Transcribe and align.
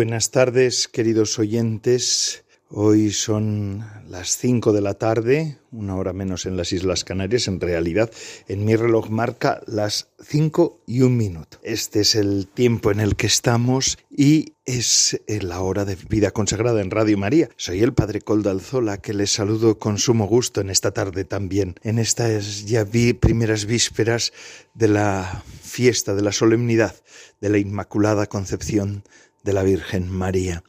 Buenas 0.00 0.30
tardes, 0.30 0.88
queridos 0.88 1.38
oyentes. 1.38 2.46
Hoy 2.70 3.10
son 3.10 3.84
las 4.08 4.38
cinco 4.38 4.72
de 4.72 4.80
la 4.80 4.94
tarde, 4.94 5.58
una 5.72 5.94
hora 5.94 6.14
menos 6.14 6.46
en 6.46 6.56
las 6.56 6.72
Islas 6.72 7.04
Canarias. 7.04 7.48
En 7.48 7.60
realidad, 7.60 8.10
en 8.48 8.64
mi 8.64 8.76
reloj 8.76 9.10
marca 9.10 9.60
las 9.66 10.08
cinco 10.18 10.80
y 10.86 11.02
un 11.02 11.18
minuto. 11.18 11.58
Este 11.62 12.00
es 12.00 12.14
el 12.14 12.46
tiempo 12.46 12.90
en 12.90 13.00
el 13.00 13.14
que 13.14 13.26
estamos 13.26 13.98
y 14.08 14.54
es 14.64 15.20
la 15.26 15.60
hora 15.60 15.84
de 15.84 15.96
vida 16.08 16.30
consagrada 16.30 16.80
en 16.80 16.90
Radio 16.90 17.18
María. 17.18 17.50
Soy 17.58 17.82
el 17.82 17.92
Padre 17.92 18.22
Coldo 18.22 18.48
Alzola 18.48 19.02
que 19.02 19.12
les 19.12 19.30
saludo 19.30 19.78
con 19.78 19.98
sumo 19.98 20.26
gusto 20.26 20.62
en 20.62 20.70
esta 20.70 20.92
tarde 20.92 21.24
también. 21.24 21.74
En 21.82 21.98
estas 21.98 22.64
ya 22.64 22.84
vi 22.84 23.12
primeras 23.12 23.66
vísperas 23.66 24.32
de 24.72 24.88
la 24.88 25.44
fiesta, 25.60 26.14
de 26.14 26.22
la 26.22 26.32
solemnidad 26.32 26.96
de 27.42 27.50
la 27.50 27.58
Inmaculada 27.58 28.26
Concepción 28.26 29.02
de 29.42 29.52
la 29.52 29.62
Virgen 29.62 30.08
María. 30.10 30.62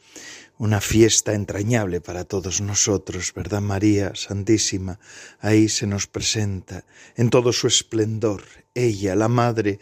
Una 0.58 0.80
fiesta 0.80 1.34
entrañable 1.34 2.00
para 2.00 2.24
todos 2.24 2.60
nosotros, 2.60 3.32
¿verdad 3.34 3.60
María 3.60 4.12
Santísima? 4.14 5.00
Ahí 5.40 5.68
se 5.68 5.86
nos 5.86 6.06
presenta 6.06 6.84
en 7.16 7.30
todo 7.30 7.52
su 7.52 7.66
esplendor, 7.66 8.42
ella, 8.74 9.16
la 9.16 9.28
Madre 9.28 9.80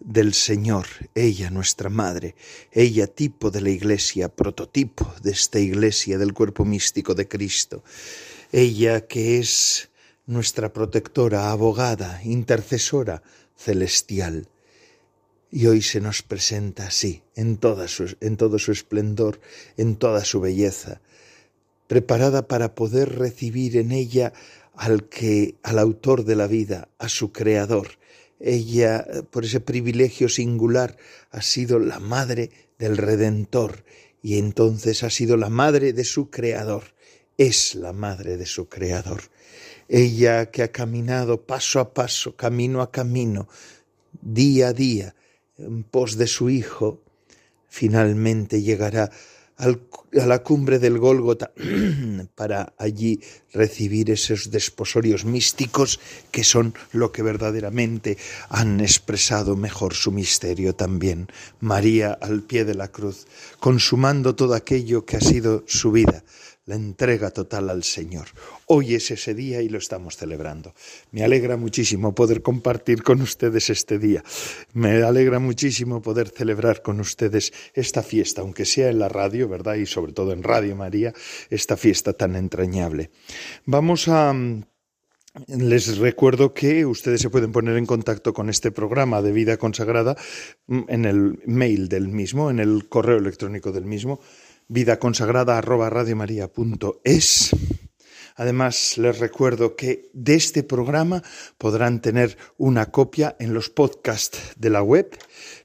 del 0.00 0.34
Señor, 0.34 0.86
ella, 1.14 1.50
nuestra 1.50 1.90
Madre, 1.90 2.34
ella 2.72 3.06
tipo 3.06 3.50
de 3.50 3.60
la 3.60 3.70
Iglesia, 3.70 4.28
prototipo 4.28 5.12
de 5.22 5.32
esta 5.32 5.58
Iglesia, 5.58 6.18
del 6.18 6.32
cuerpo 6.32 6.64
místico 6.64 7.14
de 7.14 7.28
Cristo, 7.28 7.82
ella 8.52 9.06
que 9.06 9.38
es 9.38 9.90
nuestra 10.26 10.72
protectora, 10.72 11.50
abogada, 11.50 12.20
intercesora 12.24 13.22
celestial 13.56 14.48
y 15.50 15.66
hoy 15.66 15.82
se 15.82 16.00
nos 16.00 16.22
presenta 16.22 16.86
así, 16.86 17.22
en, 17.34 17.56
toda 17.56 17.88
su, 17.88 18.16
en 18.20 18.36
todo 18.36 18.58
su 18.58 18.72
esplendor, 18.72 19.40
en 19.76 19.96
toda 19.96 20.24
su 20.24 20.40
belleza, 20.40 21.00
preparada 21.86 22.48
para 22.48 22.74
poder 22.74 23.16
recibir 23.16 23.76
en 23.76 23.92
ella 23.92 24.32
al 24.74 25.08
que, 25.08 25.54
al 25.62 25.78
autor 25.78 26.24
de 26.24 26.36
la 26.36 26.46
vida, 26.46 26.88
a 26.98 27.08
su 27.08 27.32
creador. 27.32 27.88
Ella, 28.38 29.06
por 29.30 29.44
ese 29.44 29.60
privilegio 29.60 30.28
singular, 30.28 30.96
ha 31.30 31.40
sido 31.42 31.78
la 31.78 32.00
madre 32.00 32.50
del 32.78 32.96
Redentor 32.96 33.84
y 34.22 34.38
entonces 34.38 35.02
ha 35.02 35.10
sido 35.10 35.36
la 35.36 35.48
madre 35.48 35.92
de 35.92 36.04
su 36.04 36.30
creador. 36.30 36.94
Es 37.38 37.74
la 37.74 37.92
madre 37.92 38.36
de 38.36 38.46
su 38.46 38.68
creador. 38.68 39.22
Ella 39.88 40.50
que 40.50 40.62
ha 40.62 40.72
caminado 40.72 41.46
paso 41.46 41.80
a 41.80 41.94
paso, 41.94 42.34
camino 42.34 42.82
a 42.82 42.90
camino, 42.90 43.48
día 44.20 44.68
a 44.68 44.72
día, 44.72 45.14
en 45.58 45.84
pos 45.84 46.16
de 46.16 46.26
su 46.26 46.50
Hijo, 46.50 47.02
finalmente 47.68 48.62
llegará 48.62 49.10
a 49.58 50.26
la 50.26 50.42
cumbre 50.42 50.78
del 50.78 50.98
Gólgota 50.98 51.52
para 52.34 52.74
allí 52.78 53.20
recibir 53.52 54.10
esos 54.10 54.50
desposorios 54.50 55.24
místicos 55.24 55.98
que 56.30 56.44
son 56.44 56.74
lo 56.92 57.10
que 57.10 57.22
verdaderamente 57.22 58.18
han 58.50 58.80
expresado 58.80 59.56
mejor 59.56 59.94
su 59.94 60.12
misterio 60.12 60.74
también. 60.74 61.28
María 61.60 62.12
al 62.12 62.42
pie 62.42 62.64
de 62.64 62.74
la 62.74 62.88
cruz, 62.88 63.26
consumando 63.58 64.34
todo 64.34 64.54
aquello 64.54 65.06
que 65.06 65.16
ha 65.16 65.20
sido 65.20 65.64
su 65.66 65.90
vida, 65.90 66.22
la 66.66 66.74
entrega 66.74 67.30
total 67.30 67.70
al 67.70 67.82
Señor. 67.82 68.26
Hoy 68.68 68.96
es 68.96 69.12
ese 69.12 69.32
día 69.32 69.62
y 69.62 69.68
lo 69.68 69.78
estamos 69.78 70.16
celebrando. 70.16 70.74
Me 71.12 71.22
alegra 71.22 71.56
muchísimo 71.56 72.16
poder 72.16 72.42
compartir 72.42 73.04
con 73.04 73.22
ustedes 73.22 73.70
este 73.70 74.00
día. 74.00 74.24
Me 74.72 75.04
alegra 75.04 75.38
muchísimo 75.38 76.02
poder 76.02 76.30
celebrar 76.30 76.82
con 76.82 76.98
ustedes 76.98 77.52
esta 77.74 78.02
fiesta, 78.02 78.40
aunque 78.40 78.64
sea 78.64 78.88
en 78.88 78.98
la 78.98 79.08
radio, 79.08 79.48
¿verdad? 79.48 79.76
Y 79.76 79.86
sobre 79.86 80.12
todo 80.12 80.32
en 80.32 80.42
Radio 80.42 80.74
María, 80.74 81.14
esta 81.48 81.76
fiesta 81.76 82.12
tan 82.14 82.34
entrañable. 82.34 83.10
Vamos 83.66 84.08
a... 84.08 84.34
Les 85.46 85.98
recuerdo 85.98 86.52
que 86.52 86.86
ustedes 86.86 87.20
se 87.20 87.30
pueden 87.30 87.52
poner 87.52 87.76
en 87.76 87.86
contacto 87.86 88.32
con 88.32 88.48
este 88.48 88.72
programa 88.72 89.22
de 89.22 89.30
vida 89.30 89.58
consagrada 89.58 90.16
en 90.66 91.04
el 91.04 91.38
mail 91.44 91.88
del 91.88 92.08
mismo, 92.08 92.50
en 92.50 92.58
el 92.58 92.88
correo 92.88 93.18
electrónico 93.18 93.70
del 93.70 93.84
mismo, 93.84 94.18
vida 94.66 94.98
consagrada 94.98 95.60
Además, 98.36 98.98
les 98.98 99.18
recuerdo 99.18 99.76
que 99.76 100.10
de 100.12 100.34
este 100.34 100.62
programa 100.62 101.22
podrán 101.56 102.00
tener 102.00 102.36
una 102.58 102.86
copia 102.86 103.34
en 103.38 103.54
los 103.54 103.70
podcasts 103.70 104.52
de 104.56 104.70
la 104.70 104.82
web. 104.82 105.18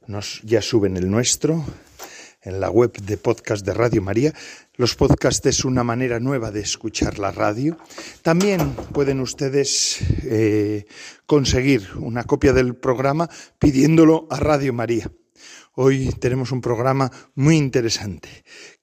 Nos 0.08 0.42
ya 0.44 0.62
suben 0.62 0.96
el 0.96 1.12
nuestro 1.12 1.66
en 2.44 2.59
la 2.59 2.70
web 2.70 2.94
de 2.94 3.18
podcast 3.18 3.66
de 3.66 3.74
Radio 3.74 4.02
María. 4.02 4.34
Los 4.76 4.96
podcasts 4.96 5.46
es 5.46 5.66
una 5.66 5.84
manera 5.84 6.20
nueva 6.20 6.50
de 6.50 6.62
escuchar 6.62 7.20
la 7.20 7.32
radio. 7.32 7.78
También 8.22 8.74
pueden 8.94 9.20
ustedes 9.20 10.00
eh, 10.24 10.86
conseguir 11.26 11.90
una 11.98 12.24
copia 12.24 12.53
del 12.53 12.76
programa 12.76 13.30
pidiéndolo 13.59 14.28
a 14.30 14.38
Radio 14.38 14.74
María. 14.74 15.12
Hoy 15.74 16.09
tenemos 16.20 16.52
un 16.52 16.59
programa 16.59 17.09
muy 17.34 17.56
interesante 17.56 18.28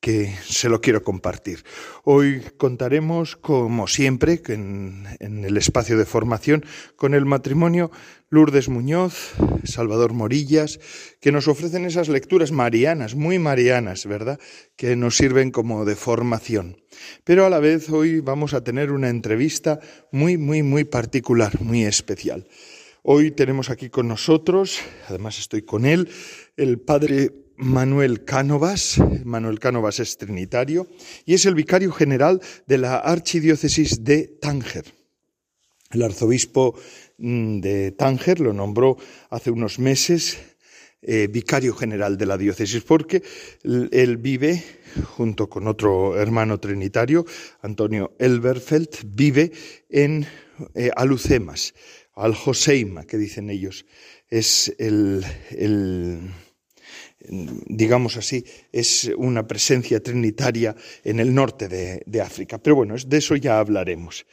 que 0.01 0.35
se 0.43 0.71
lo 0.71 0.81
quiero 0.81 1.03
compartir. 1.03 1.63
Hoy 2.03 2.43
contaremos, 2.57 3.37
como 3.37 3.87
siempre, 3.89 4.41
en, 4.49 5.05
en, 5.21 5.45
el 5.45 5.59
espacio 5.59 5.99
de 5.99 6.07
formación, 6.07 6.65
con 6.97 7.13
el 7.13 7.27
matrimonio 7.27 7.91
Lourdes 8.31 8.71
Muñoz, 8.71 9.35
Salvador 9.65 10.15
Morillas, 10.15 10.81
que 11.21 11.31
nos 11.31 11.47
ofrecen 11.47 11.85
esas 11.85 12.09
lecturas 12.09 12.53
marianas, 12.53 13.15
muy 13.15 13.39
marianas, 13.39 14.07
¿verdad?, 14.07 14.41
que 14.75 14.97
nos 14.97 15.19
sirven 15.19 15.51
como 15.51 15.85
de 15.85 15.95
formación. 15.95 16.79
Pero 17.23 17.45
a 17.45 17.51
la 17.51 17.59
vez 17.59 17.91
hoy 17.91 18.21
vamos 18.21 18.55
a 18.55 18.65
tener 18.65 18.93
una 18.93 19.11
entrevista 19.11 19.79
muy, 20.11 20.39
muy, 20.39 20.63
muy 20.63 20.85
particular, 20.85 21.61
muy 21.61 21.85
especial. 21.85 22.47
Hoy 23.03 23.31
tenemos 23.31 23.71
aquí 23.71 23.91
con 23.91 24.09
nosotros, 24.09 24.81
además 25.09 25.39
estoy 25.39 25.63
con 25.63 25.87
él, 25.87 26.09
el 26.57 26.81
padre 26.81 27.33
Manuel 27.57 28.25
Cánovas. 28.25 28.99
Manuel 29.25 29.61
Cánovas 29.61 30.01
es 30.01 30.19
trinitario 30.19 30.89
y 31.25 31.35
es 31.35 31.47
el 31.47 31.55
vicario 31.55 31.93
general 31.93 32.41
de 32.67 32.79
la 32.79 32.97
Archidiócesis 32.97 34.03
de 34.03 34.27
Tánger. 34.41 34.85
El 35.91 36.03
arzobispo 36.03 36.75
mm, 37.19 37.61
de 37.61 37.93
Tánger 37.93 38.41
lo 38.41 38.53
nombró 38.53 38.97
hace 39.31 39.53
unos 39.53 39.79
meses 39.79 40.39
eh, 41.01 41.29
vicario 41.31 41.75
general 41.75 42.19
de 42.19 42.27
la 42.27 42.37
diócesis 42.37 42.83
porque 42.83 43.23
él 43.63 44.17
vive 44.17 44.65
junto 45.17 45.49
con 45.49 45.69
otro 45.69 46.19
hermano 46.21 46.59
trinitario, 46.59 47.25
Antonio 47.63 48.17
Elberfeld, 48.19 48.89
vive 49.05 49.53
en 49.89 50.27
eh, 50.75 50.91
Alucemas, 50.97 51.73
al 52.19 52.35
Joseima, 52.35 53.05
que 53.05 53.17
dicen 53.17 53.51
ellos. 53.51 53.87
Es 54.29 54.75
el 54.79 55.25
digamos 57.21 58.17
así, 58.17 58.45
es 58.73 59.11
una 59.17 59.47
presencia 59.47 60.03
trinitaria 60.03 60.75
en 61.05 61.21
el 61.21 61.35
norte 61.35 61.69
de, 61.69 62.21
África. 62.21 62.59
Pero 62.59 62.77
bueno, 62.77 62.95
de 63.07 63.17
eso 63.17 63.37
ya 63.37 63.59
hablaremos. 63.59 64.27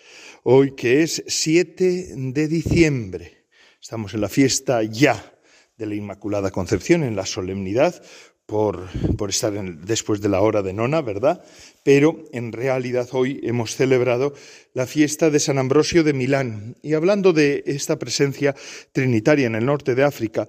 Hoy 0.43 0.75
que 0.75 1.03
es 1.03 1.23
7 1.27 2.13
de 2.15 2.47
diciembre, 2.47 3.45
estamos 3.81 4.13
en 4.13 4.21
la 4.21 4.29
fiesta 4.29 4.83
ya 4.83 5.33
de 5.77 5.85
la 5.85 5.95
Inmaculada 5.95 6.51
Concepción, 6.51 7.03
en 7.03 7.15
la 7.15 7.25
solemnidad, 7.25 8.01
por, 8.45 8.87
estar 9.29 9.53
después 9.53 10.21
de 10.21 10.29
la 10.29 10.41
hora 10.41 10.61
de 10.61 10.73
nona, 10.73 11.01
¿verdad? 11.01 11.43
Pero 11.83 12.23
en 12.31 12.51
realidad 12.51 13.07
hoy 13.11 13.39
hemos 13.43 13.75
celebrado 13.75 14.33
la 14.73 14.85
fiesta 14.85 15.29
de 15.29 15.39
San 15.39 15.57
Ambrosio 15.57 16.03
de 16.03 16.13
Milán. 16.13 16.75
Y 16.83 16.93
hablando 16.93 17.33
de 17.33 17.63
esta 17.65 17.97
presencia 17.97 18.55
trinitaria 18.91 19.47
en 19.47 19.55
el 19.55 19.65
norte 19.65 19.95
de 19.95 20.03
África, 20.03 20.47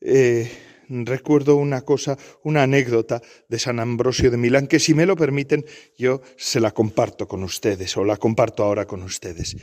eh, 0.00 0.50
recuerdo 0.88 1.56
una 1.56 1.82
cosa, 1.82 2.16
una 2.44 2.62
anécdota 2.62 3.22
de 3.48 3.58
San 3.58 3.80
Ambrosio 3.80 4.30
de 4.30 4.36
Milán, 4.36 4.66
que 4.66 4.78
si 4.78 4.94
me 4.94 5.06
lo 5.06 5.16
permiten, 5.16 5.64
yo 5.98 6.22
se 6.36 6.60
la 6.60 6.70
comparto 6.70 7.26
con 7.26 7.42
ustedes, 7.42 7.96
o 7.96 8.04
la 8.04 8.18
comparto 8.18 8.62
ahora 8.62 8.86
con 8.86 9.02
ustedes. 9.02 9.56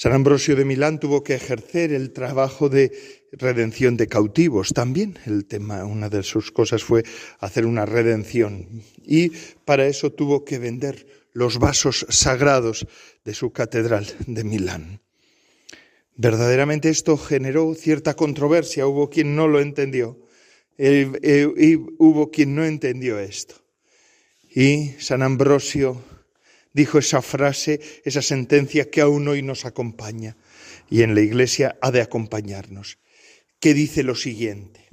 San 0.00 0.12
Ambrosio 0.12 0.54
de 0.54 0.64
Milán 0.64 1.00
tuvo 1.00 1.24
que 1.24 1.34
ejercer 1.34 1.92
el 1.92 2.12
trabajo 2.12 2.68
de 2.68 2.92
redención 3.32 3.96
de 3.96 4.06
cautivos 4.06 4.72
también. 4.72 5.18
El 5.26 5.44
tema, 5.44 5.84
una 5.84 6.08
de 6.08 6.22
sus 6.22 6.52
cosas 6.52 6.84
fue 6.84 7.02
hacer 7.40 7.66
una 7.66 7.84
redención 7.84 8.84
y 9.04 9.30
para 9.64 9.88
eso 9.88 10.12
tuvo 10.12 10.44
que 10.44 10.60
vender 10.60 11.04
los 11.32 11.58
vasos 11.58 12.06
sagrados 12.10 12.86
de 13.24 13.34
su 13.34 13.50
catedral 13.50 14.06
de 14.28 14.44
Milán. 14.44 15.00
Verdaderamente 16.14 16.90
esto 16.90 17.16
generó 17.16 17.74
cierta 17.74 18.14
controversia, 18.14 18.86
hubo 18.86 19.10
quien 19.10 19.34
no 19.34 19.48
lo 19.48 19.58
entendió 19.58 20.16
y 20.78 21.74
hubo 21.98 22.30
quien 22.30 22.54
no 22.54 22.64
entendió 22.64 23.18
esto. 23.18 23.56
Y 24.48 24.94
San 25.00 25.22
Ambrosio 25.22 26.00
dijo 26.72 26.98
esa 26.98 27.22
frase, 27.22 27.80
esa 28.04 28.22
sentencia 28.22 28.90
que 28.90 29.00
aún 29.00 29.28
hoy 29.28 29.42
nos 29.42 29.64
acompaña 29.64 30.36
y 30.90 31.02
en 31.02 31.14
la 31.14 31.20
iglesia 31.20 31.78
ha 31.80 31.90
de 31.90 32.00
acompañarnos, 32.00 32.98
que 33.60 33.74
dice 33.74 34.02
lo 34.02 34.14
siguiente. 34.14 34.88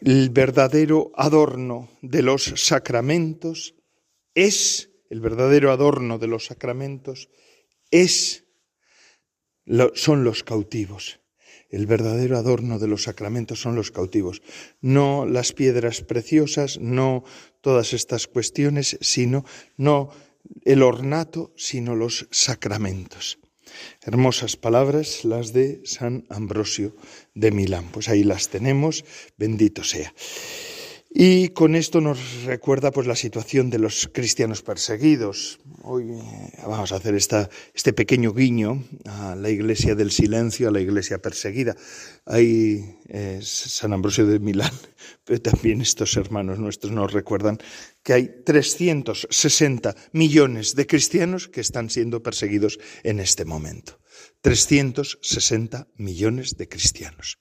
El 0.00 0.30
verdadero 0.30 1.12
adorno 1.14 1.88
de 2.02 2.22
los 2.22 2.52
sacramentos 2.56 3.74
es, 4.34 4.90
el 5.08 5.20
verdadero 5.20 5.72
adorno 5.72 6.18
de 6.18 6.26
los 6.26 6.46
sacramentos 6.46 7.30
es, 7.90 8.44
son 9.94 10.24
los 10.24 10.44
cautivos. 10.44 11.20
El 11.68 11.86
verdadero 11.86 12.38
adorno 12.38 12.78
de 12.78 12.86
los 12.86 13.04
sacramentos 13.04 13.60
son 13.60 13.74
los 13.74 13.90
cautivos, 13.90 14.40
no 14.80 15.26
las 15.26 15.52
piedras 15.52 16.00
preciosas, 16.00 16.78
no 16.78 17.24
todas 17.66 17.94
estas 17.94 18.28
cuestiones, 18.28 18.96
sino 19.00 19.44
no 19.76 20.10
el 20.64 20.84
ornato, 20.84 21.52
sino 21.56 21.96
los 21.96 22.28
sacramentos. 22.30 23.40
Hermosas 24.02 24.54
palabras 24.54 25.24
las 25.24 25.52
de 25.52 25.80
San 25.82 26.26
Ambrosio 26.28 26.94
de 27.34 27.50
Milán. 27.50 27.90
Pues 27.90 28.08
ahí 28.08 28.22
las 28.22 28.50
tenemos, 28.50 29.04
bendito 29.36 29.82
sea. 29.82 30.14
Y 31.18 31.48
con 31.48 31.76
esto 31.76 32.02
nos 32.02 32.44
recuerda 32.44 32.90
pues 32.90 33.06
la 33.06 33.16
situación 33.16 33.70
de 33.70 33.78
los 33.78 34.10
cristianos 34.12 34.60
perseguidos. 34.60 35.58
Hoy 35.82 36.10
eh, 36.10 36.50
vamos 36.66 36.92
a 36.92 36.96
hacer 36.96 37.14
este 37.14 37.92
pequeño 37.94 38.34
guiño 38.34 38.84
a 39.06 39.34
la 39.34 39.48
iglesia 39.48 39.94
del 39.94 40.10
silencio, 40.10 40.68
a 40.68 40.70
la 40.70 40.82
iglesia 40.82 41.16
perseguida. 41.16 41.74
Hay 42.26 42.98
eh, 43.08 43.40
San 43.42 43.94
Ambrosio 43.94 44.26
de 44.26 44.40
Milán, 44.40 44.74
pero 45.24 45.40
también 45.40 45.80
estos 45.80 46.14
hermanos 46.18 46.58
nuestros 46.58 46.92
nos 46.92 47.10
recuerdan 47.14 47.56
que 48.02 48.12
hay 48.12 48.42
360 48.44 49.96
millones 50.12 50.74
de 50.74 50.86
cristianos 50.86 51.48
que 51.48 51.62
están 51.62 51.88
siendo 51.88 52.22
perseguidos 52.22 52.78
en 53.04 53.20
este 53.20 53.46
momento. 53.46 53.98
360 54.42 55.88
millones 55.96 56.58
de 56.58 56.68
cristianos. 56.68 57.38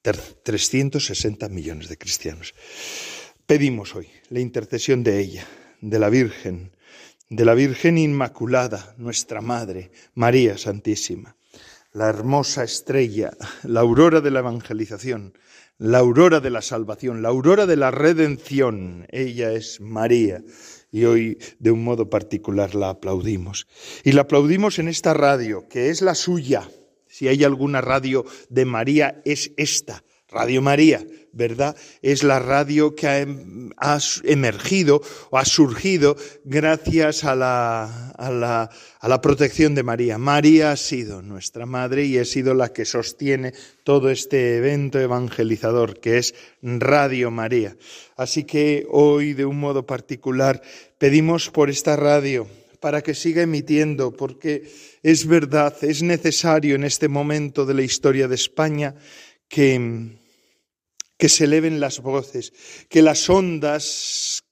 360 0.00 1.48
millones 1.50 1.88
de 1.88 1.98
cristianos. 1.98 2.54
Pedimos 3.48 3.96
hoy 3.96 4.08
la 4.28 4.40
intercesión 4.40 5.02
de 5.02 5.20
ella, 5.20 5.46
de 5.80 5.98
la 5.98 6.10
Virgen, 6.10 6.76
de 7.30 7.46
la 7.46 7.54
Virgen 7.54 7.96
Inmaculada, 7.96 8.94
nuestra 8.98 9.40
Madre, 9.40 9.90
María 10.14 10.58
Santísima, 10.58 11.34
la 11.94 12.10
hermosa 12.10 12.62
estrella, 12.62 13.30
la 13.62 13.80
aurora 13.80 14.20
de 14.20 14.30
la 14.30 14.40
evangelización, 14.40 15.32
la 15.78 15.96
aurora 15.96 16.40
de 16.40 16.50
la 16.50 16.60
salvación, 16.60 17.22
la 17.22 17.30
aurora 17.30 17.64
de 17.64 17.76
la 17.76 17.90
redención. 17.90 19.06
Ella 19.08 19.50
es 19.52 19.80
María 19.80 20.44
y 20.92 21.06
hoy 21.06 21.38
de 21.58 21.70
un 21.70 21.82
modo 21.82 22.10
particular 22.10 22.74
la 22.74 22.90
aplaudimos. 22.90 23.66
Y 24.04 24.12
la 24.12 24.22
aplaudimos 24.22 24.78
en 24.78 24.88
esta 24.88 25.14
radio, 25.14 25.66
que 25.70 25.88
es 25.88 26.02
la 26.02 26.14
suya. 26.14 26.68
Si 27.06 27.28
hay 27.28 27.44
alguna 27.44 27.80
radio 27.80 28.26
de 28.50 28.66
María, 28.66 29.22
es 29.24 29.52
esta, 29.56 30.04
Radio 30.30 30.60
María, 30.60 31.06
¿verdad? 31.32 31.74
Es 32.02 32.22
la 32.22 32.38
radio 32.38 32.94
que 32.94 33.06
ha, 33.06 33.18
em, 33.20 33.70
emergido 34.24 35.00
o 35.30 35.38
ha 35.38 35.44
surgido 35.46 36.16
gracias 36.44 37.24
a 37.24 37.34
la, 37.34 38.10
a, 38.10 38.30
la, 38.30 38.68
a 39.00 39.08
la, 39.08 39.20
protección 39.22 39.74
de 39.74 39.82
María. 39.82 40.18
María 40.18 40.72
ha 40.72 40.76
sido 40.76 41.22
nuestra 41.22 41.64
madre 41.64 42.04
y 42.04 42.18
ha 42.18 42.26
sido 42.26 42.52
la 42.52 42.74
que 42.74 42.84
sostiene 42.84 43.54
todo 43.84 44.10
este 44.10 44.58
evento 44.58 45.00
evangelizador 45.00 45.98
que 45.98 46.18
es 46.18 46.34
Radio 46.60 47.30
María. 47.30 47.74
Así 48.16 48.44
que 48.44 48.86
hoy, 48.90 49.32
de 49.32 49.46
un 49.46 49.58
modo 49.58 49.86
particular, 49.86 50.60
pedimos 50.98 51.48
por 51.48 51.70
esta 51.70 51.96
radio 51.96 52.46
para 52.80 53.00
que 53.02 53.14
siga 53.14 53.42
emitiendo, 53.42 54.12
porque 54.12 54.70
es 55.02 55.26
verdad, 55.26 55.74
es 55.82 56.02
necesario 56.02 56.74
en 56.74 56.84
este 56.84 57.08
momento 57.08 57.64
de 57.64 57.74
la 57.74 57.82
historia 57.82 58.28
de 58.28 58.34
España 58.34 58.94
que, 59.48 60.17
que 61.18 61.28
se 61.28 61.44
eleven 61.44 61.80
las 61.80 62.00
voces, 62.00 62.52
que 62.88 63.02
las 63.02 63.28
ondas 63.28 64.44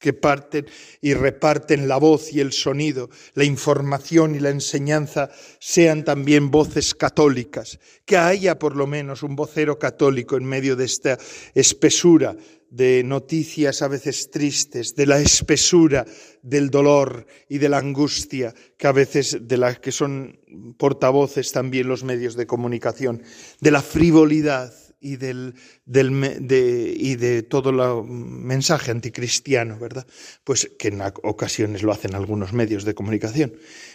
que 0.00 0.12
parten 0.14 0.66
y 1.02 1.14
reparten 1.14 1.86
la 1.86 1.98
voz 1.98 2.32
y 2.32 2.40
el 2.40 2.52
sonido, 2.52 3.10
la 3.34 3.44
información 3.44 4.34
y 4.34 4.40
la 4.40 4.48
enseñanza 4.48 5.30
sean 5.60 6.04
también 6.04 6.50
voces 6.50 6.94
católicas, 6.94 7.78
que 8.06 8.16
haya 8.16 8.58
por 8.58 8.76
lo 8.76 8.86
menos 8.86 9.22
un 9.22 9.36
vocero 9.36 9.78
católico 9.78 10.36
en 10.36 10.44
medio 10.44 10.74
de 10.74 10.86
esta 10.86 11.18
espesura 11.54 12.34
de 12.70 13.02
noticias 13.04 13.82
a 13.82 13.88
veces 13.88 14.30
tristes, 14.30 14.94
de 14.94 15.04
la 15.04 15.18
espesura 15.18 16.06
del 16.40 16.70
dolor 16.70 17.26
y 17.48 17.58
de 17.58 17.68
la 17.68 17.78
angustia 17.78 18.54
que 18.78 18.86
a 18.86 18.92
veces 18.92 19.38
de 19.42 19.56
las 19.58 19.80
que 19.80 19.92
son 19.92 20.38
portavoces 20.78 21.52
también 21.52 21.88
los 21.88 22.04
medios 22.04 22.36
de 22.36 22.46
comunicación, 22.46 23.22
de 23.60 23.70
la 23.70 23.82
frivolidad 23.82 24.72
y, 25.00 25.16
del, 25.16 25.54
de, 25.86 26.94
y 26.96 27.16
de 27.16 27.42
todo 27.42 27.70
el 27.70 28.04
mensaje 28.06 28.90
anticristiano, 28.90 29.78
¿verdad? 29.78 30.06
Pues 30.44 30.70
que 30.78 30.88
en 30.88 31.00
ocasiones 31.00 31.82
lo 31.82 31.92
hacen 31.92 32.14
algunos 32.14 32.52
medios 32.52 32.84
de 32.84 32.94
comunicación. 32.94 33.54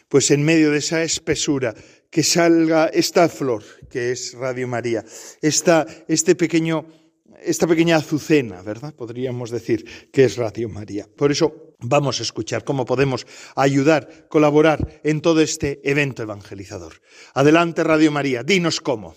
Pues 0.09 0.31
en 0.31 0.43
medio 0.43 0.71
de 0.71 0.79
esa 0.79 1.03
espesura, 1.03 1.75
que 2.09 2.23
salga 2.23 2.87
esta 2.87 3.29
flor, 3.29 3.63
que 3.89 4.11
es 4.11 4.33
Radio 4.33 4.67
María, 4.67 5.03
esta, 5.41 5.85
este 6.07 6.35
pequeño, 6.35 6.85
esta 7.43 7.67
pequeña 7.67 7.97
azucena, 7.97 8.61
¿verdad? 8.61 8.93
Podríamos 8.95 9.51
decir 9.51 10.09
que 10.11 10.23
es 10.23 10.37
Radio 10.37 10.69
María. 10.69 11.07
Por 11.15 11.31
eso 11.31 11.75
vamos 11.79 12.19
a 12.19 12.23
escuchar 12.23 12.63
cómo 12.63 12.85
podemos 12.85 13.27
ayudar, 13.55 14.27
colaborar 14.29 15.01
en 15.03 15.21
todo 15.21 15.41
este 15.41 15.81
evento 15.83 16.23
evangelizador. 16.23 17.01
Adelante, 17.33 17.83
Radio 17.83 18.11
María, 18.11 18.43
dinos 18.43 18.81
cómo. 18.81 19.13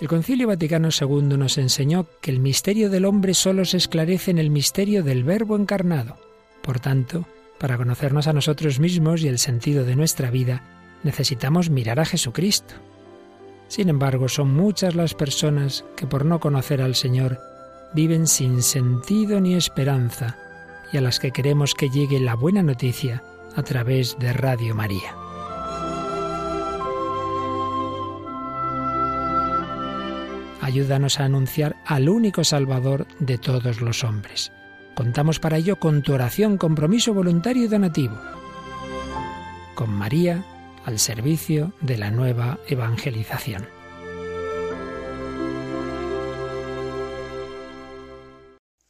El 0.00 0.08
Concilio 0.08 0.48
Vaticano 0.48 0.88
II 0.98 1.36
nos 1.36 1.58
enseñó 1.58 2.06
que 2.22 2.30
el 2.30 2.40
misterio 2.40 2.88
del 2.88 3.04
hombre 3.04 3.34
solo 3.34 3.66
se 3.66 3.76
esclarece 3.76 4.30
en 4.30 4.38
el 4.38 4.50
misterio 4.50 5.02
del 5.02 5.24
Verbo 5.24 5.56
encarnado. 5.56 6.16
Por 6.62 6.80
tanto, 6.80 7.26
para 7.58 7.76
conocernos 7.76 8.26
a 8.26 8.32
nosotros 8.32 8.80
mismos 8.80 9.20
y 9.20 9.28
el 9.28 9.38
sentido 9.38 9.84
de 9.84 9.96
nuestra 9.96 10.30
vida, 10.30 10.64
necesitamos 11.02 11.68
mirar 11.68 12.00
a 12.00 12.06
Jesucristo. 12.06 12.74
Sin 13.68 13.90
embargo, 13.90 14.30
son 14.30 14.54
muchas 14.54 14.94
las 14.94 15.12
personas 15.12 15.84
que 15.96 16.06
por 16.06 16.24
no 16.24 16.40
conocer 16.40 16.80
al 16.80 16.94
Señor 16.94 17.38
viven 17.94 18.26
sin 18.26 18.62
sentido 18.62 19.38
ni 19.38 19.54
esperanza 19.54 20.38
y 20.94 20.96
a 20.96 21.02
las 21.02 21.20
que 21.20 21.30
queremos 21.30 21.74
que 21.74 21.90
llegue 21.90 22.20
la 22.20 22.34
buena 22.34 22.62
noticia 22.62 23.22
a 23.54 23.62
través 23.62 24.16
de 24.18 24.32
Radio 24.32 24.74
María. 24.74 25.19
Ayúdanos 30.70 31.18
a 31.18 31.24
anunciar 31.24 31.74
al 31.84 32.08
único 32.08 32.44
Salvador 32.44 33.08
de 33.18 33.38
todos 33.38 33.80
los 33.80 34.04
hombres. 34.04 34.52
Contamos 34.94 35.40
para 35.40 35.56
ello 35.56 35.80
con 35.80 36.02
tu 36.02 36.12
oración, 36.12 36.58
compromiso 36.58 37.12
voluntario 37.12 37.64
y 37.64 37.66
donativo. 37.66 38.16
Con 39.74 39.90
María 39.90 40.44
al 40.84 41.00
servicio 41.00 41.72
de 41.80 41.98
la 41.98 42.12
nueva 42.12 42.60
evangelización. 42.68 43.66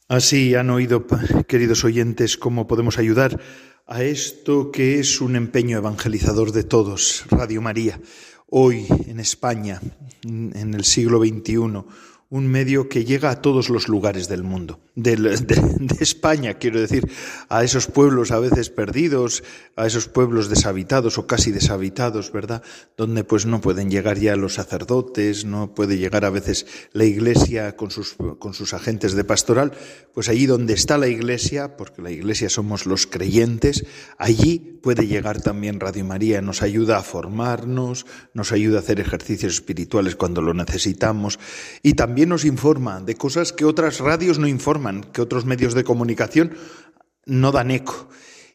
Así 0.07 0.53
han 0.53 0.69
oído, 0.69 1.07
queridos 1.47 1.83
oyentes, 1.83 2.37
cómo 2.37 2.67
podemos 2.67 2.99
ayudar 2.99 3.39
a 3.87 4.03
esto 4.03 4.71
que 4.71 4.99
es 4.99 5.19
un 5.19 5.35
empeño 5.35 5.77
evangelizador 5.79 6.51
de 6.51 6.63
todos, 6.63 7.25
Radio 7.31 7.61
María 7.61 7.99
hoy 8.51 8.85
en 9.07 9.19
España, 9.19 9.81
en 10.23 10.73
el 10.73 10.83
siglo 10.83 11.19
XXI, 11.19 11.83
un 12.31 12.47
medio 12.47 12.87
que 12.87 13.03
llega 13.03 13.29
a 13.29 13.41
todos 13.41 13.69
los 13.69 13.89
lugares 13.89 14.29
del 14.29 14.41
mundo, 14.41 14.79
de, 14.95 15.35
España, 15.99 16.53
quiero 16.53 16.79
decir, 16.79 17.11
a 17.49 17.65
esos 17.65 17.87
pueblos 17.87 18.31
a 18.31 18.39
veces 18.39 18.69
perdidos, 18.69 19.43
a 19.75 19.85
esos 19.85 20.07
pueblos 20.07 20.47
deshabitados 20.47 21.17
o 21.17 21.27
casi 21.27 21.51
deshabitados, 21.51 22.31
¿verdad? 22.31 22.63
Donde 22.95 23.25
pues 23.25 23.45
no 23.45 23.59
pueden 23.59 23.91
llegar 23.91 24.17
ya 24.17 24.37
los 24.37 24.53
sacerdotes, 24.53 25.43
no 25.43 25.75
puede 25.75 25.97
llegar 25.97 26.23
a 26.23 26.29
veces 26.29 26.65
la 26.93 27.03
iglesia 27.03 27.75
con 27.75 27.91
sus, 27.91 28.15
con 28.39 28.53
sus 28.53 28.73
agentes 28.73 29.11
de 29.11 29.25
pastoral, 29.25 29.73
pues 30.13 30.29
allí 30.29 30.45
donde 30.45 30.73
está 30.73 30.97
la 30.97 31.09
iglesia, 31.09 31.75
porque 31.75 32.01
la 32.01 32.11
iglesia 32.11 32.47
somos 32.47 32.85
los 32.85 33.07
creyentes, 33.07 33.85
allí 34.17 34.79
puede 34.81 35.05
llegar 35.05 35.41
también 35.41 35.81
Radio 35.81 36.05
María, 36.05 36.41
nos 36.41 36.61
ayuda 36.61 36.97
a 36.97 37.03
formarnos, 37.03 38.05
nos 38.33 38.53
ayuda 38.53 38.77
a 38.77 38.81
hacer 38.81 39.01
ejercicios 39.01 39.53
espirituales 39.53 40.15
cuando 40.15 40.41
lo 40.41 40.53
necesitamos 40.53 41.37
y 41.83 41.93
también 41.93 42.20
nos 42.25 42.45
informa 42.45 43.01
de 43.01 43.15
cosas 43.15 43.53
que 43.53 43.65
otras 43.65 43.99
radios 43.99 44.39
no 44.39 44.47
informan, 44.47 45.03
que 45.03 45.21
otros 45.21 45.45
medios 45.45 45.73
de 45.73 45.83
comunicación 45.83 46.53
no 47.25 47.51
dan 47.51 47.71
eco. 47.71 48.09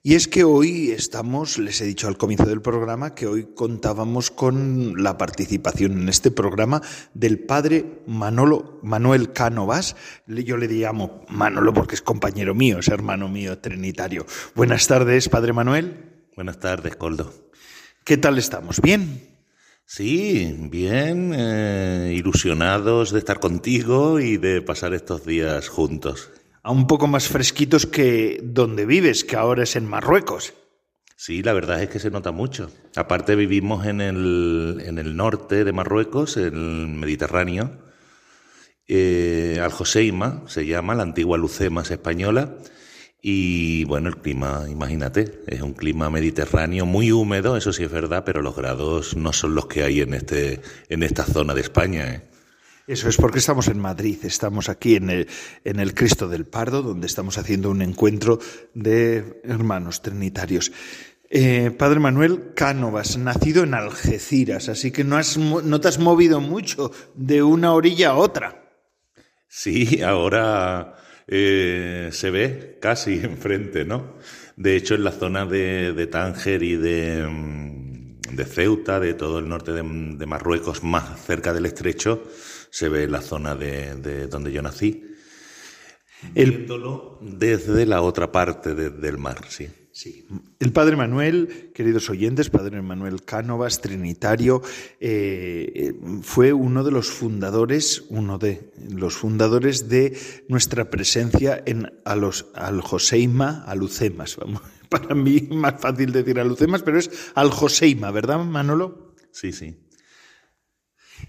Y 0.07 0.15
es 0.15 0.29
que 0.29 0.45
hoy 0.45 0.93
estamos, 0.93 1.59
les 1.59 1.81
he 1.81 1.85
dicho 1.85 2.07
al 2.07 2.17
comienzo 2.17 2.47
del 2.47 2.63
programa, 2.63 3.17
que 3.17 3.27
hoy 3.27 3.49
contábamos 3.57 4.31
con 4.31 5.03
la 5.03 5.19
participación 5.19 6.01
en 6.01 6.09
este 6.09 6.31
programa 6.31 6.81
del 7.13 7.41
padre 7.41 8.03
Manolo, 8.07 8.79
Manuel 8.85 9.33
Cánovas. 9.33 9.97
Yo 10.29 10.59
le 10.59 10.69
llamo 10.69 11.25
Manolo 11.29 11.75
porque 11.75 11.97
es 11.97 12.03
compañero 12.03 12.55
mío, 12.55 12.79
es 12.79 12.87
hermano 12.87 13.29
mío 13.29 13.59
trinitario. 13.59 14.27
Buenas 14.55 14.87
tardes, 14.87 15.29
padre 15.29 15.53
Manuel. 15.53 16.29
Buenas 16.37 16.61
tardes, 16.61 16.95
Coldo. 16.95 17.33
¿Qué 18.05 18.17
tal 18.17 18.39
estamos? 18.39 18.81
¿Bien? 18.81 19.36
Sí, 19.88 20.52
bien, 20.59 21.33
eh, 21.33 22.12
ilusionados 22.16 23.12
de 23.12 23.21
estar 23.21 23.38
contigo 23.38 24.19
y 24.19 24.37
de 24.37 24.61
pasar 24.61 24.95
estos 24.95 25.25
días 25.25 25.69
juntos. 25.69 26.28
A 26.64 26.73
un 26.73 26.88
poco 26.88 27.07
más 27.07 27.28
fresquitos 27.28 27.87
que 27.87 28.40
donde 28.43 28.85
vives, 28.85 29.23
que 29.23 29.37
ahora 29.37 29.62
es 29.62 29.76
en 29.76 29.87
Marruecos. 29.87 30.55
Sí, 31.14 31.40
la 31.45 31.52
verdad 31.52 31.81
es 31.85 31.88
que 31.88 32.00
se 32.00 32.11
nota 32.11 32.33
mucho. 32.33 32.69
Aparte 32.97 33.37
vivimos 33.37 33.87
en 33.87 34.00
el, 34.00 34.83
en 34.85 34.99
el 34.99 35.16
norte 35.16 35.62
de 35.62 35.73
Marruecos, 35.73 36.37
en 36.37 36.55
el 36.55 36.88
Mediterráneo. 36.88 37.78
Eh, 38.88 39.61
Al 39.62 39.71
Joseima 39.71 40.43
se 40.49 40.66
llama, 40.66 40.97
la 40.97 41.05
antigua 41.05 41.38
Lucemas 41.38 41.93
española 41.93 42.57
y 43.28 43.83
bueno, 43.87 44.09
el 44.09 44.18
clima, 44.18 44.66
imagínate, 44.68 45.42
es 45.49 45.61
un 45.61 45.73
clima 45.73 46.09
mediterráneo 46.09 46.87
muy 46.87 47.11
húmedo, 47.11 47.56
eso 47.56 47.73
sí 47.73 47.83
es 47.83 47.90
verdad, 47.90 48.23
pero 48.25 48.40
los 48.40 48.54
grados 48.54 49.16
no 49.16 49.33
son 49.33 49.56
los 49.56 49.66
que 49.66 49.83
hay 49.83 50.00
en, 50.00 50.14
este, 50.14 50.61
en 50.88 51.02
esta 51.02 51.25
zona 51.25 51.52
de 51.52 51.61
España. 51.62 52.09
¿eh? 52.09 52.23
Eso 52.87 53.09
es 53.09 53.16
porque 53.16 53.40
estamos 53.40 53.66
en 53.66 53.80
Madrid, 53.80 54.18
estamos 54.23 54.68
aquí 54.68 54.95
en 54.95 55.11
el, 55.11 55.28
en 55.64 55.80
el 55.80 55.92
Cristo 55.92 56.28
del 56.28 56.47
Pardo, 56.47 56.83
donde 56.83 57.09
estamos 57.09 57.37
haciendo 57.37 57.68
un 57.68 57.83
encuentro 57.83 58.38
de 58.75 59.40
hermanos 59.42 60.02
trinitarios. 60.02 60.71
Eh, 61.28 61.73
Padre 61.76 61.99
Manuel 61.99 62.52
Cánovas, 62.54 63.18
nacido 63.18 63.64
en 63.64 63.75
Algeciras, 63.75 64.68
así 64.68 64.92
que 64.92 65.02
no, 65.02 65.16
has, 65.16 65.37
no 65.37 65.80
te 65.80 65.88
has 65.88 65.99
movido 65.99 66.40
mucho 66.40 66.92
de 67.16 67.42
una 67.42 67.73
orilla 67.73 68.11
a 68.11 68.14
otra. 68.18 68.71
Sí, 69.49 70.00
ahora 70.00 70.95
eh, 71.28 72.11
se 72.12 72.30
ve 72.30 72.78
casi 72.80 73.14
enfrente, 73.23 73.85
¿no? 73.85 74.14
De 74.56 74.76
hecho, 74.76 74.95
en 74.95 75.04
la 75.04 75.12
zona 75.12 75.45
de, 75.47 76.09
Tánger 76.11 76.62
y 76.62 76.76
de, 76.76 77.26
mm, 77.28 78.37
de, 78.37 78.45
Ceuta, 78.45 79.00
de 79.00 79.14
todo 79.14 79.38
el 79.38 79.49
norte 79.49 79.73
de, 79.73 79.83
Marruecos, 79.83 80.83
más 80.83 81.25
cerca 81.25 81.52
del 81.52 81.66
estrecho, 81.66 82.23
se 82.71 82.88
ve 82.88 83.09
la 83.09 83.21
zona 83.21 83.54
de, 83.54 84.26
donde 84.28 84.52
yo 84.52 84.62
nací. 84.62 85.04
El... 86.35 86.66
desde 87.21 87.87
la 87.87 88.00
otra 88.00 88.33
parte 88.33 88.75
del 88.75 89.18
mar, 89.18 89.45
sí. 89.49 89.68
Sí. 89.97 90.26
El 90.61 90.75
padre 90.75 90.95
Manuel, 90.95 91.71
queridos 91.73 92.11
oyentes, 92.11 92.50
padre 92.50 92.83
Manuel 92.83 93.25
Cánovas, 93.25 93.81
trinitario, 93.81 94.61
eh, 95.00 95.73
eh, 95.75 95.95
fue 96.21 96.53
uno 96.53 96.85
de 96.85 96.91
los 96.91 97.09
fundadores, 97.09 98.05
uno 98.11 98.37
de 98.37 98.75
los 98.91 99.17
fundadores 99.17 99.88
de 99.88 100.15
nuestra 100.49 100.91
presencia 100.91 101.62
en 101.65 101.91
los 102.15 102.49
al 102.53 102.83
Joseima, 102.83 103.65
Alucemas. 103.67 104.37
Vamos, 104.37 104.61
para 104.91 105.15
mí 105.15 105.49
más 105.50 105.81
fácil 105.81 106.12
decir 106.12 106.38
Alucemas, 106.38 106.83
pero 106.83 106.99
es 106.99 107.11
al 107.35 107.50
Joseima, 107.50 108.11
¿verdad, 108.11 108.45
Manolo? 108.45 109.15
Sí, 109.33 109.50
sí. 109.53 109.79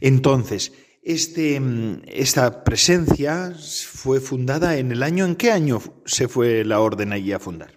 Entonces, 0.02 0.74
este, 1.04 1.62
esta 2.06 2.66
presencia 2.66 3.56
fue 3.56 4.20
fundada 4.20 4.76
en 4.76 4.92
el 4.92 5.04
año, 5.04 5.24
¿en 5.24 5.38
qué 5.38 5.54
año 5.54 5.82
se 6.06 6.28
fue 6.28 6.66
la 6.66 6.82
orden 6.82 7.14
allí 7.14 7.32
a 7.32 7.40
fundar? 7.40 7.77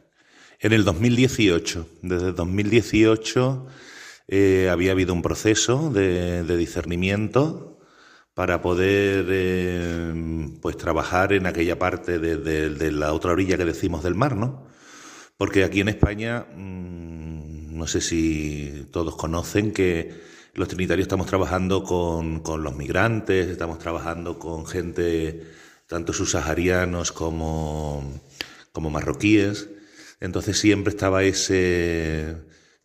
En 0.62 0.74
el 0.74 0.84
2018, 0.84 1.88
desde 2.02 2.32
2018 2.32 3.66
eh, 4.28 4.68
había 4.70 4.92
habido 4.92 5.14
un 5.14 5.22
proceso 5.22 5.90
de, 5.90 6.44
discernimiento 6.58 7.78
para 8.34 8.60
poder 8.60 9.24
eh, 9.30 10.12
pues 10.60 10.76
trabajar 10.76 11.32
en 11.32 11.46
aquella 11.46 11.78
parte 11.78 12.18
de, 12.18 12.92
la 12.92 13.14
otra 13.14 13.32
orilla 13.32 13.56
que 13.56 13.64
decimos 13.64 14.02
del 14.02 14.14
mar, 14.14 14.36
¿no? 14.36 14.66
Porque 15.38 15.64
aquí 15.64 15.80
en 15.80 15.88
España, 15.88 16.44
mm, 16.54 17.78
no 17.78 17.86
sé 17.86 18.02
si 18.02 18.86
todos 18.92 19.16
conocen 19.16 19.72
que 19.72 20.20
los 20.52 20.68
trinitarios 20.68 21.06
estamos 21.06 21.26
trabajando 21.26 21.84
con, 21.84 22.42
los 22.62 22.76
migrantes, 22.76 23.48
estamos 23.48 23.78
trabajando 23.78 24.38
con 24.38 24.66
gente, 24.66 25.42
tanto 25.86 26.12
subsaharianos 26.12 27.12
como, 27.12 28.20
como 28.72 28.90
marroquíes. 28.90 29.70
Entonces 30.20 30.58
siempre 30.58 30.90
estaba 30.90 31.22
ese, 31.22 32.36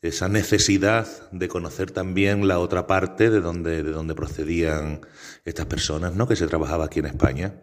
esa 0.02 0.30
necesidad 0.30 1.08
de 1.32 1.48
conocer 1.48 1.92
también 1.92 2.48
la 2.48 2.60
otra 2.60 2.88
parte 2.88 3.30
de 3.30 3.42
donde, 3.42 3.84
de 3.84 3.92
donde 3.92 4.16
procedían 4.16 5.02
estas 5.44 5.66
personas, 5.66 6.16
¿no? 6.16 6.28
Que 6.28 6.36
se 6.36 6.48
trabajaba 6.48 6.86
aquí 6.86 7.00
en 7.00 7.08
España. 7.08 7.62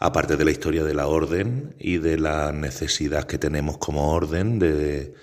Aparte 0.00 0.36
de 0.36 0.44
la 0.44 0.50
historia 0.50 0.84
de 0.84 0.94
la 0.94 1.06
orden 1.06 1.76
y 1.78 1.98
de 1.98 2.18
la 2.18 2.52
necesidad 2.52 3.24
que 3.24 3.38
tenemos 3.38 3.78
como 3.78 4.12
orden 4.12 4.58
de, 4.58 5.14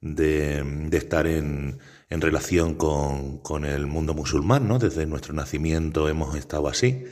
de, 0.00 0.88
estar 0.92 1.26
en, 1.26 1.78
en 2.08 2.20
relación 2.20 2.74
con, 2.74 3.38
con, 3.38 3.64
el 3.64 3.86
mundo 3.88 4.14
musulmán, 4.14 4.68
¿no? 4.68 4.78
Desde 4.78 5.04
nuestro 5.06 5.34
nacimiento 5.34 6.08
hemos 6.08 6.36
estado 6.36 6.68
así. 6.68 7.04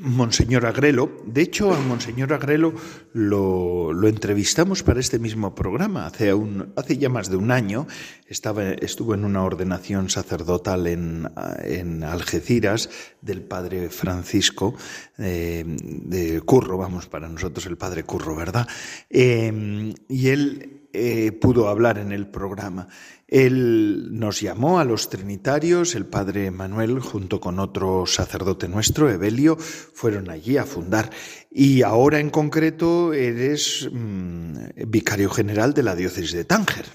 Monseñor 0.00 0.66
Agrelo. 0.66 1.10
De 1.26 1.42
hecho, 1.42 1.72
a 1.72 1.80
Monseñor 1.80 2.32
Agrelo 2.32 2.74
lo, 3.12 3.92
entrevistamos 4.08 4.82
para 4.82 5.00
este 5.00 5.18
mismo 5.18 5.54
programa 5.54 6.06
hace, 6.06 6.32
hace 6.76 6.98
ya 6.98 7.08
más 7.08 7.30
de 7.30 7.36
un 7.36 7.50
año. 7.50 7.86
Estaba, 8.26 8.70
estuvo 8.70 9.14
en 9.14 9.24
una 9.24 9.42
ordenación 9.42 10.08
sacerdotal 10.08 10.86
en, 10.86 11.28
en 11.62 12.02
Algeciras 12.02 12.88
del 13.20 13.42
padre 13.42 13.90
Francisco 13.90 14.74
eh, 15.18 15.64
de 15.66 16.40
Curro, 16.40 16.78
vamos, 16.78 17.06
para 17.06 17.28
nosotros 17.28 17.66
el 17.66 17.76
padre 17.76 18.04
Curro, 18.04 18.34
¿verdad? 18.34 18.66
Eh, 19.10 19.94
y 20.08 20.28
él 20.28 20.79
eh, 20.92 21.30
pudo 21.30 21.68
hablar 21.68 21.98
en 21.98 22.10
el 22.10 22.26
programa. 22.26 22.88
Él 23.28 24.08
nos 24.10 24.40
llamó 24.40 24.80
a 24.80 24.84
los 24.84 25.08
trinitarios, 25.08 25.94
el 25.94 26.04
padre 26.04 26.50
Manuel 26.50 26.98
junto 26.98 27.40
con 27.40 27.60
otro 27.60 28.06
sacerdote 28.06 28.66
nuestro, 28.66 29.08
Evelio, 29.08 29.56
fueron 29.56 30.30
allí 30.30 30.56
a 30.56 30.64
fundar. 30.64 31.10
Y 31.48 31.82
ahora 31.82 32.18
en 32.18 32.30
concreto 32.30 33.12
eres 33.12 33.88
mm, 33.92 34.54
vicario 34.88 35.30
general 35.30 35.74
de 35.74 35.84
la 35.84 35.94
diócesis 35.94 36.32
de 36.32 36.44
Tánger. 36.44 36.86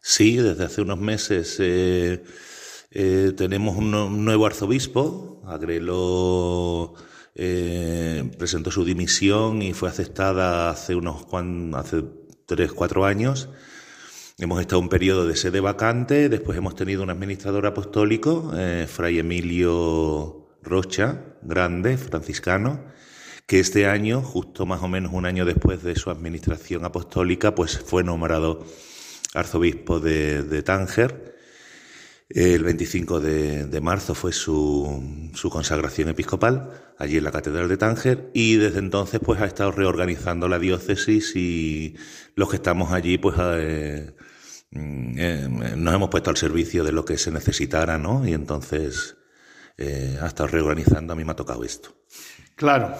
Sí, 0.00 0.36
desde 0.38 0.64
hace 0.64 0.80
unos 0.80 1.00
meses 1.00 1.56
eh, 1.60 2.24
eh, 2.90 3.32
tenemos 3.36 3.76
un, 3.76 4.24
nuevo 4.24 4.46
arzobispo, 4.46 5.42
Agrelo. 5.46 6.94
Presentó 7.34 8.70
su 8.70 8.84
dimisión 8.84 9.60
y 9.60 9.74
fue 9.74 9.88
aceptada 9.88 10.70
hace 10.70 10.94
unos 10.94 11.26
hace 11.74 12.04
tres, 12.46 12.72
cuatro 12.72 13.04
años 13.04 13.48
Hemos 14.36 14.60
estado 14.60 14.80
un 14.80 14.88
periodo 14.88 15.28
de 15.28 15.36
sede 15.36 15.60
vacante, 15.60 16.28
después 16.28 16.58
hemos 16.58 16.74
tenido 16.74 17.04
un 17.04 17.10
administrador 17.10 17.66
apostólico, 17.66 18.50
eh, 18.56 18.88
Fray 18.88 19.20
Emilio 19.20 20.58
Rocha, 20.60 21.36
grande, 21.40 21.96
franciscano, 21.96 22.84
que 23.46 23.60
este 23.60 23.86
año, 23.86 24.22
justo 24.22 24.66
más 24.66 24.82
o 24.82 24.88
menos 24.88 25.12
un 25.12 25.24
año 25.24 25.44
después 25.44 25.84
de 25.84 25.94
su 25.94 26.10
administración 26.10 26.84
apostólica, 26.84 27.54
pues 27.54 27.78
fue 27.78 28.02
nombrado 28.02 28.66
arzobispo 29.34 30.00
de, 30.00 30.62
Tánger. 30.64 31.33
El 32.28 32.64
25 32.64 33.20
de, 33.20 33.80
marzo 33.82 34.14
fue 34.14 34.32
su, 34.32 35.30
su, 35.34 35.50
consagración 35.50 36.08
episcopal 36.08 36.94
allí 36.98 37.18
en 37.18 37.24
la 37.24 37.30
Catedral 37.30 37.68
de 37.68 37.76
Tánger 37.76 38.30
y 38.32 38.56
desde 38.56 38.78
entonces 38.78 39.20
pues 39.22 39.40
ha 39.40 39.46
estado 39.46 39.72
reorganizando 39.72 40.48
la 40.48 40.58
diócesis 40.58 41.36
y 41.36 41.96
los 42.34 42.48
que 42.48 42.56
estamos 42.56 42.92
allí 42.92 43.18
pues 43.18 43.36
eh, 43.38 44.14
Mm, 44.74 45.14
eh, 45.18 45.48
nos 45.76 45.94
hemos 45.94 46.10
puesto 46.10 46.30
al 46.30 46.36
servicio 46.36 46.82
de 46.84 46.92
lo 46.92 47.04
que 47.04 47.16
se 47.16 47.30
necesitara, 47.30 47.96
¿no? 47.96 48.26
Y 48.26 48.32
entonces 48.32 49.16
eh, 49.78 50.18
ha 50.20 50.26
estado 50.26 50.48
reorganizando, 50.48 51.12
a 51.12 51.16
mí 51.16 51.24
me 51.24 51.32
ha 51.32 51.36
tocado 51.36 51.64
esto. 51.64 51.94
Claro, 52.56 52.94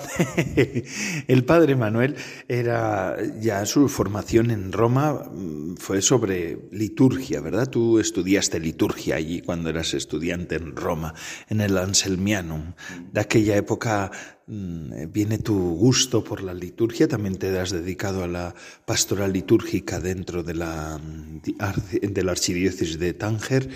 el 1.28 1.44
padre 1.44 1.76
Manuel 1.76 2.16
era 2.48 3.16
ya 3.38 3.64
su 3.66 3.88
formación 3.88 4.50
en 4.50 4.72
Roma 4.72 5.12
mm, 5.12 5.76
fue 5.76 6.02
sobre 6.02 6.58
liturgia, 6.72 7.40
¿verdad? 7.40 7.70
Tú 7.70 8.00
estudiaste 8.00 8.58
liturgia 8.58 9.14
allí 9.14 9.42
cuando 9.42 9.70
eras 9.70 9.94
estudiante 9.94 10.56
en 10.56 10.74
Roma, 10.74 11.14
en 11.48 11.60
el 11.60 11.78
Anselmianum. 11.78 12.72
De 13.12 13.20
aquella 13.20 13.54
época 13.54 14.10
viene 14.46 15.38
tu 15.38 15.54
gusto 15.54 16.22
por 16.22 16.42
la 16.42 16.52
liturgia, 16.52 17.08
también 17.08 17.36
te 17.36 17.58
has 17.58 17.70
dedicado 17.70 18.24
a 18.24 18.28
la 18.28 18.54
pastoral 18.84 19.32
litúrgica 19.32 20.00
dentro 20.00 20.42
de 20.42 20.54
la, 20.54 20.98
mm, 20.98 22.28
archidiócesis 22.28 22.98
de 22.98 23.14
Tánger 23.14 23.68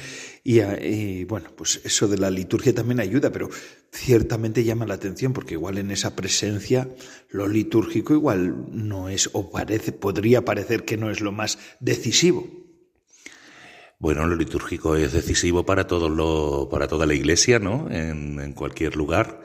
y, 0.45 0.61
y 0.61 1.25
bueno, 1.25 1.51
pues 1.57 1.81
eso 1.85 2.09
de 2.09 2.19
la 2.19 2.31
liturgia 2.31 2.75
también 2.75 3.01
ayuda, 3.01 3.31
pero 3.31 3.49
ciertamente 3.93 4.65
llama 4.65 4.87
la 4.87 4.95
atención 4.95 5.33
porque 5.33 5.55
igual 5.55 5.79
en 5.79 5.91
esa 5.91 6.15
presencia 6.15 6.89
lo 7.31 7.49
litúrgico 7.49 8.15
igual 8.15 8.67
no 8.71 9.09
es 9.09 9.31
o 9.33 9.51
parece 9.51 9.93
podría 9.93 10.45
parecer 10.45 10.85
que 10.85 10.97
no 10.97 11.11
es 11.11 11.21
lo 11.21 11.33
más 11.33 11.59
decisivo. 11.81 12.47
Bueno, 14.01 14.29
lo 14.29 14.37
litúrgico 14.37 14.95
es 14.95 15.13
decisivo 15.13 15.67
para 15.67 15.89
todo 15.89 16.09
lo, 16.09 16.69
para 16.71 16.87
toda 16.87 17.05
la 17.05 17.15
iglesia, 17.15 17.59
¿no? 17.59 17.91
En, 17.91 18.53
cualquier 18.53 18.95
lugar. 18.95 19.43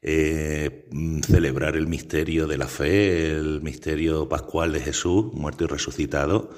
Eh, 0.00 0.88
celebrar 1.26 1.76
el 1.76 1.88
misterio 1.88 2.46
de 2.46 2.58
la 2.58 2.68
fe, 2.68 3.30
el 3.32 3.60
misterio 3.62 4.28
pascual 4.28 4.72
de 4.72 4.80
Jesús, 4.80 5.32
muerto 5.32 5.64
y 5.64 5.66
resucitado, 5.66 6.50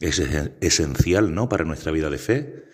es 0.00 0.18
esencial, 0.18 1.34
¿no? 1.34 1.48
Para 1.48 1.64
nuestra 1.64 1.92
vida 1.92 2.10
de 2.10 2.18
fe. 2.18 2.64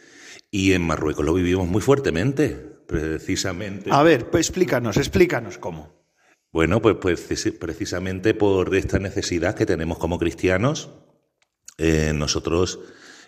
Y 0.50 0.72
en 0.72 0.82
Marruecos 0.82 1.24
lo 1.24 1.34
vivimos 1.34 1.68
muy 1.68 1.80
fuertemente 1.80 2.74
precisamente. 2.86 3.90
A 3.92 4.02
ver, 4.02 4.30
pues 4.30 4.48
explícanos, 4.48 4.96
explícanos 4.96 5.58
cómo. 5.58 6.04
Bueno, 6.52 6.80
pues, 6.80 6.96
pues 7.00 7.52
precisamente 7.58 8.34
por 8.34 8.74
esta 8.76 8.98
necesidad 8.98 9.54
que 9.54 9.66
tenemos 9.66 9.98
como 9.98 10.18
cristianos, 10.18 10.90
eh, 11.78 12.12
nosotros 12.14 12.78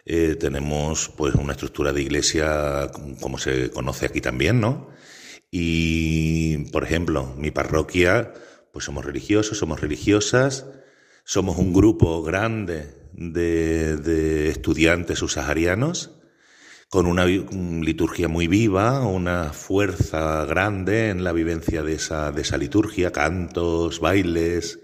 eh, 0.05 0.37
tenemos 0.39 1.09
pues 1.17 1.35
una 1.35 1.53
estructura 1.53 1.93
de 1.93 2.03
iglesia 2.03 2.89
como 3.21 3.39
se 3.39 3.71
conoce 3.71 4.07
aquí 4.07 4.21
también, 4.21 4.61
¿no? 4.61 4.91
Y, 5.59 6.59
por 6.71 6.85
ejemplo, 6.85 7.35
mi 7.39 7.51
parroquia, 7.51 8.35
pues 8.73 8.85
somos 8.85 9.07
religiosos, 9.07 9.57
somos 9.57 9.81
religiosas, 9.81 10.67
somos 11.25 11.57
un 11.57 11.73
grupo 11.73 12.23
grande 12.23 12.93
de, 13.15 13.97
de 13.97 14.51
estudiantes 14.51 15.21
subsaharianos 15.21 16.11
con 16.91 17.07
una 17.07 17.25
liturgia 17.25 18.29
muy 18.29 18.49
viva, 18.49 19.01
una 19.07 19.55
fuerza 19.55 20.45
grande 20.45 21.09
en 21.09 21.25
la 21.25 21.33
vivencia 21.33 21.83
de 21.83 21.95
esa, 21.95 22.33
de 22.33 22.43
esa 22.43 22.59
liturgia, 22.59 23.11
cantos, 23.11 23.99
bailes, 23.99 24.81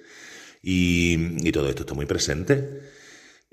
y, 0.62 1.52
todo 1.52 1.68
esto 1.68 1.82
está 1.82 1.92
muy 1.92 2.06
presente. 2.06 2.80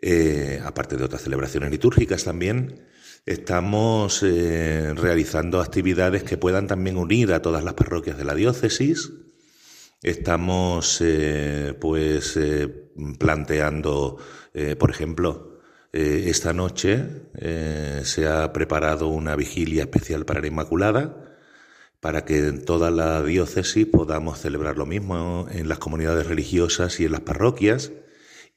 Eh, 0.02 0.62
aparte 0.64 0.96
de 0.96 1.04
otras 1.04 1.24
celebraciones 1.24 1.70
litúrgicas 1.70 2.24
también, 2.24 2.88
estamos 3.26 4.24
eh, 4.24 4.94
realizando 4.96 5.62
actividades 5.62 6.24
que 6.24 6.38
puedan 6.38 6.68
también 6.68 6.98
unir 6.98 7.34
a 7.34 7.42
todas 7.42 7.64
las 7.64 7.74
parroquias 7.74 8.18
de 8.18 8.26
la 8.26 8.36
diócesis. 8.36 9.12
Estamos 10.02 11.00
eh, 11.02 11.76
pues 11.80 12.40
planteando, 13.18 14.18
por 14.78 14.90
ejemplo, 14.90 15.50
eh, 15.92 16.26
esta 16.28 16.54
noche 16.54 17.04
eh, 17.36 18.02
se 18.04 18.28
ha 18.28 18.54
preparado 18.54 19.08
una 19.08 19.36
vigilia 19.36 19.84
especial 19.84 20.24
para 20.24 20.40
la 20.42 20.48
Inmaculada, 20.48 21.36
para 22.00 22.26
que 22.26 22.48
en 22.48 22.64
toda 22.64 22.92
la 22.92 23.24
diócesis 23.24 23.88
podamos 23.88 24.40
celebrar 24.40 24.78
lo 24.78 24.86
mismo 24.86 25.48
en 25.52 25.68
las 25.68 25.80
comunidades 25.80 26.28
religiosas 26.28 27.00
y 27.00 27.06
en 27.06 27.14
las 27.14 27.22
parroquias. 27.22 27.92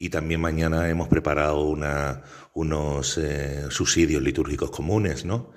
Y 0.02 0.10
también 0.10 0.40
mañana 0.40 0.88
hemos 0.88 1.06
preparado 1.06 1.60
unos 2.54 3.18
eh, 3.18 3.66
subsidios 3.70 4.20
litúrgicos 4.20 4.72
comunes, 4.72 5.24
¿no? 5.24 5.52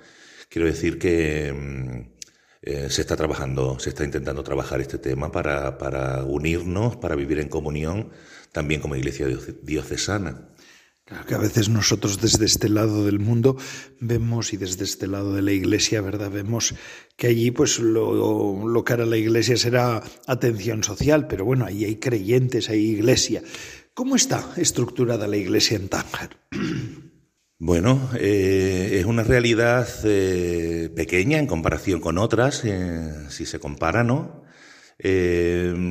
Quiero 0.48 0.68
decir 0.68 1.00
que 1.00 1.52
mm, 1.52 2.88
se 2.88 3.00
está 3.02 3.16
trabajando, 3.16 3.80
se 3.80 3.88
está 3.88 4.04
intentando 4.04 4.44
trabajar 4.44 4.80
este 4.80 4.98
tema 4.98 5.32
para, 5.32 6.22
unirnos, 6.22 6.94
para 6.94 7.16
vivir 7.16 7.40
en 7.40 7.48
comunión, 7.48 8.10
también 8.52 8.80
como 8.80 8.94
iglesia 8.94 9.26
diocesana. 9.62 10.48
Claro 11.04 11.26
que 11.26 11.34
a 11.34 11.38
veces 11.38 11.68
nosotros 11.68 12.20
desde 12.20 12.46
este 12.46 12.68
lado 12.68 13.04
del 13.04 13.18
mundo 13.18 13.56
vemos 13.98 14.52
y 14.52 14.58
desde 14.58 14.84
este 14.84 15.08
lado 15.08 15.34
de 15.34 15.42
la 15.42 15.52
iglesia, 15.52 16.00
¿verdad? 16.02 16.30
Vemos 16.30 16.72
que 17.16 17.26
allí 17.26 17.50
pues 17.50 17.80
lo, 17.80 18.64
lo 18.68 18.84
que 18.84 18.92
hará 18.92 19.06
la 19.06 19.16
iglesia 19.16 19.56
será 19.56 20.04
atención 20.28 20.84
social, 20.84 21.26
pero 21.26 21.44
bueno, 21.44 21.64
ahí 21.64 21.84
hay 21.84 21.96
creyentes, 21.96 22.70
hay 22.70 22.90
iglesia. 22.90 23.42
¿Cómo 23.96 24.14
está 24.14 24.52
estructurada 24.58 25.26
la 25.26 25.38
iglesia 25.38 25.78
en 25.78 25.88
Tánger? 25.88 26.36
Bueno, 27.58 28.10
eh, 28.20 28.98
es 29.00 29.06
una 29.06 29.22
realidad 29.22 29.88
eh, 30.04 30.92
pequeña 30.94 31.38
en 31.38 31.46
comparación 31.46 32.02
con 32.02 32.18
otras, 32.18 32.62
eh, 32.66 33.30
si 33.30 33.46
se 33.46 33.58
compara, 33.58 34.04
¿no? 34.04 34.44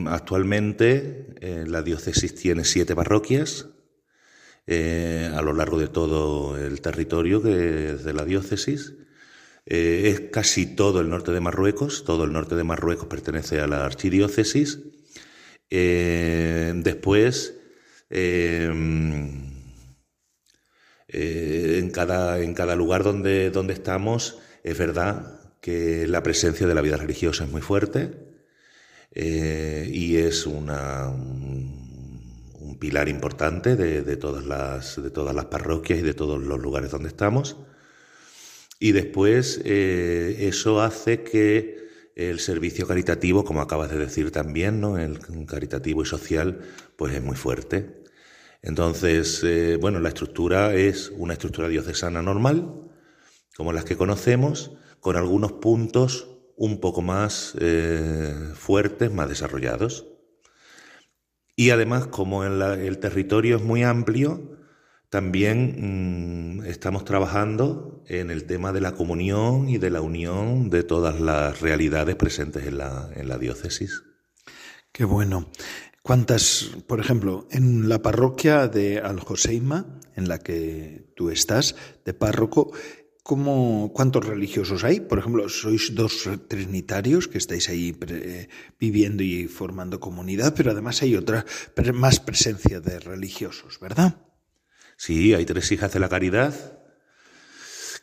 actualmente 0.08 1.36
la 1.66 1.82
diócesis 1.82 2.36
tiene 2.36 2.66
siete 2.66 2.96
parroquias, 2.96 3.70
a 4.68 5.42
lo 5.42 5.54
largo 5.54 5.80
de 5.80 5.88
todo 5.88 6.56
el 6.58 6.82
territorio 6.82 7.40
de 7.40 8.14
la 8.14 8.26
diócesis. 8.26 8.94
Es 9.66 10.20
casi 10.32 10.68
todo 10.68 11.02
el 11.02 11.10
norte 11.10 11.32
de 11.32 11.40
Marruecos, 11.40 12.04
todo 12.04 12.26
el 12.26 12.32
norte 12.32 12.56
de 12.56 12.64
Marruecos 12.64 13.08
pertenece 13.08 13.60
a 13.60 13.68
la 13.68 13.86
archidiócesis. 13.86 14.80
Eh, 18.10 18.70
después, 21.08 21.80
en, 21.80 21.90
cada, 21.92 22.40
en 22.40 22.54
cada 22.54 22.76
lugar 22.76 23.04
donde, 23.04 23.52
donde 23.52 23.74
estamos, 23.74 24.40
es 24.64 24.78
verdad 24.78 25.40
que 25.62 26.08
la 26.08 26.24
presencia 26.24 26.68
de 26.68 26.76
la 26.76 26.82
vida 26.82 26.98
religiosa 26.98 27.46
es 27.46 27.52
muy 27.52 27.62
fuerte 27.62 28.12
y 29.12 30.18
es 30.18 30.46
una, 30.46 31.10
un 32.66 32.78
pilar 32.80 33.08
importante 33.08 33.76
de, 33.76 34.18
todas 34.18 34.46
las, 34.46 35.02
de 35.02 35.10
todas 35.10 35.36
las 35.36 35.46
parroquias 35.46 36.00
y 36.00 36.02
de 36.02 36.14
todos 36.14 36.42
los 36.42 36.60
lugares 36.60 36.92
donde 36.92 37.10
estamos. 37.10 37.58
Y 38.80 38.92
después 38.92 39.62
eh, 39.64 40.36
eso 40.40 40.82
hace 40.82 41.24
que 41.24 41.85
el 42.16 42.40
servicio 42.40 42.88
caritativo, 42.88 43.44
como 43.44 43.62
acabas 43.62 43.92
de 43.92 43.98
decir 43.98 44.32
también, 44.32 44.80
¿no? 44.80 44.98
el 44.98 45.20
caritativo 45.46 46.02
y 46.02 46.06
social, 46.06 46.62
pues 46.96 47.14
es 47.14 47.22
muy 47.22 47.36
fuerte. 47.36 48.06
Entonces, 48.66 49.44
eh, 49.44 49.78
bueno, 49.80 50.00
la 50.00 50.10
estructura 50.10 50.74
es 50.74 51.12
una 51.16 51.34
estructura 51.34 51.68
diocesana 51.68 52.24
normal, 52.24 52.90
como 53.56 53.72
las 53.72 53.86
que 53.86 53.96
conocemos, 53.96 54.72
con 55.00 55.18
algunos 55.18 55.52
puntos 55.52 56.30
un 56.56 56.80
poco 56.80 57.04
más 57.04 57.54
eh, 57.60 58.34
fuertes, 58.56 59.14
más 59.14 59.30
desarrollados. 59.30 60.08
Y 61.56 61.70
además, 61.70 62.08
como 62.08 62.44
el 62.44 62.98
territorio 62.98 63.58
es 63.58 63.62
muy 63.62 63.84
amplio, 63.84 64.55
también 65.10 66.60
mm, 66.60 66.66
estamos 66.66 67.06
trabajando 67.06 68.04
en 68.08 68.32
el 68.32 68.46
tema 68.46 68.72
de 68.72 68.82
la 68.82 68.94
comunión 68.94 69.70
y 69.70 69.78
de 69.78 69.90
la 69.90 70.02
unión 70.02 70.70
de 70.70 70.84
todas 70.84 71.20
las 71.20 71.62
realidades 71.62 72.16
presentes 72.16 72.66
en 72.66 72.78
la, 72.78 73.10
en 73.16 73.28
la 73.28 73.38
diócesis. 73.38 74.04
Qué 74.92 75.06
bueno. 75.06 75.50
¿Cuántas, 76.02 76.72
por 76.88 77.00
ejemplo, 77.00 77.48
en 77.50 77.90
la 77.90 78.02
parroquia 78.02 78.68
de 78.68 79.00
Al 79.00 79.20
Joseima, 79.20 80.00
en 80.16 80.28
la 80.28 80.38
que 80.38 81.12
tú 81.16 81.32
estás, 81.32 81.76
de 82.06 82.14
párroco, 82.14 82.72
¿Cómo, 83.26 83.92
¿Cuántos 83.92 84.24
religiosos 84.24 84.84
hay? 84.84 85.00
Por 85.00 85.18
ejemplo, 85.18 85.50
sois 85.50 85.96
dos 85.96 86.30
trinitarios 86.48 87.28
que 87.28 87.40
estáis 87.40 87.70
ahí 87.70 87.98
viviendo 88.80 89.24
y 89.24 89.48
formando 89.48 90.00
comunidad, 90.00 90.54
pero 90.54 90.70
además 90.70 91.02
hay 91.02 91.16
otra, 91.16 91.44
más 91.96 92.20
presencia 92.20 92.82
de 92.82 93.00
religiosos, 93.00 93.80
¿verdad? 93.80 94.22
Sí, 94.98 95.34
hay 95.34 95.46
tres 95.46 95.72
hijas 95.72 95.94
de 95.94 96.00
la 96.00 96.10
caridad 96.10 96.54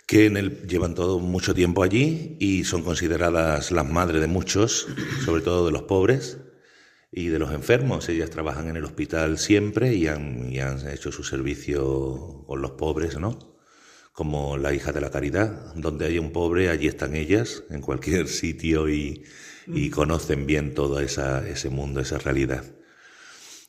que 0.06 0.26
en 0.26 0.36
el, 0.36 0.66
llevan 0.66 0.94
todo 0.94 1.18
mucho 1.18 1.54
tiempo 1.54 1.82
allí 1.82 2.36
y 2.38 2.64
son 2.64 2.82
consideradas 2.82 3.70
las 3.70 3.88
madres 3.88 4.20
de 4.20 4.26
muchos, 4.26 4.86
sobre 5.24 5.42
todo 5.42 5.66
de 5.66 5.72
los 5.72 5.84
pobres 5.84 6.38
y 7.10 7.28
de 7.28 7.38
los 7.38 7.52
enfermos. 7.52 8.08
Ellas 8.08 8.30
trabajan 8.30 8.68
en 8.68 8.76
el 8.76 8.84
hospital 8.84 9.38
siempre 9.38 9.94
y 9.94 10.08
han, 10.08 10.52
y 10.52 10.60
han 10.60 10.86
hecho 10.88 11.12
su 11.12 11.24
servicio 11.24 12.44
con 12.46 12.60
los 12.60 12.72
pobres, 12.72 13.18
¿no? 13.18 13.52
como 14.12 14.58
la 14.58 14.74
hija 14.74 14.92
de 14.92 15.00
la 15.00 15.10
caridad. 15.10 15.74
Donde 15.74 16.06
hay 16.06 16.18
un 16.18 16.32
pobre, 16.32 16.68
allí 16.68 16.86
están 16.86 17.16
ellas, 17.16 17.64
en 17.70 17.80
cualquier 17.80 18.28
sitio, 18.40 18.88
y, 18.88 19.24
mm. 19.66 19.90
conocen 19.90 20.46
bien 20.46 20.74
todo 20.74 21.00
esa, 21.00 21.46
ese 21.48 21.70
mundo, 21.70 22.00
esa 22.00 22.18
realidad. 22.18 22.64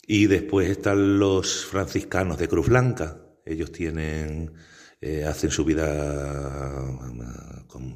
Y 0.06 0.28
después 0.28 0.70
están 0.70 1.20
los 1.20 1.66
franciscanos 1.66 2.38
de 2.38 2.48
Cruz 2.48 2.68
Blanca. 2.68 3.22
Ellos 3.46 3.72
tienen 3.72 4.54
eh, 5.06 5.26
hacen 5.26 5.52
su 5.52 5.66
vida 5.66 6.88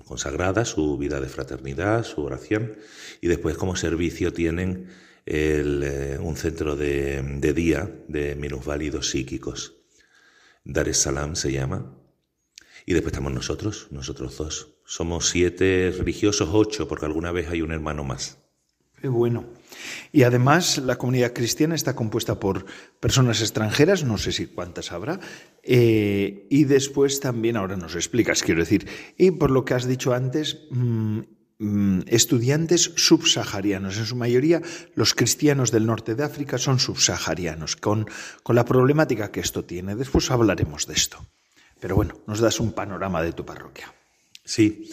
consagrada, 0.04 0.65
su 0.65 0.98
vida 0.98 1.22
de 1.22 1.30
fraternidad, 1.30 2.04
su 2.04 2.22
oración, 2.22 2.76
y 3.22 3.28
después 3.28 3.56
como 3.56 3.78
servicio 3.78 4.34
tienen 4.34 4.89
un 5.26 6.36
centro 6.36 6.76
de, 6.76 7.22
de, 7.22 7.54
día 7.54 7.89
de 8.10 8.36
minusválidos 8.36 9.10
psíquicos. 9.10 9.78
Dar 10.65 10.89
es 10.89 10.98
Salam 10.98 11.38
se 11.38 11.54
llama. 11.54 11.96
Y 12.86 12.91
después 12.91 13.13
estamos 13.13 13.32
nosotros, 13.32 13.88
nosotros 13.89 14.36
dos. 14.36 14.76
Somos 14.86 15.30
siete 15.30 15.93
religiosos, 15.98 16.50
ocho, 16.52 16.89
porque 16.89 17.06
alguna 17.06 17.32
vez 17.32 17.48
hay 17.48 17.62
un 17.62 17.72
hermano 17.72 18.04
más. 18.04 18.38
Qué 19.02 19.08
bueno. 19.08 19.46
Y 20.12 20.23
además 20.23 20.77
la 20.77 20.97
comunidad 20.97 21.34
cristiana 21.34 21.75
está 21.75 21.95
compuesta 21.95 22.39
por 22.39 22.65
personas 22.99 23.41
extranjeras, 23.41 24.03
no 24.03 24.17
sé 24.17 24.32
si 24.32 24.47
cuántas 24.47 24.91
habrá, 24.91 25.19
eh, 25.63 26.47
y 26.49 26.63
después 26.63 27.19
también, 27.19 27.58
ahora 27.58 27.77
nos 27.77 27.95
explicas, 27.95 28.43
quiero 28.43 28.62
decir, 28.62 28.88
y 29.17 29.32
por 29.32 29.51
lo 29.51 29.65
que 29.65 29.73
has 29.73 29.86
dicho 29.86 30.13
antes, 30.13 30.60
mm, 30.71 31.19
mm, 31.60 31.99
estudiantes 32.08 32.93
subsaharianos. 32.95 33.97
En 33.97 34.06
su 34.06 34.15
mayoría, 34.15 34.62
los 34.95 35.13
cristianos 35.13 35.71
del 35.71 35.86
norte 35.86 36.15
de 36.15 36.23
África 36.23 36.58
son 36.58 36.80
subsaharianos, 36.80 37.75
con, 37.75 38.08
con 38.43 38.56
la 38.56 38.65
problemática 38.65 39.32
que 39.32 39.41
esto 39.41 39.65
tiene. 39.65 39.95
Después 39.95 40.32
hablaremos 40.32 40.88
de 40.88 40.93
esto. 40.93 41.25
Pero 41.80 41.95
bueno, 41.95 42.17
nos 42.27 42.39
das 42.39 42.60
un 42.60 42.71
panorama 42.71 43.21
de 43.21 43.34
tu 43.34 43.45
parroquia. 43.45 43.93
Sí. 44.43 44.89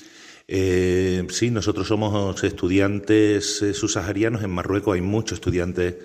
Eh, 0.46 1.26
sí, 1.30 1.50
nosotros 1.50 1.88
somos 1.88 2.44
estudiantes 2.44 3.62
eh, 3.62 3.74
subsaharianos. 3.74 4.42
En 4.42 4.50
Marruecos 4.50 4.94
hay 4.94 5.00
muchos 5.00 5.38
estudiantes 5.38 5.96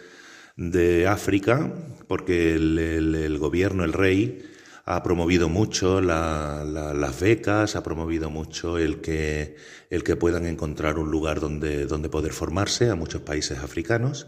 de 0.56 1.08
África, 1.08 1.73
porque 2.08 2.56
el, 2.56 3.38
gobierno, 3.38 3.84
el 3.84 3.93
rey, 3.93 4.43
ha 4.86 5.04
promovido 5.04 5.49
mucho 5.49 6.02
las 6.02 7.19
becas, 7.19 7.75
ha 7.75 7.84
promovido 7.84 8.30
mucho 8.30 8.78
el 8.78 9.02
que, 9.02 9.56
el 9.89 10.04
que 10.04 10.15
puedan 10.15 10.45
encontrar 10.45 10.97
un 10.97 11.12
lugar 11.12 11.39
donde, 11.39 11.86
donde 11.86 12.10
poder 12.10 12.34
formarse 12.34 12.89
a 12.89 12.95
muchos 12.95 13.21
países 13.21 13.60
africanos. 13.60 14.28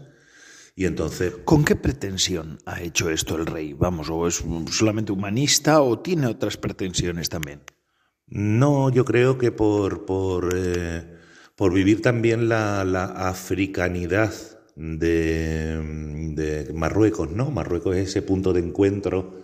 Y 0.74 0.86
entonces. 0.86 1.34
¿Con 1.44 1.64
qué 1.64 1.76
pretensión 1.76 2.58
ha 2.64 2.80
hecho 2.80 3.10
esto 3.10 3.36
el 3.36 3.44
rey? 3.44 3.74
Vamos, 3.74 4.08
¿o 4.08 4.26
es 4.26 4.42
solamente 4.70 5.12
humanista 5.12 5.82
o 5.82 5.98
tiene 5.98 6.26
otras 6.26 6.56
pretensiones 6.56 7.28
también? 7.28 7.60
No, 8.34 8.88
yo 8.88 9.04
creo 9.04 9.36
que 9.36 9.52
por, 9.52 10.06
por, 10.06 10.54
eh, 10.56 11.04
por 11.54 11.74
vivir 11.74 12.00
también 12.00 12.48
la, 12.48 12.82
la 12.82 13.04
africanidad 13.04 14.32
de, 14.74 15.78
de, 16.34 16.72
Marruecos, 16.72 17.30
¿no? 17.30 17.50
Marruecos 17.50 17.94
es 17.94 18.08
ese 18.08 18.22
punto 18.22 18.54
de 18.54 18.60
encuentro 18.60 19.42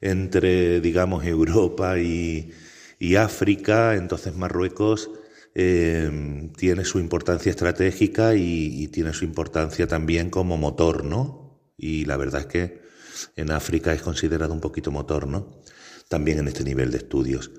entre, 0.00 0.80
digamos, 0.80 1.24
Europa 1.24 1.96
y, 2.00 2.50
y 2.98 3.14
África, 3.14 3.94
entonces 3.94 4.34
Marruecos 4.34 5.10
eh, 5.54 6.50
tiene 6.56 6.84
su 6.84 6.98
importancia 6.98 7.50
estratégica 7.50 8.34
y, 8.34 8.88
tiene 8.88 9.12
su 9.12 9.24
importancia 9.24 9.86
también 9.86 10.28
como 10.30 10.56
motor, 10.56 11.04
¿no? 11.04 11.60
Y 11.78 12.04
la 12.06 12.16
verdad 12.16 12.40
es 12.40 12.46
que 12.46 12.82
en 13.36 13.52
África 13.52 13.92
es 13.92 14.02
considerado 14.02 14.52
un 14.52 14.60
poquito 14.60 14.90
motor, 14.90 15.28
¿no? 15.28 15.60
También 16.08 16.40
en 16.40 16.48
este 16.48 16.64
nivel 16.64 16.90
de 16.90 16.98
estudios. 16.98 17.52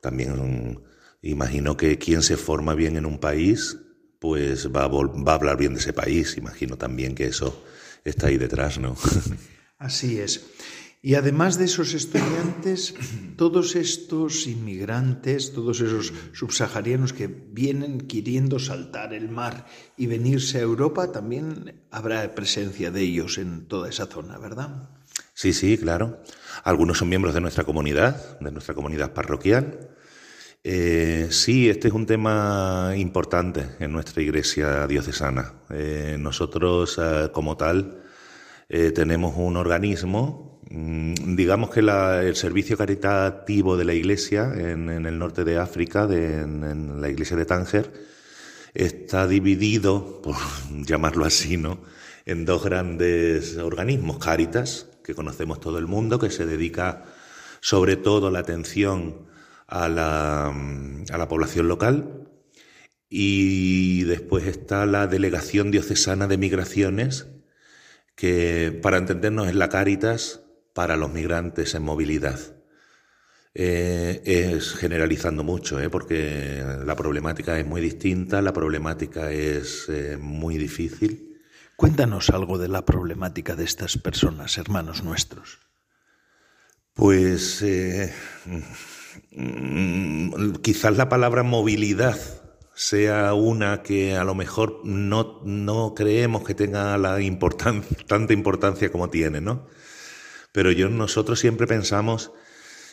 También 0.00 0.82
imagino 1.22 1.76
que 1.76 1.98
quien 1.98 2.22
se 2.22 2.36
forma 2.36 2.74
bien 2.74 2.96
en 2.96 3.06
un 3.06 3.18
país, 3.18 3.78
pues 4.18 4.68
va 4.74 4.84
a, 4.84 4.88
va 4.88 5.32
a 5.32 5.34
hablar 5.34 5.56
bien 5.56 5.74
de 5.74 5.80
ese 5.80 5.92
país. 5.92 6.36
Imagino 6.36 6.76
también 6.76 7.14
que 7.14 7.26
eso 7.26 7.64
está 8.04 8.28
ahí 8.28 8.38
detrás, 8.38 8.78
¿no? 8.78 8.96
Así 9.78 10.18
es. 10.18 10.44
Y 11.02 11.14
además 11.14 11.56
de 11.56 11.64
esos 11.64 11.94
estudiantes, 11.94 12.94
todos 13.36 13.74
estos 13.74 14.46
inmigrantes, 14.46 15.54
todos 15.54 15.80
esos 15.80 16.12
subsaharianos 16.34 17.14
que 17.14 17.26
vienen 17.26 18.02
queriendo 18.02 18.58
saltar 18.58 19.14
el 19.14 19.30
mar 19.30 19.64
y 19.96 20.06
venirse 20.06 20.58
a 20.58 20.62
Europa, 20.62 21.10
también 21.10 21.80
habrá 21.90 22.34
presencia 22.34 22.90
de 22.90 23.00
ellos 23.00 23.38
en 23.38 23.66
toda 23.66 23.88
esa 23.88 24.06
zona, 24.06 24.36
¿verdad? 24.36 24.90
Sí, 25.32 25.54
sí, 25.54 25.78
claro. 25.78 26.22
Algunos 26.64 26.98
son 26.98 27.08
miembros 27.08 27.32
de 27.32 27.40
nuestra 27.40 27.64
comunidad, 27.64 28.38
de 28.40 28.52
nuestra 28.52 28.74
comunidad 28.74 29.14
parroquial. 29.14 29.89
Eh, 30.62 31.28
sí, 31.30 31.68
este 31.70 31.88
es 31.88 31.94
un 31.94 32.06
tema 32.06 32.92
importante 32.96 33.66
en 33.78 33.92
nuestra 33.92 34.22
iglesia 34.22 34.86
diocesana. 34.86 35.54
Eh, 35.70 36.16
nosotros, 36.18 36.98
eh, 37.02 37.30
como 37.32 37.56
tal, 37.56 38.02
tenemos 38.68 39.34
un 39.36 39.56
organismo 39.56 40.50
Mm, 40.72 41.34
digamos 41.34 41.70
que 41.70 41.80
el 41.80 42.36
servicio 42.36 42.78
caritativo 42.78 43.76
de 43.76 43.84
la 43.84 43.92
Iglesia 43.92 44.52
en, 44.54 44.88
el 44.88 45.18
norte 45.18 45.42
de 45.42 45.58
África, 45.58 46.04
en, 46.04 47.00
la 47.00 47.08
Iglesia 47.08 47.36
de 47.36 47.44
Tánger, 47.44 47.92
está 48.72 49.26
dividido, 49.26 50.22
por 50.22 50.36
llamarlo 50.86 51.24
así, 51.24 51.56
¿no? 51.56 51.80
en 52.24 52.44
dos 52.44 52.62
grandes 52.62 53.56
organismos, 53.56 54.18
Caritas, 54.18 54.86
que 55.02 55.14
conocemos 55.14 55.58
todo 55.60 55.78
el 55.78 55.88
mundo, 55.88 56.20
que 56.20 56.30
se 56.30 56.46
dedica 56.46 57.04
sobre 57.60 57.96
todo 57.96 58.30
la 58.30 58.38
atención 58.38 59.26
a 59.70 59.88
la, 59.88 60.48
a 60.48 61.18
la 61.18 61.28
población 61.28 61.68
local, 61.68 62.28
y 63.08 64.04
después 64.04 64.46
está 64.46 64.86
la 64.86 65.06
Delegación 65.06 65.70
Diocesana 65.70 66.26
de 66.26 66.38
Migraciones, 66.38 67.26
que 68.14 68.78
para 68.82 68.98
entendernos 68.98 69.48
es 69.48 69.54
la 69.54 69.68
Caritas 69.68 70.42
para 70.74 70.96
los 70.96 71.12
migrantes 71.12 71.74
en 71.74 71.82
movilidad. 71.82 72.38
Eh, 73.52 74.22
es 74.24 74.74
generalizando 74.74 75.42
mucho, 75.42 75.80
¿eh? 75.80 75.90
porque 75.90 76.62
la 76.84 76.94
problemática 76.94 77.58
es 77.58 77.66
muy 77.66 77.80
distinta, 77.80 78.40
la 78.42 78.52
problemática 78.52 79.32
es 79.32 79.88
eh, 79.88 80.16
muy 80.16 80.56
difícil. 80.56 81.40
Cuéntanos 81.74 82.30
algo 82.30 82.58
de 82.58 82.68
la 82.68 82.84
problemática 82.84 83.56
de 83.56 83.64
estas 83.64 83.98
personas, 83.98 84.56
hermanos 84.58 85.02
nuestros. 85.02 85.58
Pues 86.94 87.62
mm, 87.62 88.58
quizás 90.62 90.96
la 90.96 91.08
palabra 91.08 91.42
movilidad 91.42 92.18
sea 92.74 93.34
una 93.34 93.82
que 93.82 94.16
a 94.16 94.24
lo 94.24 94.34
mejor 94.34 94.80
no, 94.84 95.40
no 95.44 95.94
creemos 95.94 96.44
que 96.44 96.54
tenga 96.54 96.96
la 96.98 97.18
tanta 98.06 98.32
importancia 98.32 98.90
como 98.90 99.10
tiene, 99.10 99.40
¿no? 99.40 99.66
Pero 100.52 100.72
yo, 100.72 100.88
nosotros 100.88 101.38
siempre 101.38 101.66
pensamos 101.66 102.32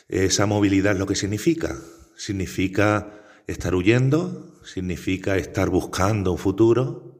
esa 0.08 0.46
movilidad 0.46 0.96
lo 0.96 1.06
que 1.06 1.16
significa. 1.16 1.76
Significa 2.16 3.24
estar 3.46 3.74
huyendo, 3.74 4.60
significa 4.64 5.36
estar 5.36 5.70
buscando 5.70 6.32
un 6.32 6.38
futuro, 6.38 7.18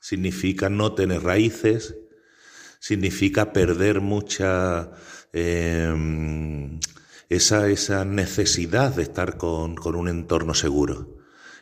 significa 0.00 0.70
no 0.70 0.94
tener 0.94 1.22
raíces, 1.22 1.96
significa 2.78 3.52
perder 3.52 4.00
mucha 4.00 4.92
em, 5.32 6.80
esa, 7.30 7.68
esa, 7.70 8.04
necesidad 8.04 8.94
de 8.94 9.04
estar 9.04 9.38
con, 9.38 9.74
con, 9.76 9.94
un 9.94 10.08
entorno 10.08 10.52
seguro, 10.52 11.16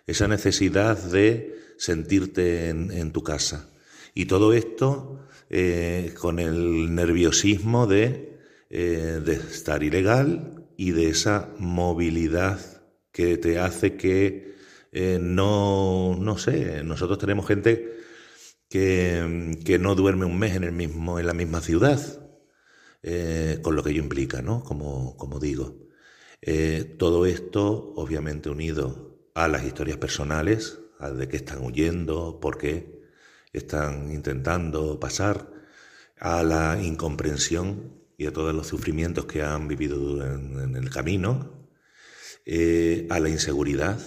esa 0.09 0.27
necesidad 0.27 0.99
de 0.99 1.55
sentirte 1.79 2.69
en, 2.69 2.91
en 2.91 3.13
tu 3.13 3.23
casa. 3.23 3.71
Y 4.15 4.27
todo 4.27 4.53
esto 4.53 5.29
eh, 5.51 6.13
con 6.19 6.39
el 6.41 6.95
nerviosismo 6.95 7.91
eh, 7.91 8.37
de, 8.69 9.33
estar 9.33 9.83
ilegal 9.83 10.67
y 10.77 10.91
de 10.91 11.09
esa 11.09 11.49
movilidad 11.59 12.61
que 13.13 13.39
te 13.39 13.59
hace 13.59 13.97
que 13.97 14.57
eh, 14.93 15.19
no, 15.21 16.17
no 16.21 16.37
sé, 16.37 16.83
nosotros 16.85 17.19
tenemos 17.19 17.47
gente 17.47 17.97
que, 18.69 19.57
que, 19.65 19.79
no 19.79 19.95
duerme 19.95 20.27
un 20.27 20.39
mes 20.39 20.55
en, 20.57 20.65
el 20.65 20.73
mismo, 20.73 21.19
en 21.19 21.27
la 21.27 21.33
misma 21.33 21.63
ciudad, 21.63 21.99
con 23.63 23.77
lo 23.77 23.83
que 23.83 23.91
ello 23.91 24.03
implica, 24.03 24.43
¿no? 24.43 24.63
Como, 24.63 25.17
como 25.17 25.39
digo. 25.41 25.77
todo 26.99 27.27
esto, 27.27 27.93
obviamente, 27.97 28.51
unido 28.51 29.19
a 29.35 29.49
las 29.49 29.65
historias 29.65 29.99
personales, 29.99 30.79
a 30.99 31.11
de 31.11 31.29
qué 31.29 31.37
están 31.37 31.65
huyendo, 31.65 32.41
por 32.41 32.59
qué, 32.59 32.99
están 33.53 34.11
intentando 34.13 34.99
pasar, 35.01 35.51
a 36.21 36.43
la 36.43 36.83
incomprensión 36.83 37.95
y 38.17 38.27
a 38.27 38.33
todos 38.33 38.55
los 38.55 38.67
sufrimientos 38.67 39.27
que 39.27 39.43
han 39.43 39.69
vivido 39.69 40.25
en, 40.25 40.75
el 40.75 40.91
camino, 40.91 41.69
eh, 42.45 43.07
a 43.11 43.21
la 43.21 43.29
inseguridad 43.29 44.01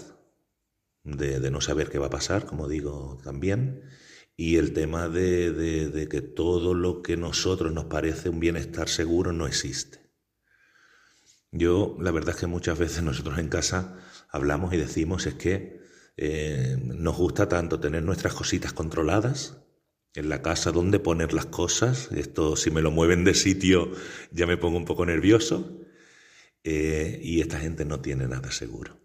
de, 1.04 1.50
no 1.52 1.62
saber 1.62 1.90
qué 1.90 1.98
va 1.98 2.08
a 2.08 2.12
pasar, 2.12 2.46
como 2.46 2.68
digo 2.68 3.20
también, 3.24 3.84
y 4.42 4.58
el 4.58 4.74
tema 4.74 5.08
de, 5.08 5.52
de 5.52 6.10
que 6.10 6.22
todo 6.22 6.74
lo 6.74 7.04
que 7.04 7.16
nosotros 7.16 7.72
nos 7.72 7.86
parece 7.86 8.28
un 8.28 8.40
bienestar 8.40 8.90
seguro 8.90 9.34
no 9.34 9.46
existe. 9.46 10.00
Yo, 11.52 11.96
la 12.00 12.10
verdad 12.10 12.32
es 12.34 12.38
que 12.42 12.48
muchas 12.48 12.80
veces 12.80 13.04
nosotros 13.04 13.38
en 13.38 13.50
casa 13.50 14.00
hablamos 14.30 14.74
y 14.74 14.78
decimos 14.78 15.28
es 15.28 15.36
que 15.36 15.82
eh, 16.18 16.76
nos 16.82 17.18
gusta 17.18 17.48
tanto 17.48 17.80
tener 17.80 18.02
nuestras 18.02 18.34
cositas 18.34 18.74
controladas 18.74 19.62
en 20.16 20.28
la 20.28 20.42
casa, 20.42 20.72
dónde 20.72 20.98
poner 20.98 21.34
las 21.34 21.46
cosas. 21.46 22.12
Esto, 22.12 22.56
si 22.56 22.72
me 22.72 22.82
lo 22.82 22.90
mueven 22.90 23.24
de 23.24 23.36
sitio, 23.36 23.92
ya 24.32 24.48
me 24.48 24.58
pongo 24.58 24.78
un 24.78 24.86
poco 24.86 25.06
nervioso. 25.06 25.78
eh, 26.64 27.20
y 27.24 27.42
esta 27.42 27.60
gente 27.60 27.86
no 27.86 28.02
tiene 28.02 28.28
nada 28.28 28.52
seguro. 28.52 29.01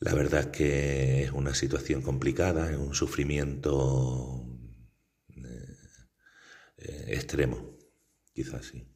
La 0.00 0.14
verdad 0.14 0.40
es 0.40 0.46
que 0.46 1.22
es 1.24 1.32
una 1.32 1.54
situación 1.54 2.02
complicada, 2.02 2.70
es 2.70 2.76
un 2.78 2.94
sufrimiento 2.94 4.46
eh, 5.28 5.76
eh, 6.78 7.04
extremo, 7.08 7.76
quizás 8.32 8.66
sí. 8.66 8.88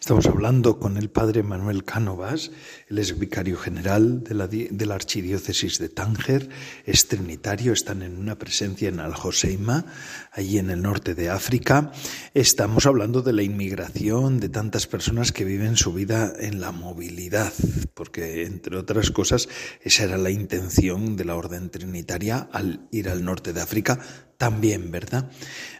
Estamos 0.00 0.26
hablando 0.26 0.78
con 0.78 0.96
el 0.96 1.10
padre 1.10 1.42
Manuel 1.42 1.84
Cánovas, 1.84 2.50
él 2.88 2.98
es 2.98 3.18
vicario 3.18 3.56
general 3.56 4.24
de 4.24 4.34
la, 4.34 4.46
de 4.48 4.86
la, 4.86 4.94
archidiócesis 4.94 5.78
de 5.78 5.88
Tánger, 5.88 6.48
es 6.86 7.08
trinitario, 7.08 7.72
están 7.72 8.02
en 8.02 8.16
una 8.16 8.38
presencia 8.38 8.88
en 8.88 9.00
Al-Joseima, 9.00 9.84
allí 10.32 10.58
en 10.58 10.70
el 10.70 10.82
norte 10.82 11.14
de 11.14 11.30
África. 11.30 11.92
Estamos 12.34 12.86
hablando 12.86 13.22
de 13.22 13.32
la 13.32 13.42
inmigración, 13.42 14.40
de 14.40 14.48
tantas 14.48 14.86
personas 14.86 15.32
que 15.32 15.44
viven 15.44 15.76
su 15.76 15.92
vida 15.92 16.32
en 16.38 16.60
la 16.60 16.72
movilidad, 16.72 17.52
porque 17.94 18.44
entre 18.46 18.76
otras 18.76 19.10
cosas 19.10 19.48
esa 19.82 20.04
era 20.04 20.18
la 20.18 20.30
intención 20.30 21.16
de 21.16 21.24
la 21.24 21.36
orden 21.36 21.70
trinitaria 21.70 22.48
al 22.52 22.88
ir 22.90 23.08
al 23.08 23.24
norte 23.24 23.52
de 23.52 23.60
África 23.60 24.00
también, 24.40 24.90
¿verdad? 24.90 25.30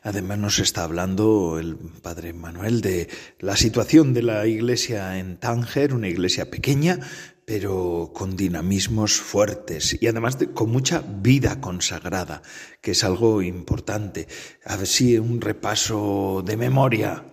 Además 0.02 0.38
nos 0.38 0.58
está 0.58 0.84
hablando 0.84 1.58
el 1.58 1.76
padre 1.76 2.34
Manuel 2.34 2.82
de 2.82 3.08
la 3.38 3.56
situación 3.70 4.14
de 4.14 4.22
la 4.22 4.48
iglesia 4.48 5.16
en 5.20 5.36
Tánger, 5.36 5.94
una 5.94 6.08
iglesia 6.08 6.50
pequeña, 6.50 6.98
pero 7.44 8.10
con 8.12 8.36
dinamismos 8.36 9.20
fuertes 9.20 9.96
y 10.00 10.08
además 10.08 10.38
con 10.54 10.70
mucha 10.70 11.04
vida 11.06 11.60
consagrada, 11.60 12.42
que 12.80 12.90
es 12.90 13.04
algo 13.04 13.42
importante. 13.42 14.26
A 14.64 14.76
ver 14.76 15.20
un 15.20 15.40
repaso 15.40 16.42
de 16.44 16.56
memoria, 16.56 17.24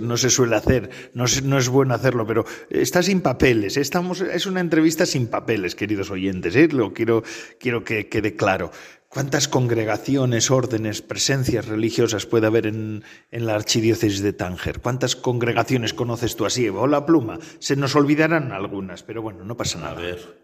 no 0.00 0.16
se 0.16 0.30
suele 0.30 0.54
hacer, 0.54 0.88
no, 1.14 1.24
no, 1.42 1.58
es 1.58 1.68
bueno 1.68 1.94
hacerlo, 1.94 2.24
pero 2.28 2.44
está 2.70 3.02
sin 3.02 3.20
papeles. 3.20 3.76
Estamos, 3.76 4.20
es 4.20 4.46
una 4.46 4.60
entrevista 4.60 5.04
sin 5.04 5.26
papeles, 5.26 5.74
queridos 5.74 6.12
oyentes, 6.12 6.54
¿eh? 6.54 6.68
lo 6.68 6.92
quiero, 6.92 7.24
quiero 7.58 7.82
que 7.82 8.08
quede 8.08 8.36
claro. 8.36 8.70
¿Cuántas 9.12 9.46
congregaciones, 9.46 10.50
órdenes, 10.50 11.02
presencias 11.02 11.66
religiosas 11.66 12.24
puede 12.24 12.46
haber 12.46 12.66
en, 12.66 13.04
la 13.30 13.54
archidiócesis 13.54 14.22
de 14.22 14.32
Tánger? 14.32 14.80
¿Cuántas 14.80 15.16
congregaciones 15.16 15.92
conoces 15.92 16.34
tú 16.34 16.46
así? 16.46 16.66
O 16.70 16.86
la 16.86 17.04
pluma. 17.04 17.38
Se 17.58 17.76
nos 17.76 17.94
olvidarán 17.94 18.52
algunas, 18.52 19.02
pero 19.02 19.20
bueno, 19.20 19.44
no 19.44 19.54
pasa 19.54 19.78
nada. 19.78 19.92
A 19.92 20.00
ver, 20.00 20.40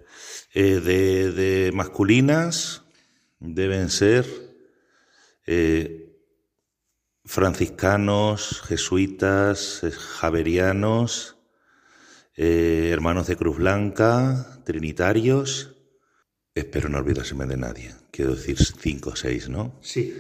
eh, 0.53 0.81
de, 0.81 1.71
masculinas 1.73 2.83
deben 3.41 3.89
ser 3.89 4.27
eh, 5.47 6.15
franciscanos, 7.25 8.61
jesuitas, 8.67 9.83
eh, 9.83 9.93
javerianos, 9.93 11.39
hermanos 12.37 13.27
de 13.29 13.37
Cruz 13.37 13.57
Blanca, 13.57 14.61
trinitarios 14.65 15.75
Espero 16.55 16.89
no 16.89 16.99
olvidárseme 16.99 17.47
de 17.47 17.57
nadie. 17.57 17.98
Quiero 18.19 18.35
decir 18.35 18.59
cinco 18.59 19.11
o 19.11 19.15
seis, 19.15 19.49
¿no? 19.49 19.77
Sí. 19.81 20.13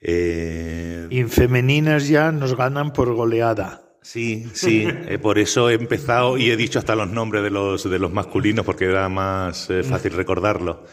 Eh... 0.00 1.06
Y 1.10 1.18
en 1.18 1.28
femeninas 1.28 2.08
ya 2.08 2.32
nos 2.32 2.56
ganan 2.56 2.94
por 2.94 3.12
goleada. 3.12 3.82
Sí, 4.00 4.48
sí, 4.54 4.86
eh, 4.88 5.18
por 5.18 5.38
eso 5.38 5.68
he 5.68 5.74
empezado 5.74 6.38
y 6.38 6.50
he 6.50 6.56
dicho 6.56 6.78
hasta 6.78 6.94
los 6.94 7.10
nombres 7.10 7.42
de 7.42 7.50
los, 7.50 7.84
de 7.84 7.98
los 7.98 8.10
masculinos 8.10 8.64
porque 8.64 8.86
era 8.86 9.10
más 9.10 9.68
eh, 9.68 9.82
fácil 9.82 10.14
recordarlo. 10.14 10.86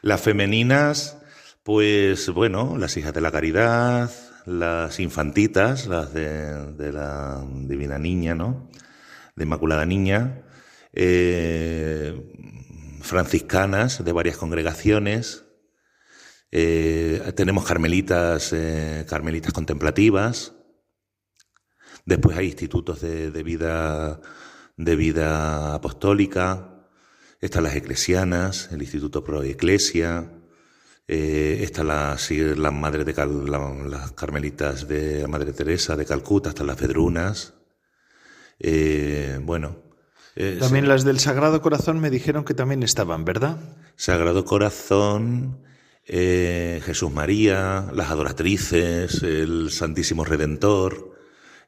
Las 0.00 0.20
femeninas, 0.20 1.18
pues 1.64 2.30
bueno, 2.30 2.76
las 2.78 2.96
hijas 2.96 3.12
de 3.12 3.22
la 3.22 3.32
caridad, 3.32 4.12
las 4.46 5.00
infantitas, 5.00 5.88
las 5.88 6.14
de, 6.14 6.70
de 6.74 6.92
la 6.92 7.44
Divina 7.52 7.98
Niña, 7.98 8.36
¿no? 8.36 8.70
De 9.34 9.42
Inmaculada 9.42 9.84
Niña. 9.86 10.44
Eh, 10.92 12.14
franciscanas 13.00 14.04
de 14.04 14.12
varias 14.12 14.36
congregaciones. 14.36 15.49
Eh, 16.52 17.32
tenemos 17.36 17.64
carmelitas, 17.64 18.52
eh, 18.52 19.04
carmelitas 19.08 19.52
contemplativas. 19.52 20.54
Después 22.04 22.36
hay 22.36 22.46
institutos 22.46 23.00
de, 23.00 23.42
vida, 23.42 24.20
de 24.76 24.96
vida 24.96 25.74
apostólica. 25.74 26.86
Están 27.40 27.64
las 27.64 27.76
eclesianas, 27.76 28.70
el 28.72 28.82
Instituto 28.82 29.22
Pro 29.22 29.42
Eclesia. 29.42 30.32
Eh, 31.06 31.60
están 31.62 31.88
las, 31.88 32.30
las 32.30 32.72
madres 32.72 33.06
de 33.06 33.14
las 33.14 34.12
carmelitas 34.12 34.86
de 34.88 35.22
la 35.22 35.28
Madre 35.28 35.52
Teresa 35.52 35.96
de 35.96 36.06
Calcuta, 36.06 36.50
están 36.50 36.66
las 36.66 36.76
Pedrunas. 36.76 37.54
bueno, 39.42 39.90
eh, 40.36 40.58
también 40.60 40.88
las 40.88 41.04
del 41.04 41.18
Sagrado 41.18 41.60
Corazón 41.60 42.00
me 42.00 42.10
dijeron 42.10 42.44
que 42.44 42.54
también 42.54 42.82
estaban, 42.82 43.24
¿verdad? 43.24 43.58
Sagrado 43.96 44.44
Corazón, 44.44 45.62
eh, 46.12 46.82
Jesús 46.84 47.12
María, 47.12 47.86
las 47.94 48.10
adoratrices, 48.10 49.22
el 49.22 49.70
Santísimo 49.70 50.24
Redentor. 50.24 51.16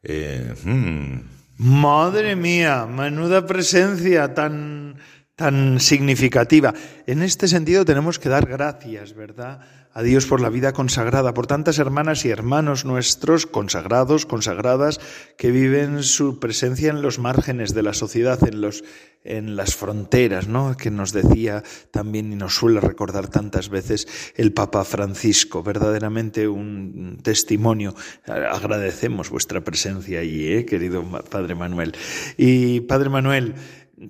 Eh, 0.03 0.53
hmm. 0.65 1.21
Madre 1.59 2.35
mía, 2.35 2.87
menuda 2.87 3.47
presencia 3.47 4.35
tan, 4.35 4.97
tan 5.37 5.81
significativa. 5.81 6.75
En 7.07 7.23
este 7.23 7.49
sentido 7.49 7.85
tenemos 7.85 8.19
que 8.19 8.29
dar 8.29 8.47
gracias, 8.47 9.15
¿verdad? 9.15 9.61
a 9.95 10.03
Dios 10.03 10.27
por 10.27 10.41
la 10.41 10.49
vida 10.49 10.73
consagrada, 10.73 11.35
por 11.35 11.47
tantas 11.47 11.79
hermanas 11.79 12.25
y 12.25 12.31
hermanos 12.31 12.85
nuestros 12.85 13.47
consagrados, 13.47 14.25
consagradas, 14.25 15.01
que 15.37 15.51
viven 15.51 16.03
su 16.03 16.39
presencia 16.41 16.91
en 16.91 17.03
los 17.03 17.19
márgenes 17.19 17.75
de 17.75 17.83
la 17.83 17.93
sociedad, 17.93 18.43
en, 18.47 18.63
los, 18.63 18.85
en 19.23 19.55
las 19.55 19.77
fronteras, 19.77 20.49
¿no? 20.49 20.77
que 20.77 20.91
nos 20.91 21.13
decía 21.13 21.63
también 21.91 22.33
y 22.33 22.37
nos 22.37 22.55
suele 22.55 22.81
recordar 22.81 23.29
tantas 23.29 23.69
veces 23.69 24.09
el 24.35 24.55
Papa 24.55 24.85
Francisco. 24.85 25.63
Verdaderamente 25.63 26.49
un 26.49 27.19
testimonio. 27.23 27.95
Agradecemos 28.27 29.29
vuestra 29.29 29.61
presencia 29.61 30.21
allí, 30.21 30.55
¿eh? 30.55 30.65
querido 30.65 31.05
Padre 31.31 31.55
Manuel. 31.55 31.95
Y 32.39 32.81
Padre 32.81 33.11
Manuel, 33.11 33.55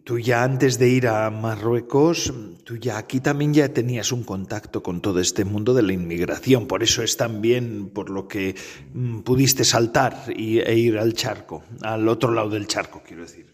Tú 0.05 0.19
ya 0.21 0.45
antes 0.45 0.79
de 0.79 0.89
ir 0.89 1.09
a 1.09 1.29
Marruecos, 1.31 2.33
tú 2.65 2.77
ya 2.77 2.99
aquí 2.99 3.21
también 3.21 3.53
ya 3.53 3.69
tenías 3.69 4.13
un 4.13 4.23
contacto 4.23 4.83
con 4.83 5.01
todo 5.01 5.19
este 5.19 5.45
mundo 5.45 5.75
de 5.75 5.83
la 5.83 5.93
inmigración, 5.93 6.67
por 6.67 6.85
eso 6.85 7.03
es 7.03 7.17
también 7.17 7.91
por 7.91 8.09
lo 8.09 8.29
que 8.29 8.55
mm, 8.95 9.21
pudiste 9.21 9.65
saltar 9.65 10.25
y, 10.35 10.61
e 10.61 10.77
ir 10.77 10.99
al 10.99 11.15
charco, 11.15 11.65
al 11.83 12.09
otro 12.09 12.33
lado 12.33 12.51
del 12.51 12.69
charco, 12.69 13.03
quiero 13.05 13.23
decir. 13.23 13.47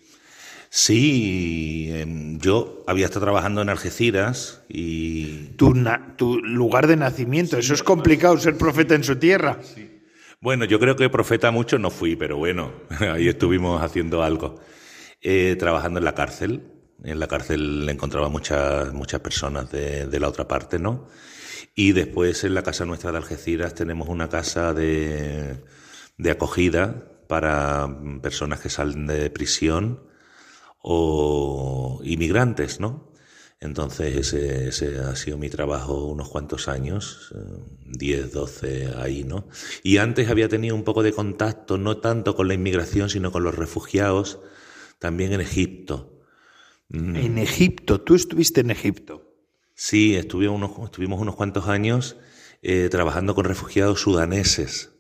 Sí, 0.71 1.89
em, 1.91 2.39
yo 2.39 2.85
había 2.87 3.07
estado 3.07 3.25
trabajando 3.25 3.63
en 3.63 3.71
Algeciras 3.71 4.63
y... 4.69 5.55
Tu, 5.57 5.73
tu 6.17 6.39
lugar 6.41 6.87
de 6.87 6.97
nacimiento, 6.97 7.57
eso 7.59 7.73
es 7.73 7.83
complicado 7.83 8.37
ser 8.37 8.57
profeta 8.59 8.95
en 8.95 9.03
su 9.03 9.17
tierra. 9.17 9.59
Bueno, 10.41 10.67
yo 10.67 10.79
creo 10.79 10.95
que 10.95 11.09
profeta 11.09 11.51
mucho 11.51 11.79
no 11.79 11.91
fui, 11.91 12.17
pero 12.17 12.37
bueno, 12.37 12.73
ahí 13.01 13.29
estuvimos 13.29 13.83
haciendo 13.83 14.23
algo. 14.23 14.61
Eh, 15.21 15.57
trabajando 15.59 15.99
en 15.99 16.05
la 16.05 16.15
cárcel. 16.15 16.73
En 17.03 17.19
la 17.19 17.27
cárcel 17.29 17.89
encontraba 17.89 18.29
muchas, 18.29 18.93
muchas 18.93 19.21
personas 19.21 19.71
de, 19.71 20.07
de, 20.07 20.21
la 20.21 20.29
otra 20.29 20.49
parte, 20.49 20.79
¿no? 20.79 21.09
Y 21.75 21.93
después 21.93 22.45
en 22.45 22.55
la 22.55 22.63
casa 22.63 22.85
nuestra 22.85 23.13
de 23.13 23.19
Algeciras 23.19 23.75
tenemos 23.75 24.09
una 24.09 24.29
casa 24.29 24.75
de, 24.75 25.63
de 26.17 26.31
acogida 26.31 27.05
para 27.29 27.89
personas 28.23 28.61
que 28.61 28.71
salen 28.71 29.07
de 29.07 29.31
prisión 29.31 30.03
o 30.83 32.01
inmigrantes, 32.05 32.81
¿no? 32.81 33.13
Entonces 33.61 34.17
ese, 34.17 34.69
ese, 34.69 34.99
ha 34.99 35.17
sido 35.17 35.37
mi 35.37 35.51
trabajo 35.51 36.05
unos 36.05 36.29
cuantos 36.29 36.69
años, 36.69 37.35
10, 37.87 38.21
eh, 38.21 38.29
12 38.33 38.95
ahí, 38.97 39.25
¿no? 39.25 39.49
Y 39.83 39.99
antes 39.99 40.31
había 40.31 40.49
tenido 40.49 40.77
un 40.77 40.85
poco 40.85 41.03
de 41.03 41.13
contacto, 41.13 41.77
no 41.77 41.99
tanto 41.99 42.37
con 42.37 42.49
la 42.49 42.55
inmigración, 42.55 43.11
sino 43.11 43.33
con 43.33 43.43
los 43.43 43.57
refugiados 43.57 44.41
también 44.99 45.33
en 45.33 45.41
Egipto. 45.41 46.19
Mm. 46.89 47.17
En 47.17 47.39
Egipto, 47.39 48.01
tú 48.01 48.15
estuviste 48.15 48.61
en 48.61 48.71
Egipto. 48.71 49.25
Sí, 49.75 50.17
estuve 50.17 50.49
unos, 50.49 50.73
estuvimos 50.85 51.21
unos 51.21 51.37
cuantos 51.37 51.69
años 51.69 52.17
eh, 52.63 52.89
trabajando 52.91 53.35
con 53.35 53.45
refugiados 53.45 54.01
sudaneses. 54.01 54.91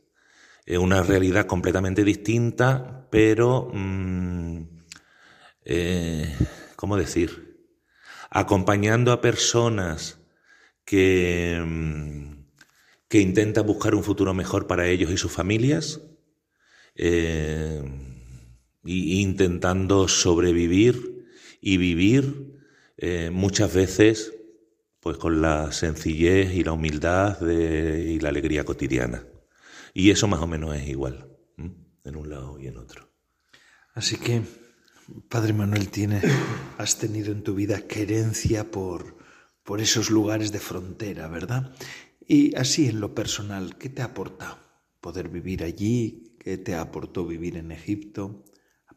Eh, 0.66 0.78
una 0.78 1.02
realidad 1.02 1.46
completamente 1.46 2.04
distinta, 2.04 3.08
pero, 3.10 3.70
mm, 3.72 4.62
eh, 5.64 6.36
¿cómo 6.76 6.96
decir? 6.96 7.66
Acompañando 8.30 9.12
a 9.12 9.20
personas 9.20 10.20
que, 10.84 11.60
mm, 11.64 12.44
que 13.08 13.20
intentan 13.20 13.66
buscar 13.66 13.94
un 13.94 14.04
futuro 14.04 14.34
mejor 14.34 14.66
para 14.66 14.86
ellos 14.86 15.10
y 15.10 15.16
sus 15.16 15.32
familias 15.32 16.02
y 18.88 19.20
intentando 19.20 20.08
sobrevivir 20.08 21.26
y 21.60 21.76
vivir 21.76 22.58
eh, 22.96 23.28
muchas 23.30 23.74
veces 23.74 24.32
pues 25.00 25.18
con 25.18 25.42
la 25.42 25.72
sencillez 25.72 26.54
y 26.54 26.64
la 26.64 26.72
humildad 26.72 27.38
y 27.46 28.18
la 28.18 28.30
alegría 28.30 28.64
cotidiana. 28.64 29.26
Y 29.92 30.10
eso 30.10 30.26
más 30.26 30.40
o 30.40 30.46
menos 30.46 30.74
es 30.74 30.88
igual, 30.88 31.28
en 31.58 32.16
un 32.16 32.30
lado 32.30 32.58
y 32.58 32.66
en 32.66 32.78
otro. 32.78 33.10
Así 33.94 34.16
que 34.16 34.42
Padre 35.28 35.52
Manuel, 35.52 35.90
tiene, 35.90 36.22
has 36.78 36.98
tenido 36.98 37.30
en 37.32 37.42
tu 37.42 37.54
vida 37.54 37.86
querencia 37.86 38.70
por, 38.70 39.18
por 39.64 39.82
esos 39.82 40.08
lugares 40.08 40.50
de 40.50 40.60
frontera, 40.60 41.28
¿verdad? 41.28 41.74
Y 42.26 42.56
así 42.56 42.88
en 42.88 43.00
lo 43.00 43.14
personal, 43.14 43.76
¿qué 43.76 43.90
te 43.90 44.00
aporta 44.00 44.58
poder 45.02 45.28
vivir 45.28 45.62
allí? 45.62 46.36
¿Qué 46.38 46.56
te 46.56 46.74
aportó 46.74 47.26
vivir 47.26 47.58
en 47.58 47.70
Egipto 47.70 48.44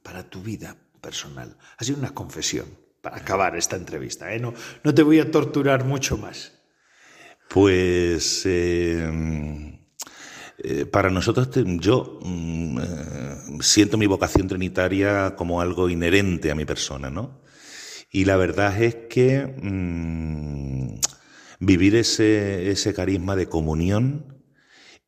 para 0.03 0.29
tu 0.29 0.41
vida 0.41 0.75
personal? 1.01 1.57
Ha 1.77 1.83
sido 1.83 1.99
una 1.99 2.13
confesión 2.13 2.65
para 3.01 3.17
acabar 3.17 3.55
esta 3.55 3.75
entrevista. 3.75 4.33
¿eh? 4.33 4.39
No, 4.39 4.53
no 4.83 4.93
te 4.93 5.03
voy 5.03 5.19
a 5.19 5.31
torturar 5.31 5.83
mucho 5.85 6.17
más. 6.17 6.53
Pues 7.49 8.43
eh, 8.45 9.79
eh, 10.63 10.85
para 10.85 11.09
nosotros, 11.09 11.49
yo 11.79 12.19
mm, 12.21 12.79
eh, 12.79 13.37
siento 13.61 13.97
mi 13.97 14.05
vocación 14.05 14.47
trinitaria 14.47 15.35
como 15.35 15.59
algo 15.59 15.89
inherente 15.89 16.51
a 16.51 16.55
mi 16.55 16.65
persona, 16.65 17.09
¿no? 17.09 17.41
Y 18.11 18.25
la 18.25 18.37
verdad 18.37 18.81
es 18.81 18.95
que 19.09 19.45
mm, 19.45 20.99
vivir 21.59 21.95
ese, 21.95 22.69
ese 22.69 22.93
carisma 22.93 23.35
de 23.35 23.49
comunión, 23.49 24.40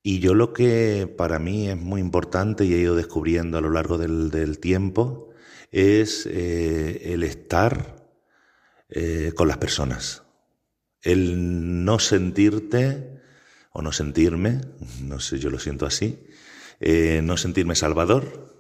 y 0.04 0.20
yo 0.20 0.36
lo 0.36 0.54
que 0.54 1.12
para 1.18 1.40
mí 1.40 1.70
es 1.70 1.78
muy 1.78 2.02
importante 2.02 2.66
y 2.66 2.74
he 2.74 2.78
ido 2.78 2.96
descubriendo 2.96 3.58
a 3.58 3.62
lo 3.62 3.72
largo 3.72 3.98
del, 3.98 4.60
tiempo, 4.60 5.30
es 5.72 6.28
eh, 6.30 7.14
el 7.14 7.24
estar 7.24 8.04
con 9.34 9.48
las 9.48 9.58
personas, 9.58 10.22
el 11.02 11.84
no 11.84 11.98
sentirte 11.98 13.22
o 13.72 13.82
no 13.82 13.92
sentirme, 13.92 14.62
no 15.02 15.20
sé, 15.20 15.40
yo 15.40 15.50
lo 15.50 15.58
siento 15.58 15.88
así, 15.88 16.28
eh, 16.80 17.22
no 17.24 17.38
sentirme 17.38 17.76
salvador, 17.76 18.54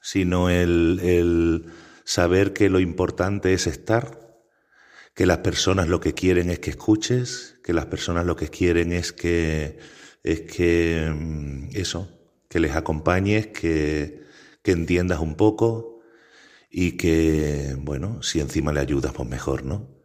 sino 0.00 0.48
el 0.48 1.66
saber 2.04 2.52
que 2.52 2.70
lo 2.70 2.80
importante 2.80 3.52
es 3.52 3.66
estar, 3.66 4.40
que 5.14 5.26
las 5.26 5.38
personas 5.38 5.88
lo 5.88 6.00
que 6.00 6.14
quieren 6.14 6.50
es 6.50 6.60
que 6.60 6.70
escuches, 6.70 7.58
que 7.62 7.72
las 7.74 7.86
personas 7.86 8.24
lo 8.24 8.36
que 8.36 8.48
quieren 8.48 8.92
es 8.92 9.12
que, 9.12 9.78
es 10.26 10.42
que 10.42 11.10
mm, 11.14 11.70
eso, 11.74 12.08
que 12.48 12.60
les 12.60 12.74
acompañes, 12.76 13.48
que, 13.48 14.22
que 14.62 14.72
entiendas 14.72 15.20
un 15.20 15.36
poco 15.36 16.00
y 16.70 16.92
que, 16.92 17.76
bueno, 17.78 18.22
si 18.22 18.40
encima 18.40 18.72
le 18.72 18.80
ayudas, 18.80 19.12
pues 19.12 19.28
mejor, 19.28 19.64
¿no? 19.64 19.96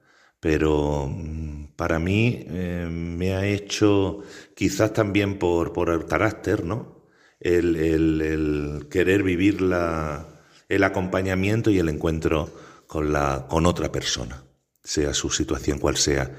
pero 0.41 1.07
mm, 1.07 1.75
para 1.77 1.99
mí 1.99 2.43
eh, 2.49 2.87
me 2.89 3.35
ha 3.35 3.45
hecho, 3.45 4.21
quizás 4.55 4.91
también 4.91 5.39
por, 5.39 5.71
por 5.71 5.89
el 5.91 6.05
carácter, 6.05 6.65
¿no? 6.65 7.05
El, 7.39 7.75
el, 7.75 8.87
querer 8.89 9.23
vivir 9.23 9.61
la, 9.61 10.27
el 10.67 10.83
acompañamiento 10.83 11.69
y 11.71 11.79
el 11.79 11.89
encuentro 11.89 12.49
con, 12.87 13.13
la, 13.13 13.45
con 13.47 13.65
otra 13.65 13.91
persona, 13.91 14.43
sea 14.83 15.13
su 15.13 15.29
situación 15.29 15.79
cual 15.79 15.97
sea, 15.97 16.31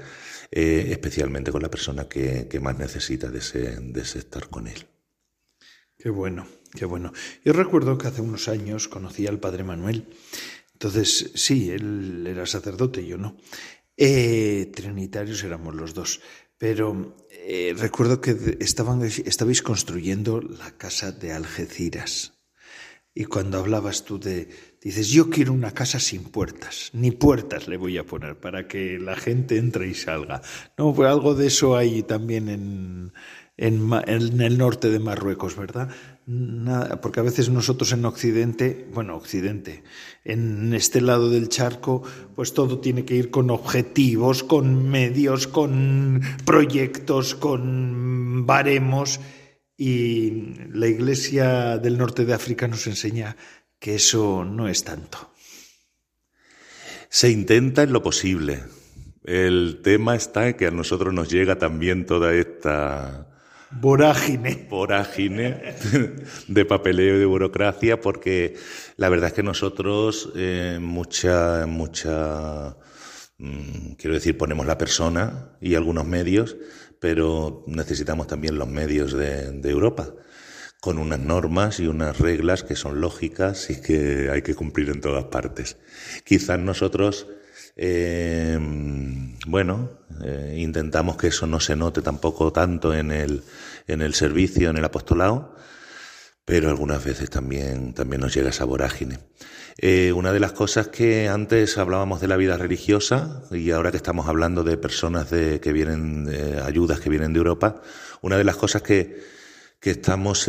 eh, 0.55 0.91
especialmente 0.91 1.51
con 1.51 1.63
la 1.63 1.71
persona 1.71 2.07
que, 2.07 2.47
que 2.47 2.59
más 2.59 2.77
necesita 2.77 3.31
de 3.31 3.39
ese, 3.39 3.77
de 3.79 4.01
ese 4.01 4.19
estar 4.19 4.49
con 4.49 4.67
él. 4.67 4.85
Qué 5.97 6.11
bueno, 6.11 6.45
qué 6.75 6.85
bueno. 6.85 7.11
Yo 7.43 7.53
recuerdo 7.53 7.97
que 7.97 8.07
hace 8.07 8.21
unos 8.21 8.47
años 8.47 8.87
conocí 8.87 9.25
al 9.25 9.39
padre 9.39 9.63
Manuel. 9.63 10.05
Entonces, 10.73 11.31
sí, 11.33 11.71
él 11.71 12.27
era 12.27 12.45
sacerdote, 12.45 13.03
yo 13.03 13.17
no. 13.17 13.35
Eh, 13.97 14.69
trinitarios 14.75 15.43
éramos 15.43 15.73
los 15.73 15.95
dos, 15.95 16.21
pero 16.59 17.17
eh, 17.31 17.73
recuerdo 17.75 18.21
que 18.21 18.57
estaban, 18.59 19.01
estabais 19.01 19.63
construyendo 19.63 20.39
la 20.39 20.77
casa 20.77 21.11
de 21.11 21.31
Algeciras. 21.31 22.33
Y 23.15 23.25
cuando 23.25 23.57
hablabas 23.57 24.05
tú 24.05 24.19
de, 24.19 24.49
dices, 24.89 25.09
yo 25.09 25.29
quiero 25.29 25.53
una 25.53 25.71
casa 25.71 25.99
sin 25.99 26.23
puertas, 26.23 26.89
ni 26.93 27.11
puertas 27.11 27.67
le 27.67 27.77
voy 27.77 27.97
a 27.97 28.05
poner 28.05 28.35
para 28.35 28.67
que 28.67 28.99
la 28.99 29.15
gente 29.15 29.57
entre 29.57 29.87
y 29.87 29.93
salga. 29.93 30.41
No, 30.77 30.93
pues 30.93 31.09
algo 31.09 31.35
de 31.35 31.47
eso 31.47 31.77
hay 31.77 32.03
también 32.03 32.49
en, 32.49 33.13
en, 33.57 34.41
el 34.41 34.57
norte 34.57 34.89
de 34.89 34.99
Marruecos, 34.99 35.55
¿verdad? 35.55 35.89
Nada, 36.25 37.01
porque 37.01 37.19
a 37.19 37.23
veces 37.23 37.49
nosotros 37.49 37.91
en 37.91 38.05
Occidente, 38.05 38.87
bueno, 38.93 39.15
Occidente, 39.15 39.83
en 40.23 40.73
este 40.73 41.01
lado 41.01 41.29
del 41.29 41.49
charco, 41.49 42.03
pues 42.35 42.53
todo 42.53 42.79
tiene 42.79 43.05
que 43.05 43.15
ir 43.15 43.29
con 43.29 43.49
objetivos, 43.51 44.43
con 44.43 44.89
medios, 44.89 45.47
con 45.47 46.21
proyectos, 46.45 47.35
con 47.35 48.45
baremos. 48.45 49.19
Y 49.75 50.53
la 50.71 50.87
Iglesia 50.87 51.77
del 51.77 51.97
norte 51.97 52.25
de 52.25 52.33
África 52.33 52.67
nos 52.67 52.87
enseña 52.87 53.35
que 53.83 53.95
eso 53.95 54.45
no 54.45 54.69
es 54.69 54.85
tanto. 54.85 55.33
Se 57.09 57.29
intenta 57.29 57.83
en 57.83 57.91
lo 57.91 58.01
posible. 58.01 58.63
El 59.25 59.81
tema 59.83 60.15
está 60.15 60.47
en 60.47 60.53
que 60.53 60.67
a 60.67 60.71
nosotros 60.71 61.13
nos 61.13 61.29
llega 61.29 61.57
también 61.57 62.05
toda 62.05 62.33
esta 62.33 63.27
Vorágine. 63.71 64.67
Vorágine 64.69 65.75
de 66.47 66.65
papeleo 66.65 67.17
y 67.17 67.19
de 67.19 67.25
burocracia, 67.25 67.99
porque 67.99 68.55
la 68.95 69.09
verdad 69.09 69.27
es 69.27 69.33
que 69.33 69.43
nosotros 69.43 70.31
eh, 70.37 70.77
mucha, 70.79 71.65
mucha, 71.67 72.77
mm, 73.37 73.95
quiero 73.97 74.13
decir, 74.13 74.37
ponemos 74.37 74.65
la 74.65 74.77
persona 74.77 75.57
y 75.59 75.75
algunos 75.75 76.05
medios, 76.05 76.55
pero 77.01 77.65
necesitamos 77.67 78.27
también 78.27 78.57
los 78.57 78.69
medios 78.69 79.11
de, 79.11 79.51
de 79.51 79.69
Europa 79.69 80.13
con 80.83 80.97
unas 80.97 81.19
normas 81.19 81.79
y 81.79 81.87
unas 81.87 82.19
reglas 82.19 82.63
que 82.63 82.75
son 82.75 82.99
lógicas 82.99 83.69
y 83.69 83.79
que 83.81 84.29
hay 84.29 84.41
que 84.41 84.53
cumplir 84.53 84.89
en 84.89 84.99
todas 84.99 85.23
partes. 85.23 85.77
Quizás 86.25 86.59
nosotros 86.59 87.25
eh, 87.77 88.59
bueno, 89.47 89.91
eh, 90.25 90.55
intentamos 90.57 91.15
que 91.15 91.27
eso 91.27 91.47
no 91.47 91.61
se 91.61 91.77
note 91.77 92.01
tampoco 92.01 92.51
tanto 92.51 92.93
en 92.93 93.11
el, 93.11 93.43
en 93.87 94.01
el 94.01 94.13
servicio, 94.13 94.71
en 94.71 94.75
el 94.75 94.83
apostolado, 94.83 95.55
pero 96.43 96.67
algunas 96.67 97.01
veces 97.01 97.29
también, 97.29 97.93
también 97.93 98.19
nos 98.19 98.33
llega 98.33 98.49
esa 98.49 98.65
vorágine. 98.65 99.19
Eh, 99.77 100.11
una 100.11 100.33
de 100.33 100.41
las 100.41 100.51
cosas 100.51 100.89
que 100.89 101.29
antes 101.29 101.77
hablábamos 101.77 102.19
de 102.19 102.27
la 102.27 102.35
vida 102.35 102.57
religiosa 102.57 103.43
y 103.51 103.71
ahora 103.71 103.91
que 103.91 103.97
estamos 103.97 104.27
hablando 104.27 104.65
de 104.65 104.75
personas 104.75 105.29
de, 105.29 105.61
que 105.61 105.71
vienen, 105.71 106.25
de 106.25 106.59
ayudas 106.59 106.99
que 106.99 107.09
vienen 107.09 107.31
de 107.31 107.37
Europa, 107.37 107.81
una 108.21 108.35
de 108.37 108.43
las 108.43 108.57
cosas 108.57 108.81
que, 108.81 109.31
que 109.79 109.91
estamos 109.91 110.47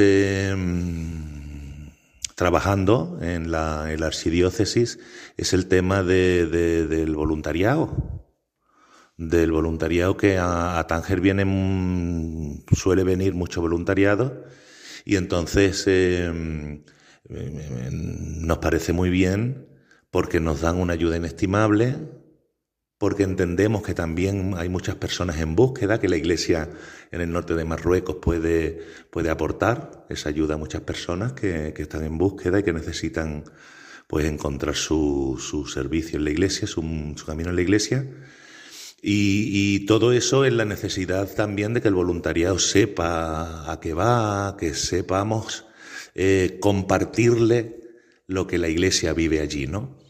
trabajando 2.34 3.18
en 3.22 3.50
la, 3.50 3.92
en 3.92 4.00
la 4.00 4.06
archidiócesis 4.06 4.98
es 5.37 5.52
el 5.52 5.66
tema 5.66 6.02
de, 6.02 6.46
del 6.46 7.14
voluntariado. 7.14 8.22
Del 9.16 9.52
voluntariado 9.52 10.16
que 10.16 10.38
a, 10.38 10.84
Tánger 10.88 11.20
viene, 11.20 11.44
suele 12.72 13.04
venir 13.04 13.34
mucho 13.34 13.60
voluntariado 13.60 14.44
y 15.04 15.16
entonces 15.16 15.84
em, 15.87 16.82
nos 17.28 18.58
parece 18.58 18.92
muy 18.92 19.10
bien 19.10 19.68
porque 20.10 20.40
nos 20.40 20.62
dan 20.62 20.76
una 20.76 20.94
ayuda 20.94 21.16
inestimable, 21.16 21.96
porque 23.04 23.24
entendemos 23.24 23.82
que 23.82 23.92
también 23.92 24.54
hay 24.56 24.70
muchas 24.70 24.94
personas 24.94 25.38
en 25.38 25.54
búsqueda, 25.54 26.00
que 26.00 26.08
la 26.08 26.16
Iglesia 26.16 26.70
en 27.10 27.20
el 27.20 27.30
norte 27.30 27.54
de 27.54 27.66
Marruecos 27.66 28.16
puede, 28.16 28.80
puede 29.10 29.28
aportar 29.28 30.06
esa 30.08 30.30
ayuda 30.30 30.54
a 30.54 30.56
muchas 30.56 30.80
personas 30.80 31.34
que, 31.34 31.74
que 31.76 31.82
están 31.82 32.02
en 32.04 32.16
búsqueda 32.16 32.60
y 32.60 32.62
que 32.62 32.72
necesitan 32.72 33.44
pues, 34.06 34.24
encontrar 34.24 34.74
su, 34.74 35.38
su 35.38 35.66
servicio 35.66 36.16
en 36.16 36.24
la 36.24 36.30
Iglesia, 36.30 36.66
su, 36.66 36.80
camino 37.26 37.50
en 37.50 37.56
la 37.56 37.60
Iglesia. 37.60 38.06
Y, 39.02 39.50
y, 39.52 39.84
todo 39.84 40.14
eso 40.14 40.46
es 40.46 40.54
la 40.54 40.64
necesidad 40.64 41.28
también 41.34 41.74
de 41.74 41.82
que 41.82 41.88
el 41.88 41.94
voluntariado 41.94 42.58
sepa 42.58 43.70
a 43.70 43.80
qué 43.80 43.92
va, 43.92 44.56
que 44.58 44.72
sepamos 44.72 45.66
eh, 46.14 46.56
compartirle 46.58 47.82
lo 48.26 48.46
que 48.46 48.57
la 48.57 48.68
Iglesia 48.68 49.12
vive 49.12 49.40
allí, 49.40 49.66
¿no? 49.66 50.02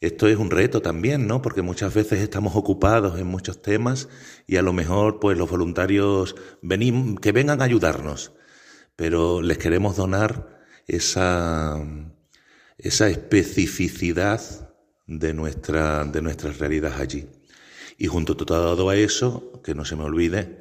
Esto 0.00 0.28
es 0.28 0.38
un 0.38 0.50
reto 0.50 0.80
también, 0.80 1.26
¿no? 1.26 1.42
Porque 1.42 1.60
muchas 1.60 1.92
veces 1.92 2.20
estamos 2.20 2.56
ocupados 2.56 3.20
en 3.20 3.26
muchos 3.26 3.60
temas 3.60 4.08
y 4.46 4.56
a 4.56 4.62
lo 4.62 4.72
mejor, 4.72 5.20
pues 5.20 5.36
los 5.36 5.50
voluntarios 5.50 6.36
venimos, 6.62 7.20
que 7.20 7.32
vengan 7.32 7.60
a 7.60 7.64
ayudarnos, 7.64 8.32
pero 8.96 9.42
les 9.42 9.58
queremos 9.58 9.96
donar 9.96 10.64
esa, 10.86 11.84
esa 12.78 13.08
especificidad 13.08 14.40
de 15.06 15.34
nuestra, 15.34 16.04
de 16.04 16.22
nuestras 16.22 16.58
realidades 16.58 16.98
allí. 16.98 17.28
Y 17.98 18.06
junto 18.06 18.34
todo 18.36 18.88
a 18.88 18.96
eso, 18.96 19.60
que 19.62 19.74
no 19.74 19.84
se 19.84 19.96
me 19.96 20.04
olvide, 20.04 20.60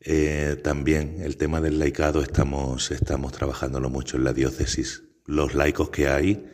eh, 0.00 0.58
también 0.64 1.20
el 1.22 1.36
tema 1.36 1.60
del 1.60 1.78
laicado 1.78 2.22
estamos, 2.22 2.90
estamos 2.90 3.30
trabajándolo 3.30 3.88
mucho 3.88 4.16
en 4.16 4.24
la 4.24 4.32
diócesis. 4.32 5.04
Los 5.26 5.54
laicos 5.54 5.90
que 5.90 6.08
hay, 6.08 6.50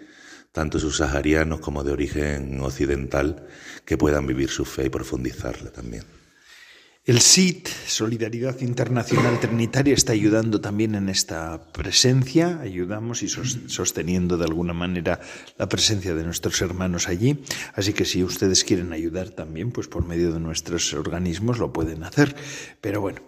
tanto 0.56 0.78
subsaharianos 0.78 1.60
como 1.60 1.84
de 1.84 1.92
origen 1.92 2.58
occidental, 2.60 3.44
que 3.84 3.98
puedan 3.98 4.26
vivir 4.26 4.48
su 4.48 4.64
fe 4.64 4.86
y 4.86 4.88
profundizarla 4.88 5.70
también. 5.70 6.04
El 7.04 7.20
SIT, 7.20 7.68
Solidaridad 7.68 8.58
Internacional 8.62 9.38
Trinitaria, 9.38 9.92
está 9.92 10.14
ayudando 10.14 10.62
también 10.62 10.94
en 10.94 11.10
esta 11.10 11.70
presencia, 11.72 12.58
ayudamos 12.62 13.22
y 13.22 13.28
sosteniendo 13.28 14.38
de 14.38 14.46
alguna 14.46 14.72
manera 14.72 15.20
la 15.58 15.68
presencia 15.68 16.14
de 16.14 16.24
nuestros 16.24 16.60
hermanos 16.62 17.06
allí. 17.06 17.38
Así 17.74 17.92
que 17.92 18.06
si 18.06 18.24
ustedes 18.24 18.64
quieren 18.64 18.94
ayudar 18.94 19.28
también, 19.28 19.72
pues 19.72 19.88
por 19.88 20.06
medio 20.06 20.32
de 20.32 20.40
nuestros 20.40 20.94
organismos 20.94 21.58
lo 21.58 21.70
pueden 21.70 22.02
hacer. 22.02 22.34
Pero 22.80 23.02
bueno, 23.02 23.20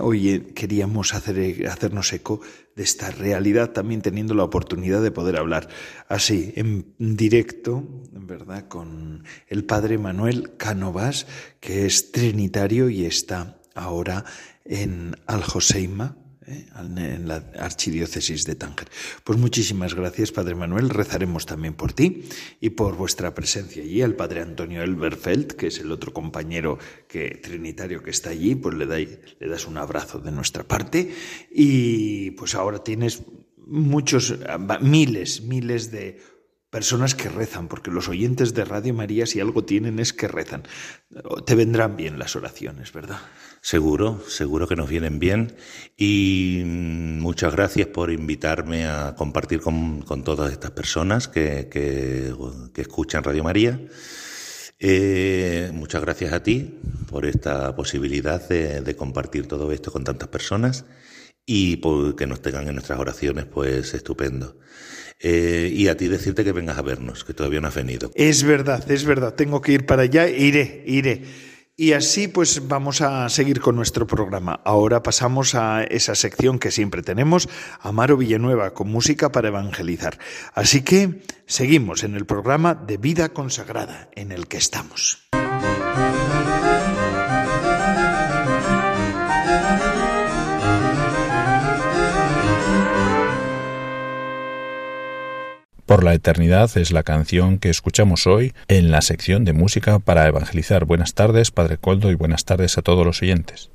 hoy 0.00 0.30
eh, 0.30 0.46
queríamos 0.54 1.14
hacer, 1.14 1.66
hacernos 1.68 2.12
eco 2.12 2.40
de 2.76 2.82
esta 2.82 3.10
realidad, 3.10 3.70
también 3.70 4.02
teniendo 4.02 4.34
la 4.34 4.44
oportunidad 4.44 5.02
de 5.02 5.10
poder 5.10 5.36
hablar 5.36 5.68
así, 6.08 6.52
en 6.56 6.94
directo, 6.98 7.84
¿verdad?, 8.12 8.68
con 8.68 9.24
el 9.48 9.64
padre 9.64 9.98
Manuel 9.98 10.56
Cánovas, 10.56 11.26
que 11.60 11.86
es 11.86 12.12
trinitario 12.12 12.88
y 12.88 13.04
está 13.04 13.58
ahora 13.74 14.24
en 14.64 15.16
Aljoseima, 15.26 16.16
¿eh? 16.48 16.66
en 16.76 17.28
la 17.28 17.44
archidiócesis 17.58 18.44
de 18.44 18.54
Tánger. 18.54 18.88
Pues 19.24 19.38
muchísimas 19.38 19.94
gracias, 19.94 20.32
Padre 20.32 20.54
Manuel. 20.54 20.90
Rezaremos 20.90 21.46
también 21.46 21.74
por 21.74 21.92
ti 21.92 22.24
y 22.60 22.70
por 22.70 22.96
vuestra 22.96 23.34
presencia 23.34 23.82
allí. 23.82 24.02
Al 24.02 24.14
Padre 24.14 24.42
Antonio 24.42 24.82
Elberfeld, 24.82 25.52
que 25.52 25.68
es 25.68 25.78
el 25.78 25.92
otro 25.92 26.12
compañero 26.12 26.78
que, 27.06 27.40
trinitario 27.42 28.02
que 28.02 28.10
está 28.10 28.30
allí, 28.30 28.54
pues 28.54 28.74
le, 28.76 28.86
le 28.86 29.48
das 29.48 29.66
un 29.66 29.76
abrazo 29.76 30.18
de 30.18 30.32
nuestra 30.32 30.64
parte. 30.64 31.12
Y 31.50 32.32
pues 32.32 32.54
ahora 32.54 32.82
tienes 32.82 33.22
muchos, 33.68 34.34
miles, 34.80 35.42
miles 35.42 35.90
de 35.90 36.37
personas 36.70 37.14
que 37.14 37.28
rezan, 37.28 37.68
porque 37.68 37.90
los 37.90 38.08
oyentes 38.08 38.54
de 38.54 38.64
Radio 38.64 38.92
María 38.92 39.26
si 39.26 39.40
algo 39.40 39.64
tienen 39.64 39.98
es 39.98 40.12
que 40.12 40.28
rezan. 40.28 40.64
Te 41.46 41.54
vendrán 41.54 41.96
bien 41.96 42.18
las 42.18 42.36
oraciones, 42.36 42.92
¿verdad? 42.92 43.18
Seguro, 43.60 44.22
seguro 44.28 44.68
que 44.68 44.76
nos 44.76 44.88
vienen 44.88 45.18
bien 45.18 45.56
y 45.96 46.62
mm, 46.64 47.20
muchas 47.20 47.54
gracias 47.54 47.88
por 47.88 48.12
invitarme 48.12 48.86
a 48.86 49.14
compartir 49.16 49.60
con, 49.60 50.04
todas 50.24 50.52
estas 50.52 50.70
personas 50.72 51.28
que, 51.28 51.68
que, 51.70 52.32
escuchan 52.80 53.24
Radio 53.24 53.44
María. 53.44 53.80
Eh, 54.78 55.70
muchas 55.74 56.02
gracias 56.02 56.32
a 56.32 56.42
ti 56.42 56.78
por 57.10 57.26
esta 57.26 57.74
posibilidad 57.74 58.46
de, 58.48 58.94
compartir 58.94 59.48
todo 59.48 59.72
esto 59.72 59.90
con 59.90 60.04
tantas 60.04 60.28
personas 60.28 60.84
y 61.44 61.78
por 61.78 62.14
que 62.14 62.26
nos 62.26 62.42
tengan 62.42 62.68
en 62.68 62.74
nuestras 62.74 63.00
oraciones, 63.00 63.46
pues 63.46 63.94
estupendo. 63.94 64.56
Eh, 65.20 65.70
y 65.72 65.88
a 65.88 65.96
ti 65.96 66.08
decirte 66.08 66.44
que 66.44 66.52
vengas 66.52 66.78
a 66.78 66.82
vernos, 66.82 67.24
que 67.24 67.34
todavía 67.34 67.60
no 67.60 67.68
has 67.68 67.74
venido. 67.74 68.10
Es 68.14 68.44
verdad, 68.44 68.88
es 68.90 69.04
verdad, 69.04 69.34
tengo 69.34 69.60
que 69.60 69.72
ir 69.72 69.86
para 69.86 70.02
allá, 70.02 70.28
iré, 70.28 70.84
iré. 70.86 71.22
Y 71.80 71.92
así 71.92 72.26
pues 72.26 72.66
vamos 72.66 73.00
a 73.02 73.28
seguir 73.28 73.60
con 73.60 73.76
nuestro 73.76 74.04
programa. 74.04 74.60
Ahora 74.64 75.04
pasamos 75.04 75.54
a 75.54 75.84
esa 75.84 76.16
sección 76.16 76.58
que 76.58 76.72
siempre 76.72 77.02
tenemos, 77.02 77.48
Amaro 77.80 78.16
Villanueva, 78.16 78.74
con 78.74 78.88
música 78.88 79.30
para 79.30 79.46
evangelizar. 79.46 80.18
Así 80.54 80.82
que 80.82 81.22
seguimos 81.46 82.02
en 82.02 82.16
el 82.16 82.26
programa 82.26 82.74
de 82.74 82.96
vida 82.96 83.28
consagrada 83.28 84.10
en 84.16 84.32
el 84.32 84.48
que 84.48 84.56
estamos. 84.56 85.27
Por 95.88 96.04
la 96.04 96.12
eternidad 96.12 96.70
es 96.76 96.92
la 96.92 97.02
canción 97.02 97.56
que 97.56 97.70
escuchamos 97.70 98.26
hoy 98.26 98.52
en 98.68 98.90
la 98.90 99.00
sección 99.00 99.46
de 99.46 99.54
música 99.54 99.98
para 100.00 100.28
evangelizar. 100.28 100.84
Buenas 100.84 101.14
tardes, 101.14 101.50
Padre 101.50 101.78
Coldo, 101.78 102.10
y 102.10 102.14
buenas 102.14 102.44
tardes 102.44 102.76
a 102.76 102.82
todos 102.82 103.06
los 103.06 103.22
oyentes. 103.22 103.70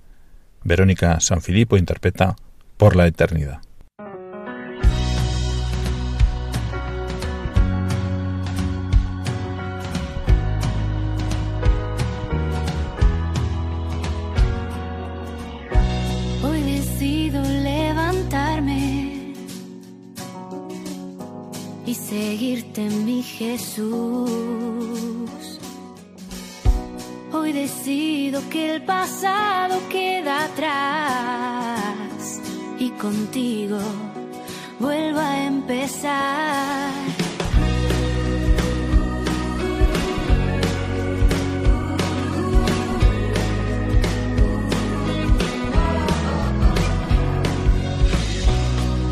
Verónica 0.64 1.20
Sanfilippo 1.22 1.76
interpreta 1.76 2.36
Por 2.78 2.95
la 2.95 3.07
eternidad. 3.07 3.61
Jesús. 23.24 24.30
Hoy 27.32 27.51
decido 27.51 28.41
que 28.49 28.76
el 28.76 28.84
pasado 28.84 29.80
queda 29.89 30.45
atrás 30.45 32.41
y 32.78 32.89
contigo 32.91 33.80
vuelvo 34.80 35.19
a 35.19 35.45
empezar. 35.45 36.91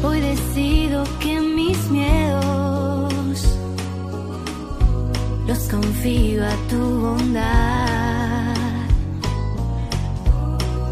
Hoy 0.03 0.19
decido 0.19 1.03
los 5.51 5.67
confío 5.67 6.45
a 6.45 6.55
tu 6.69 6.79
bondad. 7.05 8.55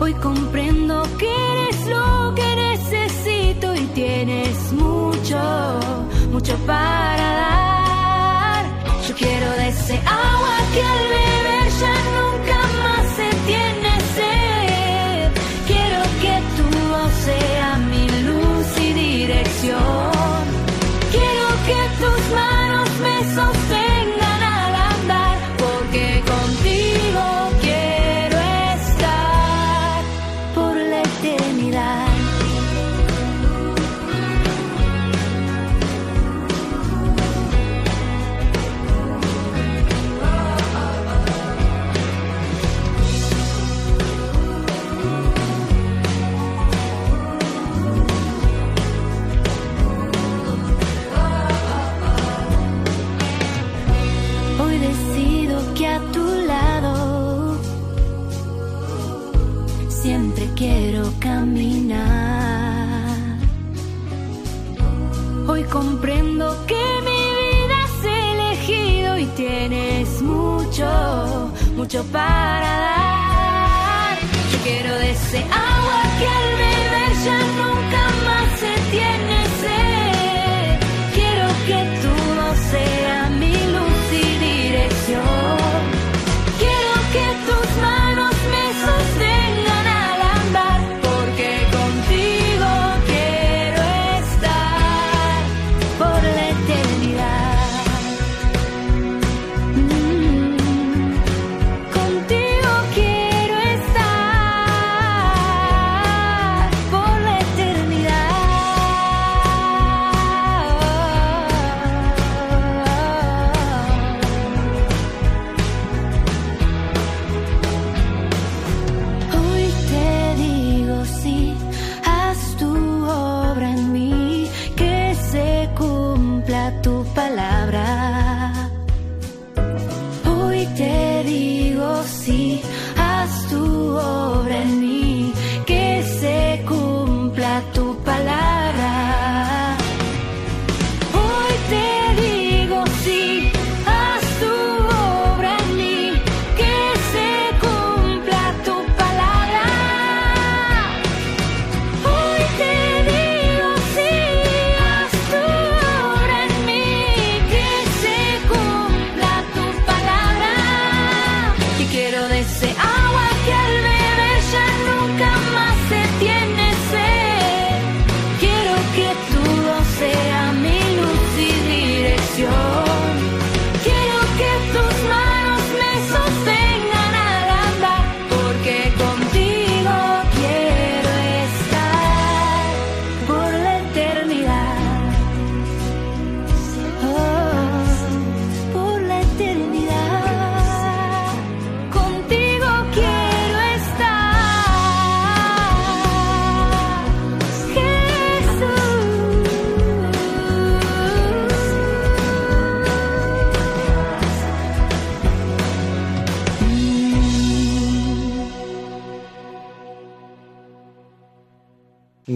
Hoy 0.01 0.13
comprendo 0.15 1.03
que 1.17 1.29
eres 1.51 1.77
lo 1.87 2.35
que 2.35 2.49
necesito 2.67 3.73
y 3.73 3.85
tienes 4.01 4.73
mucho, 4.73 5.39
mucho 6.33 6.55
para 6.67 7.27
dar. 7.43 8.63
Yo 9.07 9.15
quiero 9.15 9.49
de 9.59 9.69
ese 9.69 9.97
agua 10.05 10.55
que 10.73 10.81
al 10.93 11.28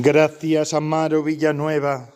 Gracias, 0.05 0.73
Amaro 0.73 1.23
Villanueva. 1.23 2.13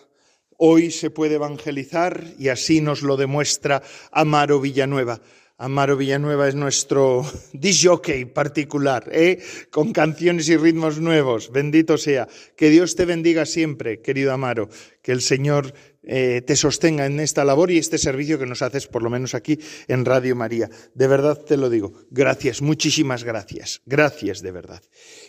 Hoy 0.58 0.92
se 0.92 1.10
puede 1.10 1.36
evangelizar 1.36 2.22
y 2.38 2.50
así 2.50 2.82
nos 2.82 3.02
lo 3.02 3.16
demuestra 3.16 3.82
Amaro 4.12 4.60
Villanueva. 4.60 5.22
Amaro 5.60 5.98
Villanueva 5.98 6.48
es 6.48 6.54
nuestro 6.54 7.26
disjockey 7.54 8.26
particular, 8.26 9.10
¿eh? 9.12 9.42
con 9.72 9.92
canciones 9.92 10.48
y 10.50 10.58
ritmos 10.58 11.00
nuevos. 11.00 11.52
Bendito 11.52 11.98
sea. 11.98 12.28
Que 12.56 12.70
Dios 12.70 12.96
te 12.96 13.06
bendiga 13.06 13.46
siempre, 13.48 14.02
querido 14.02 14.34
Amaro. 14.34 14.70
Que 15.02 15.12
el 15.12 15.22
Señor 15.22 15.74
eh, 16.04 16.42
te 16.46 16.56
sostenga 16.56 17.06
en 17.06 17.20
esta 17.20 17.44
labor 17.44 17.72
y 17.72 17.78
este 17.80 17.98
servicio 17.98 18.38
que 18.38 18.46
nos 18.46 18.62
haces, 18.62 18.88
por 18.88 19.02
lo 19.02 19.10
menos 19.10 19.34
aquí 19.34 19.60
en 19.88 20.06
Radio 20.06 20.36
María. 20.36 20.70
De 20.94 21.08
verdad 21.08 21.38
te 21.38 21.58
lo 21.58 21.70
digo. 21.70 21.94
Gracias, 22.12 22.62
muchísimas 22.62 23.24
gracias. 23.24 23.82
Gracias 23.86 24.42
de 24.42 24.52
verdad. 24.52 24.82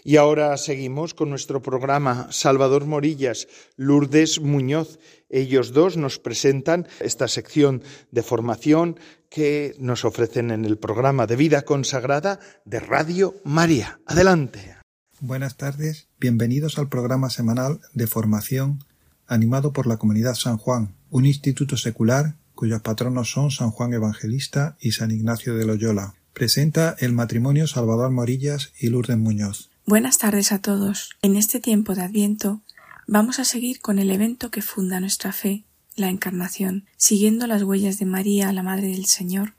Y 0.05 0.17
ahora 0.17 0.57
seguimos 0.57 1.15
con 1.15 1.31
nuestro 1.31 1.63
programa 1.63 2.29
Salvador 2.31 2.85
Morillas, 2.85 3.49
Lourdes 3.77 4.41
Muñoz. 4.41 4.99
Ellos 5.31 5.73
dos 5.73 5.97
nos 5.97 6.19
presentan 6.19 6.87
esta 7.01 7.29
sección 7.29 7.83
de 8.11 8.23
formación 8.23 8.99
que 9.29 9.75
nos 9.79 10.05
ofrecen 10.05 10.51
en 10.51 10.65
el 10.65 10.79
programa 10.79 11.27
de 11.27 11.37
vida 11.37 11.63
consagrada 11.63 12.41
de 12.65 12.81
Radio 12.81 13.35
María. 13.45 14.01
Adelante. 14.07 14.77
Buenas 15.21 15.57
tardes, 15.57 16.09
bienvenidos 16.19 16.79
al 16.79 16.89
programa 16.89 17.29
semanal 17.29 17.81
de 17.93 18.07
formación 18.07 18.85
animado 19.27 19.73
por 19.73 19.87
la 19.87 19.99
Comunidad 19.99 20.35
San 20.35 20.57
Juan, 20.57 20.95
un 21.11 21.27
instituto 21.27 21.77
secular 21.77 22.37
cuyos 22.55 22.81
patronos 22.83 23.31
son 23.31 23.51
San 23.51 23.71
Juan 23.71 23.93
Evangelista 23.93 24.77
y 24.81 24.93
San 24.93 25.11
Ignacio 25.11 25.55
de 25.55 25.65
Loyola. 25.65 26.15
Presenta 26.33 26.97
el 26.99 27.13
matrimonio 27.13 27.67
Salvador 27.67 28.11
Morillas 28.11 28.73
y 28.81 28.89
Lourdes 28.89 29.19
Muñoz. 29.19 29.71
Buenas 29.87 30.19
tardes 30.19 30.53
a 30.53 30.59
todos. 30.59 31.11
En 31.23 31.37
este 31.37 31.61
tiempo 31.61 31.95
de 31.95 32.03
Adviento 32.03 32.63
vamos 33.09 33.39
a 33.39 33.45
seguir 33.45 33.81
con 33.81 33.99
el 33.99 34.11
evento 34.11 34.51
que 34.51 34.63
funda 34.63 35.01
nuestra 35.01 35.33
fe, 35.33 35.65
la 35.97 36.11
Encarnación, 36.11 36.87
siguiendo 36.99 37.47
las 37.47 37.63
huellas 37.63 37.99
de 37.99 38.05
María, 38.05 38.53
la 38.53 38.63
Madre 38.63 38.89
del 38.89 39.07
Señor, 39.07 39.55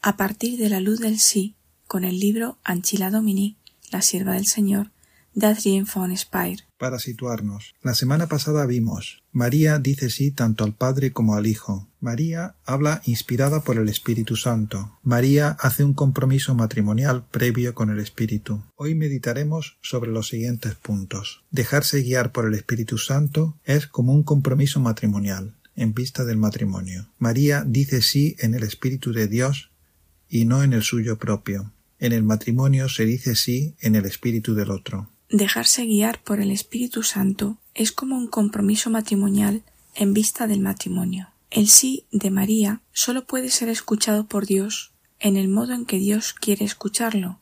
a 0.00 0.16
partir 0.16 0.58
de 0.58 0.70
la 0.70 0.80
luz 0.80 1.00
del 1.00 1.18
sí, 1.18 1.56
con 1.88 2.04
el 2.04 2.20
libro 2.20 2.56
Anchila 2.62 3.10
Domini, 3.10 3.58
la 3.90 4.00
sierva 4.00 4.34
del 4.34 4.46
Señor, 4.46 4.92
de 5.34 5.48
Adrien 5.48 5.86
von 5.92 6.16
Speyer. 6.16 6.60
Para 6.78 7.00
situarnos, 7.00 7.74
la 7.82 7.94
semana 7.94 8.28
pasada 8.28 8.64
vimos 8.64 9.24
María 9.32 9.80
dice 9.80 10.08
sí 10.08 10.30
tanto 10.30 10.62
al 10.62 10.74
Padre 10.74 11.12
como 11.12 11.34
al 11.34 11.48
Hijo. 11.48 11.88
María 12.04 12.54
habla 12.66 13.00
inspirada 13.06 13.64
por 13.64 13.78
el 13.78 13.88
Espíritu 13.88 14.36
Santo. 14.36 14.98
María 15.02 15.56
hace 15.58 15.84
un 15.84 15.94
compromiso 15.94 16.54
matrimonial 16.54 17.24
previo 17.30 17.74
con 17.74 17.88
el 17.88 17.98
Espíritu. 17.98 18.62
Hoy 18.76 18.94
meditaremos 18.94 19.78
sobre 19.80 20.10
los 20.10 20.28
siguientes 20.28 20.74
puntos. 20.74 21.42
Dejarse 21.50 22.02
guiar 22.02 22.30
por 22.30 22.46
el 22.46 22.52
Espíritu 22.52 22.98
Santo 22.98 23.56
es 23.64 23.86
como 23.86 24.12
un 24.12 24.22
compromiso 24.22 24.80
matrimonial 24.80 25.54
en 25.76 25.94
vista 25.94 26.26
del 26.26 26.36
matrimonio. 26.36 27.08
María 27.18 27.64
dice 27.66 28.02
sí 28.02 28.36
en 28.38 28.52
el 28.52 28.64
Espíritu 28.64 29.14
de 29.14 29.26
Dios 29.26 29.70
y 30.28 30.44
no 30.44 30.62
en 30.62 30.74
el 30.74 30.82
suyo 30.82 31.16
propio. 31.16 31.72
En 31.98 32.12
el 32.12 32.22
matrimonio 32.22 32.90
se 32.90 33.06
dice 33.06 33.34
sí 33.34 33.76
en 33.80 33.94
el 33.94 34.04
espíritu 34.04 34.54
del 34.54 34.70
otro. 34.70 35.08
Dejarse 35.30 35.86
guiar 35.86 36.22
por 36.22 36.38
el 36.38 36.50
Espíritu 36.50 37.02
Santo 37.02 37.56
es 37.72 37.92
como 37.92 38.18
un 38.18 38.28
compromiso 38.28 38.90
matrimonial 38.90 39.62
en 39.94 40.12
vista 40.12 40.46
del 40.46 40.60
matrimonio. 40.60 41.28
El 41.50 41.68
sí 41.68 42.06
de 42.10 42.30
María 42.30 42.82
solo 42.92 43.26
puede 43.26 43.50
ser 43.50 43.68
escuchado 43.68 44.26
por 44.26 44.46
Dios 44.46 44.92
en 45.20 45.36
el 45.36 45.48
modo 45.48 45.72
en 45.72 45.86
que 45.86 45.98
Dios 45.98 46.34
quiere 46.34 46.64
escucharlo, 46.64 47.40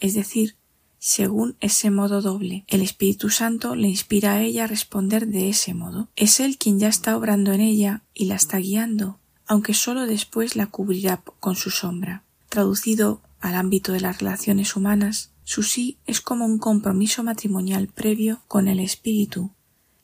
es 0.00 0.14
decir, 0.14 0.56
según 0.98 1.56
ese 1.60 1.90
modo 1.90 2.22
doble. 2.22 2.64
El 2.68 2.80
Espíritu 2.80 3.28
Santo 3.28 3.74
le 3.74 3.88
inspira 3.88 4.34
a 4.34 4.42
ella 4.42 4.64
a 4.64 4.68
responder 4.68 5.26
de 5.26 5.48
ese 5.48 5.74
modo. 5.74 6.08
Es 6.14 6.40
Él 6.40 6.58
quien 6.58 6.78
ya 6.78 6.88
está 6.88 7.16
obrando 7.16 7.52
en 7.52 7.60
ella 7.60 8.04
y 8.14 8.26
la 8.26 8.36
está 8.36 8.58
guiando, 8.58 9.18
aunque 9.46 9.74
solo 9.74 10.06
después 10.06 10.54
la 10.54 10.66
cubrirá 10.66 11.22
con 11.40 11.56
su 11.56 11.70
sombra. 11.70 12.22
Traducido 12.48 13.20
al 13.40 13.56
ámbito 13.56 13.92
de 13.92 14.00
las 14.00 14.20
relaciones 14.20 14.76
humanas, 14.76 15.32
su 15.42 15.64
sí 15.64 15.98
es 16.06 16.20
como 16.20 16.46
un 16.46 16.58
compromiso 16.58 17.24
matrimonial 17.24 17.88
previo 17.88 18.42
con 18.46 18.68
el 18.68 18.78
espíritu, 18.78 19.50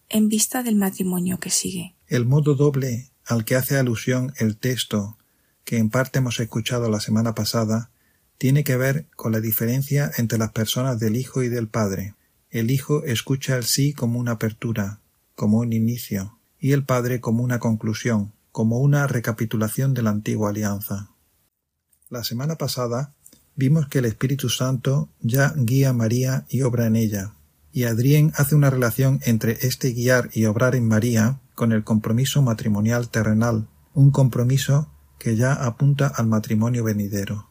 en 0.09 0.28
vista 0.28 0.62
del 0.62 0.74
matrimonio 0.74 1.39
que 1.39 1.51
sigue. 1.51 1.95
El 2.09 2.26
modo 2.26 2.55
doble 2.55 3.11
al 3.29 3.45
que 3.45 3.57
hace 3.57 3.76
alusión 3.76 4.33
el 4.39 4.57
texto 4.57 5.18
que 5.64 5.76
en 5.76 5.91
parte 5.91 6.18
hemos 6.18 6.41
escuchado 6.41 6.91
la 6.91 6.99
semana 6.99 7.35
pasada 7.35 7.91
tiene 8.39 8.64
que 8.64 8.76
ver 8.76 9.07
con 9.16 9.33
la 9.33 9.41
diferencia 9.41 10.11
entre 10.16 10.39
las 10.39 10.53
personas 10.53 10.99
del 10.99 11.14
Hijo 11.14 11.43
y 11.43 11.49
del 11.49 11.68
Padre. 11.68 12.14
El 12.51 12.70
Hijo 12.70 13.05
escucha 13.05 13.57
el 13.57 13.64
sí 13.64 13.93
como 13.93 14.18
una 14.18 14.33
apertura, 14.33 15.01
como 15.35 15.59
un 15.59 15.74
inicio, 15.74 16.39
y 16.59 16.72
el 16.72 16.85
Padre 16.85 17.20
como 17.20 17.43
una 17.43 17.59
conclusión, 17.59 18.33
como 18.51 18.79
una 18.79 19.07
recapitulación 19.07 19.93
de 19.93 20.03
la 20.03 20.11
antigua 20.11 20.49
alianza. 20.49 21.11
La 22.09 22.24
semana 22.24 22.57
pasada 22.57 23.12
vimos 23.55 23.89
que 23.89 23.99
el 23.99 24.07
Espíritu 24.07 24.49
Santo 24.49 25.11
ya 25.20 25.53
guía 25.55 25.91
a 25.91 25.93
María 25.93 26.47
y 26.49 26.62
obra 26.62 26.87
en 26.87 26.97
ella, 26.97 27.35
y 27.72 27.85
Adrien 27.85 28.33
hace 28.37 28.55
una 28.55 28.70
relación 28.70 29.20
entre 29.24 29.59
este 29.66 29.93
guiar 29.93 30.31
y 30.33 30.47
obrar 30.47 30.74
en 30.74 30.89
María 30.89 31.41
con 31.59 31.73
el 31.73 31.83
compromiso 31.83 32.41
matrimonial 32.41 33.09
terrenal, 33.09 33.67
un 33.93 34.13
compromiso 34.13 34.93
que 35.19 35.35
ya 35.35 35.53
apunta 35.53 36.07
al 36.07 36.29
matrimonio 36.29 36.85
venidero. 36.85 37.49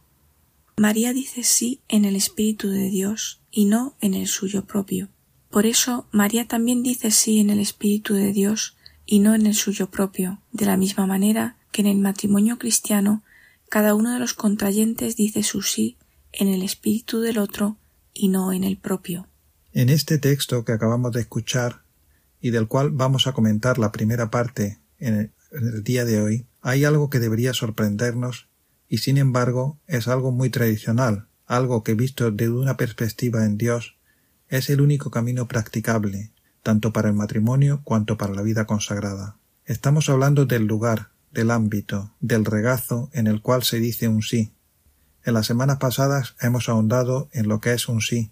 María 0.77 1.11
dice 1.11 1.43
sí 1.43 1.81
en 1.89 2.05
el 2.05 2.15
Espíritu 2.15 2.69
de 2.69 2.89
Dios 2.89 3.41
y 3.51 3.65
no 3.65 3.97
en 3.99 4.13
el 4.13 4.27
suyo 4.27 4.63
propio. 4.63 5.09
Por 5.49 5.65
eso 5.65 6.07
María 6.13 6.47
también 6.47 6.83
dice 6.83 7.11
sí 7.11 7.41
en 7.41 7.49
el 7.49 7.59
Espíritu 7.59 8.13
de 8.13 8.31
Dios 8.31 8.77
y 9.05 9.19
no 9.19 9.35
en 9.35 9.45
el 9.45 9.55
suyo 9.55 9.91
propio, 9.91 10.39
de 10.53 10.65
la 10.65 10.77
misma 10.77 11.05
manera 11.05 11.57
que 11.73 11.81
en 11.81 11.87
el 11.87 11.97
matrimonio 11.97 12.57
cristiano 12.57 13.23
cada 13.67 13.93
uno 13.93 14.13
de 14.13 14.19
los 14.19 14.33
contrayentes 14.33 15.17
dice 15.17 15.43
su 15.43 15.61
sí 15.61 15.97
en 16.31 16.47
el 16.47 16.63
espíritu 16.63 17.19
del 17.19 17.39
otro 17.39 17.75
y 18.13 18.29
no 18.29 18.53
en 18.53 18.63
el 18.63 18.77
propio. 18.77 19.27
En 19.73 19.89
este 19.89 20.17
texto 20.17 20.63
que 20.63 20.71
acabamos 20.71 21.11
de 21.11 21.19
escuchar 21.19 21.81
y 22.39 22.51
del 22.51 22.67
cual 22.67 22.91
vamos 22.91 23.27
a 23.27 23.33
comentar 23.33 23.77
la 23.79 23.91
primera 23.91 24.29
parte 24.29 24.79
en 24.99 25.15
el, 25.15 25.31
el 25.51 25.83
día 25.83 26.05
de 26.05 26.21
hoy, 26.21 26.47
hay 26.61 26.85
algo 26.85 27.09
que 27.09 27.19
debería 27.19 27.53
sorprendernos 27.53 28.49
y 28.87 28.99
sin 28.99 29.17
embargo 29.17 29.79
es 29.87 30.07
algo 30.07 30.31
muy 30.31 30.49
tradicional, 30.49 31.27
algo 31.45 31.83
que 31.83 31.93
visto 31.93 32.29
desde 32.31 32.51
una 32.51 32.77
perspectiva 32.77 33.45
en 33.45 33.57
Dios 33.57 33.97
es 34.49 34.69
el 34.69 34.81
único 34.81 35.11
camino 35.11 35.47
practicable, 35.47 36.31
tanto 36.63 36.93
para 36.93 37.09
el 37.09 37.15
matrimonio 37.15 37.81
cuanto 37.83 38.17
para 38.17 38.33
la 38.33 38.41
vida 38.41 38.65
consagrada. 38.65 39.37
Estamos 39.65 40.09
hablando 40.09 40.45
del 40.45 40.65
lugar, 40.65 41.09
del 41.31 41.51
ámbito, 41.51 42.13
del 42.19 42.45
regazo 42.45 43.09
en 43.13 43.27
el 43.27 43.41
cual 43.41 43.63
se 43.63 43.79
dice 43.79 44.07
un 44.07 44.21
sí. 44.21 44.53
En 45.23 45.33
las 45.33 45.45
semanas 45.45 45.77
pasadas 45.77 46.35
hemos 46.39 46.69
ahondado 46.69 47.29
en 47.33 47.49
lo 47.49 47.59
que 47.59 47.73
es 47.73 47.89
un 47.89 48.01
sí. 48.01 48.31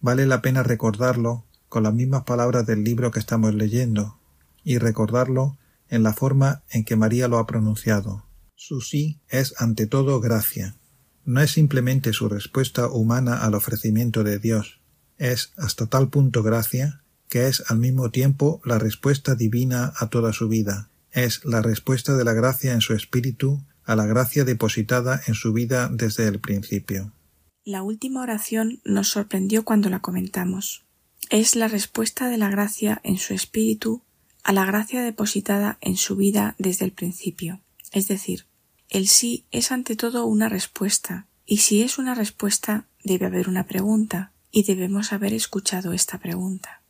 Vale 0.00 0.26
la 0.26 0.42
pena 0.42 0.62
recordarlo 0.62 1.46
con 1.72 1.84
las 1.84 1.94
mismas 1.94 2.24
palabras 2.24 2.66
del 2.66 2.84
libro 2.84 3.10
que 3.10 3.18
estamos 3.18 3.54
leyendo, 3.54 4.18
y 4.62 4.76
recordarlo 4.76 5.56
en 5.88 6.02
la 6.02 6.12
forma 6.12 6.64
en 6.70 6.84
que 6.84 6.96
María 6.96 7.28
lo 7.28 7.38
ha 7.38 7.46
pronunciado. 7.46 8.26
Su 8.54 8.82
sí 8.82 9.22
es 9.30 9.54
ante 9.56 9.86
todo 9.86 10.20
gracia. 10.20 10.76
No 11.24 11.40
es 11.40 11.52
simplemente 11.52 12.12
su 12.12 12.28
respuesta 12.28 12.88
humana 12.88 13.38
al 13.38 13.54
ofrecimiento 13.54 14.22
de 14.22 14.38
Dios, 14.38 14.82
es 15.16 15.54
hasta 15.56 15.86
tal 15.86 16.10
punto 16.10 16.42
gracia 16.42 17.00
que 17.30 17.46
es 17.46 17.64
al 17.70 17.78
mismo 17.78 18.10
tiempo 18.10 18.60
la 18.66 18.78
respuesta 18.78 19.34
divina 19.34 19.94
a 19.96 20.10
toda 20.10 20.34
su 20.34 20.48
vida, 20.48 20.90
es 21.10 21.42
la 21.42 21.62
respuesta 21.62 22.18
de 22.18 22.24
la 22.24 22.34
gracia 22.34 22.74
en 22.74 22.82
su 22.82 22.92
espíritu 22.92 23.64
a 23.84 23.96
la 23.96 24.04
gracia 24.04 24.44
depositada 24.44 25.22
en 25.26 25.32
su 25.32 25.54
vida 25.54 25.88
desde 25.90 26.28
el 26.28 26.38
principio. 26.38 27.12
La 27.64 27.82
última 27.82 28.20
oración 28.20 28.82
nos 28.84 29.08
sorprendió 29.08 29.64
cuando 29.64 29.88
la 29.88 30.00
comentamos. 30.00 30.84
Es 31.30 31.56
la 31.56 31.68
respuesta 31.68 32.28
de 32.28 32.38
la 32.38 32.50
gracia 32.50 33.00
en 33.04 33.18
su 33.18 33.34
espíritu 33.34 34.02
a 34.44 34.52
la 34.52 34.64
gracia 34.64 35.02
depositada 35.02 35.78
en 35.80 35.96
su 35.96 36.16
vida 36.16 36.54
desde 36.58 36.84
el 36.84 36.92
principio. 36.92 37.60
Es 37.92 38.08
decir, 38.08 38.46
el 38.88 39.08
sí 39.08 39.46
es 39.50 39.72
ante 39.72 39.96
todo 39.96 40.26
una 40.26 40.48
respuesta, 40.48 41.26
y 41.46 41.58
si 41.58 41.82
es 41.82 41.98
una 41.98 42.14
respuesta 42.14 42.86
debe 43.04 43.26
haber 43.26 43.48
una 43.48 43.66
pregunta, 43.66 44.32
y 44.50 44.64
debemos 44.64 45.12
haber 45.12 45.32
escuchado 45.32 45.92
esta 45.92 46.18
pregunta. 46.18 46.82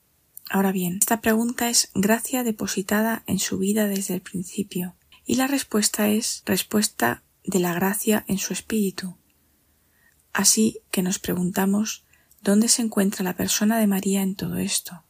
Ahora 0.51 0.73
bien, 0.73 0.99
esta 1.01 1.21
pregunta 1.21 1.71
es 1.71 1.91
gracia 1.95 2.43
depositada 2.43 3.23
en 3.27 3.39
su 3.39 3.59
vida 3.59 3.87
desde 3.87 4.15
el 4.15 4.21
principio, 4.21 4.97
y 5.25 5.37
la 5.37 5.47
respuesta 5.47 6.09
es 6.09 6.43
respuesta 6.45 7.23
de 7.45 7.61
la 7.61 7.73
gracia 7.73 8.25
en 8.27 8.39
su 8.39 8.53
espíritu. 8.53 9.17
Así 10.33 10.81
que 10.91 11.03
nos 11.03 11.19
preguntamos 11.19 12.05
dónde 12.43 12.69
se 12.69 12.83
encuentra 12.83 13.25
la 13.25 13.37
persona 13.37 13.79
de 13.79 13.87
María 13.87 14.23
en 14.23 14.35
todo 14.35 14.57
esto. 14.57 15.03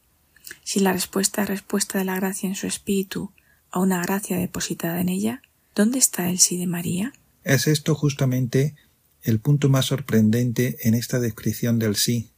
Si 0.63 0.79
la 0.79 0.93
respuesta 0.93 1.43
es 1.43 1.49
respuesta 1.49 1.99
de 1.99 2.05
la 2.05 2.15
gracia 2.15 2.47
en 2.47 2.55
su 2.55 2.67
espíritu 2.67 3.31
a 3.71 3.79
una 3.79 4.01
gracia 4.01 4.37
depositada 4.37 5.01
en 5.01 5.09
ella, 5.09 5.41
¿dónde 5.75 5.99
está 5.99 6.29
el 6.29 6.39
sí 6.39 6.57
de 6.57 6.67
María? 6.67 7.13
Es 7.43 7.67
esto 7.67 7.95
justamente 7.95 8.75
el 9.23 9.39
punto 9.39 9.69
más 9.69 9.85
sorprendente 9.85 10.77
en 10.81 10.93
esta 10.93 11.19
descripción 11.19 11.79
del 11.79 11.95
sí, 11.95 12.29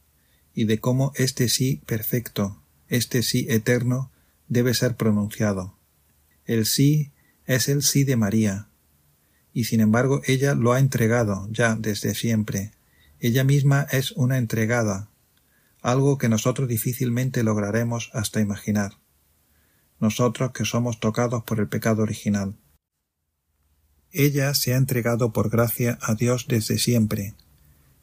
y 0.54 0.64
de 0.64 0.78
cómo 0.80 1.12
este 1.16 1.48
sí 1.48 1.82
perfecto, 1.84 2.62
este 2.88 3.22
sí 3.22 3.46
eterno 3.50 4.10
debe 4.48 4.72
ser 4.72 4.96
pronunciado. 4.96 5.76
El 6.46 6.64
sí 6.64 7.12
es 7.44 7.68
el 7.68 7.82
sí 7.82 8.04
de 8.04 8.16
María, 8.16 8.68
y 9.52 9.64
sin 9.64 9.80
embargo 9.80 10.22
ella 10.26 10.54
lo 10.54 10.72
ha 10.72 10.78
entregado 10.78 11.48
ya 11.50 11.74
desde 11.74 12.14
siempre. 12.14 12.72
Ella 13.18 13.44
misma 13.44 13.86
es 13.90 14.12
una 14.12 14.38
entregada, 14.38 15.08
algo 15.80 16.18
que 16.18 16.28
nosotros 16.28 16.68
difícilmente 16.68 17.42
lograremos 17.42 18.10
hasta 18.12 18.40
imaginar. 18.40 18.92
Nosotros 20.00 20.52
que 20.52 20.64
somos 20.64 21.00
tocados 21.00 21.44
por 21.44 21.60
el 21.60 21.68
pecado 21.68 22.02
original. 22.02 22.56
Ella 24.10 24.52
se 24.54 24.74
ha 24.74 24.76
entregado 24.76 25.32
por 25.32 25.48
gracia 25.48 25.98
a 26.02 26.14
Dios 26.14 26.46
desde 26.48 26.78
siempre, 26.78 27.34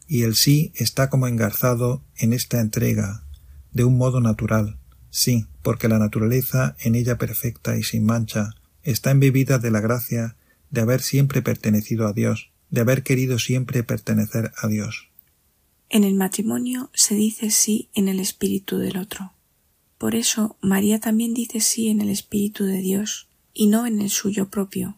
y 0.08 0.24
el 0.24 0.36
sí 0.36 0.72
está 0.76 1.10
como 1.10 1.28
engarzado 1.28 2.04
en 2.16 2.34
esta 2.34 2.60
entrega, 2.60 3.24
de 3.72 3.84
un 3.84 3.98
modo 3.98 4.22
natural, 4.22 4.78
sí, 5.10 5.48
porque 5.62 5.88
la 5.88 6.00
naturaleza 6.00 6.76
en 6.80 6.96
ella 6.96 7.18
perfecta 7.18 7.78
y 7.78 7.84
sin 7.84 8.06
mancha 8.06 8.52
está 8.84 9.12
embebida 9.12 9.60
de 9.60 9.72
la 9.72 9.82
gracia 9.82 10.36
de 10.70 10.82
haber 10.82 11.02
siempre 11.02 11.42
pertenecido 11.42 12.08
a 12.08 12.14
Dios, 12.14 12.53
de 12.74 12.82
haber 12.82 13.04
querido 13.04 13.38
siempre 13.38 13.84
pertenecer 13.84 14.52
a 14.58 14.68
Dios. 14.68 15.08
En 15.90 16.04
el 16.04 16.16
matrimonio 16.16 16.90
se 16.96 17.14
dice 17.14 17.52
sí 17.52 17.88
en 17.94 18.08
el 18.08 18.20
espíritu 18.20 18.80
del 18.80 18.98
otro. 18.98 19.32
Por 20.00 20.16
eso 20.16 20.58
María 20.60 21.00
también 21.00 21.36
dice 21.36 21.60
sí 21.60 21.90
en 21.90 22.02
el 22.02 22.10
espíritu 22.10 22.66
de 22.66 22.80
Dios 22.80 23.28
y 23.54 23.68
no 23.68 23.86
en 23.86 24.02
el 24.02 24.10
suyo 24.10 24.50
propio. 24.50 24.98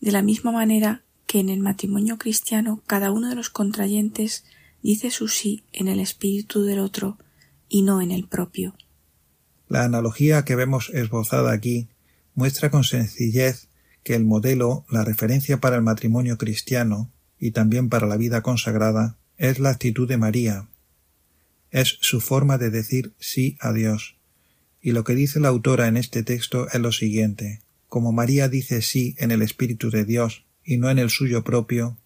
De 0.00 0.12
la 0.12 0.22
misma 0.22 0.52
manera 0.52 1.02
que 1.26 1.40
en 1.40 1.48
el 1.48 1.58
matrimonio 1.58 2.18
cristiano 2.18 2.80
cada 2.86 3.10
uno 3.10 3.30
de 3.30 3.34
los 3.34 3.50
contrayentes 3.50 4.44
dice 4.80 5.10
su 5.10 5.26
sí 5.26 5.64
en 5.72 5.88
el 5.88 5.98
espíritu 5.98 6.62
del 6.62 6.78
otro 6.78 7.18
y 7.68 7.82
no 7.82 8.00
en 8.00 8.12
el 8.12 8.28
propio. 8.28 8.76
La 9.68 9.82
analogía 9.82 10.44
que 10.44 10.54
vemos 10.54 10.90
esbozada 10.90 11.50
aquí 11.50 11.88
muestra 12.36 12.70
con 12.70 12.84
sencillez 12.84 13.66
que 14.06 14.14
el 14.14 14.24
modelo, 14.24 14.84
la 14.88 15.02
referencia 15.02 15.58
para 15.58 15.74
el 15.74 15.82
matrimonio 15.82 16.38
cristiano 16.38 17.10
y 17.40 17.50
también 17.50 17.88
para 17.88 18.06
la 18.06 18.16
vida 18.16 18.40
consagrada, 18.40 19.16
es 19.36 19.58
la 19.58 19.70
actitud 19.70 20.06
de 20.06 20.16
María. 20.16 20.68
Es 21.72 21.98
su 22.02 22.20
forma 22.20 22.56
de 22.56 22.70
decir 22.70 23.14
sí 23.18 23.58
a 23.58 23.72
Dios. 23.72 24.14
Y 24.80 24.92
lo 24.92 25.02
que 25.02 25.16
dice 25.16 25.40
la 25.40 25.48
autora 25.48 25.88
en 25.88 25.96
este 25.96 26.22
texto 26.22 26.68
es 26.68 26.80
lo 26.80 26.92
siguiente. 26.92 27.62
Como 27.88 28.12
María 28.12 28.48
dice 28.48 28.80
sí 28.80 29.16
en 29.18 29.32
el 29.32 29.42
Espíritu 29.42 29.90
de 29.90 30.04
Dios 30.04 30.44
y 30.62 30.76
no 30.76 30.88
en 30.88 31.00
el 31.00 31.10
suyo 31.10 31.42
propio, 31.42 31.98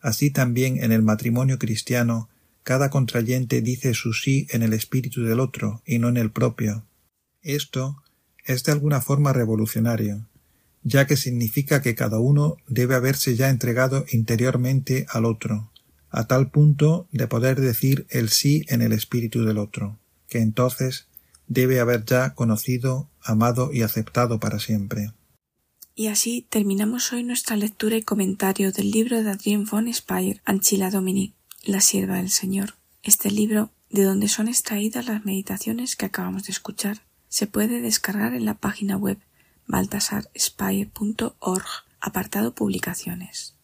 así 0.00 0.32
también 0.32 0.82
en 0.82 0.90
el 0.90 1.02
matrimonio 1.02 1.60
cristiano 1.60 2.28
cada 2.64 2.90
contrayente 2.90 3.62
dice 3.62 3.94
su 3.94 4.14
sí 4.14 4.48
en 4.50 4.64
el 4.64 4.72
espíritu 4.72 5.22
del 5.22 5.38
otro 5.38 5.80
y 5.86 6.00
no 6.00 6.08
en 6.08 6.16
el 6.16 6.32
propio. 6.32 6.84
Esto 7.40 8.02
es 8.44 8.64
de 8.64 8.72
alguna 8.72 9.00
forma 9.00 9.32
revolucionario, 9.32 10.26
ya 10.82 11.06
que 11.06 11.16
significa 11.16 11.82
que 11.82 11.94
cada 11.94 12.18
uno 12.18 12.56
debe 12.66 12.94
haberse 12.94 13.36
ya 13.36 13.50
entregado 13.50 14.04
interiormente 14.10 15.06
al 15.10 15.24
otro, 15.24 15.70
a 16.10 16.26
tal 16.26 16.50
punto 16.50 17.08
de 17.12 17.26
poder 17.26 17.60
decir 17.60 18.06
el 18.10 18.30
sí 18.30 18.64
en 18.68 18.82
el 18.82 18.92
espíritu 18.92 19.44
del 19.44 19.58
otro, 19.58 19.98
que 20.28 20.38
entonces 20.38 21.06
debe 21.46 21.80
haber 21.80 22.04
ya 22.04 22.34
conocido, 22.34 23.08
amado 23.22 23.72
y 23.72 23.82
aceptado 23.82 24.40
para 24.40 24.58
siempre. 24.58 25.12
Y 25.94 26.06
así 26.06 26.46
terminamos 26.48 27.12
hoy 27.12 27.24
nuestra 27.24 27.56
lectura 27.56 27.96
y 27.96 28.02
comentario 28.02 28.72
del 28.72 28.90
libro 28.90 29.22
de 29.22 29.30
Adrien 29.30 29.66
von 29.66 29.92
Speyer, 29.92 30.40
Anchila 30.44 30.90
Dominique, 30.90 31.34
la 31.64 31.80
sierva 31.80 32.16
del 32.16 32.30
Señor. 32.30 32.74
Este 33.02 33.30
libro, 33.30 33.70
de 33.90 34.04
donde 34.04 34.28
son 34.28 34.48
extraídas 34.48 35.06
las 35.06 35.24
meditaciones 35.24 35.96
que 35.96 36.06
acabamos 36.06 36.44
de 36.44 36.52
escuchar, 36.52 37.02
se 37.28 37.46
puede 37.46 37.80
descargar 37.80 38.34
en 38.34 38.44
la 38.44 38.54
página 38.54 38.96
web 38.96 39.18
baltasarspire.org, 39.70 41.66
apartado 42.00 42.54
Publicaciones. 42.54 43.54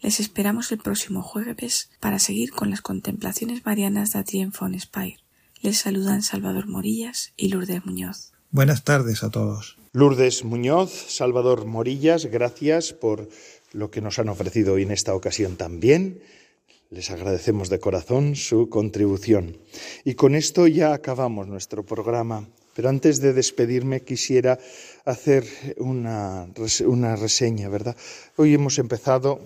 Les 0.00 0.18
esperamos 0.18 0.72
el 0.72 0.78
próximo 0.78 1.22
jueves 1.22 1.90
para 2.00 2.18
seguir 2.18 2.50
con 2.52 2.70
las 2.70 2.80
contemplaciones 2.80 3.66
marianas 3.66 4.12
de 4.12 4.20
Adrien 4.20 4.52
von 4.58 4.78
Speyer. 4.80 5.20
Les 5.60 5.78
saludan 5.78 6.22
Salvador 6.22 6.66
Morillas 6.66 7.32
y 7.36 7.48
Lourdes 7.48 7.84
Muñoz. 7.84 8.32
Buenas 8.50 8.82
tardes 8.82 9.22
a 9.22 9.30
todos. 9.30 9.76
Lourdes 9.92 10.44
Muñoz, 10.44 10.90
Salvador 10.90 11.66
Morillas, 11.66 12.26
gracias 12.26 12.92
por 12.94 13.28
lo 13.72 13.90
que 13.90 14.00
nos 14.00 14.18
han 14.18 14.28
ofrecido 14.30 14.74
hoy 14.74 14.82
en 14.84 14.90
esta 14.90 15.14
ocasión 15.14 15.56
también. 15.56 16.22
Les 16.90 17.10
agradecemos 17.10 17.68
de 17.68 17.78
corazón 17.78 18.34
su 18.36 18.68
contribución. 18.68 19.58
Y 20.04 20.14
con 20.14 20.34
esto 20.34 20.66
ya 20.66 20.92
acabamos 20.92 21.46
nuestro 21.46 21.84
programa. 21.84 22.48
Pero 22.74 22.88
antes 22.88 23.20
de 23.20 23.32
despedirme 23.32 24.02
quisiera 24.02 24.58
hacer 25.04 25.44
una, 25.78 26.46
una 26.86 27.16
reseña, 27.16 27.68
¿verdad? 27.68 27.96
Hoy 28.36 28.54
hemos 28.54 28.78
empezado, 28.78 29.40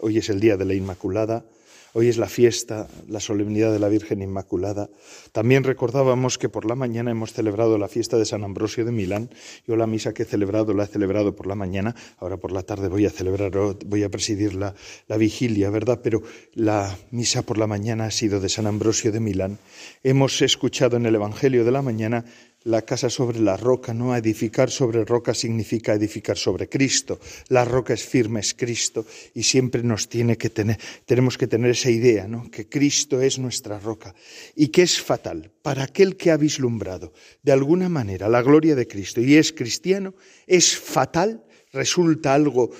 hoy 0.00 0.18
es 0.18 0.28
el 0.28 0.40
Día 0.40 0.56
de 0.56 0.64
la 0.64 0.74
Inmaculada, 0.74 1.44
Hoy 1.92 2.06
es 2.06 2.18
la 2.18 2.28
fiesta, 2.28 2.86
la 3.08 3.18
solemnidad 3.18 3.72
de 3.72 3.80
la 3.80 3.88
Virgen 3.88 4.22
Inmaculada. 4.22 4.88
También 5.32 5.64
recordábamos 5.64 6.38
que 6.38 6.48
por 6.48 6.64
la 6.64 6.76
mañana 6.76 7.10
hemos 7.10 7.32
celebrado 7.32 7.78
la 7.78 7.88
fiesta 7.88 8.16
de 8.16 8.24
San 8.26 8.44
Ambrosio 8.44 8.84
de 8.84 8.92
Milán. 8.92 9.28
Yo 9.66 9.74
la 9.74 9.88
misa 9.88 10.14
que 10.14 10.22
he 10.22 10.26
celebrado 10.26 10.72
la 10.72 10.84
he 10.84 10.86
celebrado 10.86 11.34
por 11.34 11.48
la 11.48 11.56
mañana. 11.56 11.96
Ahora 12.18 12.36
por 12.36 12.52
la 12.52 12.62
tarde 12.62 12.86
voy 12.86 13.06
a 13.06 13.10
celebrar, 13.10 13.50
voy 13.86 14.04
a 14.04 14.08
presidir 14.08 14.54
la, 14.54 14.76
la 15.08 15.16
vigilia, 15.16 15.68
¿verdad? 15.70 15.98
Pero 16.00 16.22
la 16.54 16.96
misa 17.10 17.42
por 17.42 17.58
la 17.58 17.66
mañana 17.66 18.04
ha 18.04 18.10
sido 18.12 18.38
de 18.38 18.48
San 18.48 18.68
Ambrosio 18.68 19.10
de 19.10 19.18
Milán. 19.18 19.58
Hemos 20.04 20.42
escuchado 20.42 20.96
en 20.96 21.06
el 21.06 21.16
Evangelio 21.16 21.64
de 21.64 21.72
la 21.72 21.82
mañana 21.82 22.24
la 22.64 22.82
casa 22.82 23.08
sobre 23.08 23.40
la 23.40 23.56
roca, 23.56 23.94
no 23.94 24.14
edificar 24.14 24.70
sobre 24.70 25.04
roca 25.04 25.32
significa 25.32 25.94
edificar 25.94 26.36
sobre 26.36 26.68
Cristo. 26.68 27.18
La 27.48 27.64
roca 27.64 27.94
es 27.94 28.04
firme, 28.04 28.40
es 28.40 28.54
Cristo, 28.54 29.06
y 29.34 29.42
siempre 29.42 29.82
nos 29.82 30.08
tiene 30.08 30.36
que 30.36 30.50
tener, 30.50 30.78
tenemos 31.06 31.38
que 31.38 31.46
tener 31.46 31.70
esa 31.70 31.90
idea, 31.90 32.28
¿no? 32.28 32.50
Que 32.50 32.68
Cristo 32.68 33.20
es 33.22 33.38
nuestra 33.38 33.78
roca 33.78 34.14
y 34.54 34.68
que 34.68 34.82
es 34.82 35.00
fatal 35.00 35.50
para 35.62 35.84
aquel 35.84 36.16
que 36.16 36.30
ha 36.30 36.36
vislumbrado 36.36 37.12
de 37.42 37.52
alguna 37.52 37.88
manera 37.88 38.28
la 38.28 38.42
gloria 38.42 38.74
de 38.74 38.86
Cristo 38.86 39.20
y 39.20 39.36
es 39.36 39.52
cristiano, 39.52 40.14
es 40.46 40.76
fatal, 40.76 41.44
resulta 41.72 42.34
algo 42.34 42.70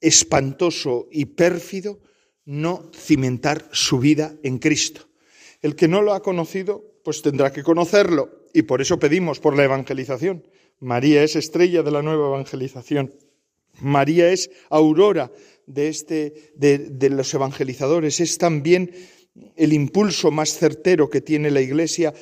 espantoso 0.00 1.08
y 1.12 1.26
pérfido 1.26 2.00
no 2.44 2.90
cimentar 2.92 3.68
su 3.70 4.00
vida 4.00 4.34
en 4.42 4.58
Cristo. 4.58 5.08
El 5.60 5.76
que 5.76 5.86
no 5.86 6.02
lo 6.02 6.12
ha 6.12 6.22
conocido, 6.22 6.98
pues 7.04 7.22
tendrá 7.22 7.52
que 7.52 7.62
conocerlo 7.62 8.41
y 8.52 8.62
por 8.62 8.80
eso 8.80 8.98
pedimos 8.98 9.40
por 9.40 9.56
la 9.56 9.64
evangelización. 9.64 10.46
María 10.80 11.22
es 11.22 11.36
estrella 11.36 11.82
de 11.82 11.90
la 11.90 12.02
nueva 12.02 12.28
evangelización. 12.28 13.14
María 13.80 14.30
es 14.30 14.50
aurora 14.68 15.30
de, 15.66 15.88
este, 15.88 16.52
de, 16.56 17.10
los 17.10 17.32
evangelizadores. 17.34 18.20
Es 18.20 18.38
también 18.38 18.92
el 19.56 19.72
impulso 19.72 20.30
más 20.30 20.58
certero 20.58 21.08
que 21.08 21.20
tiene 21.20 21.50
la 21.50 21.60
Iglesia 21.60 22.12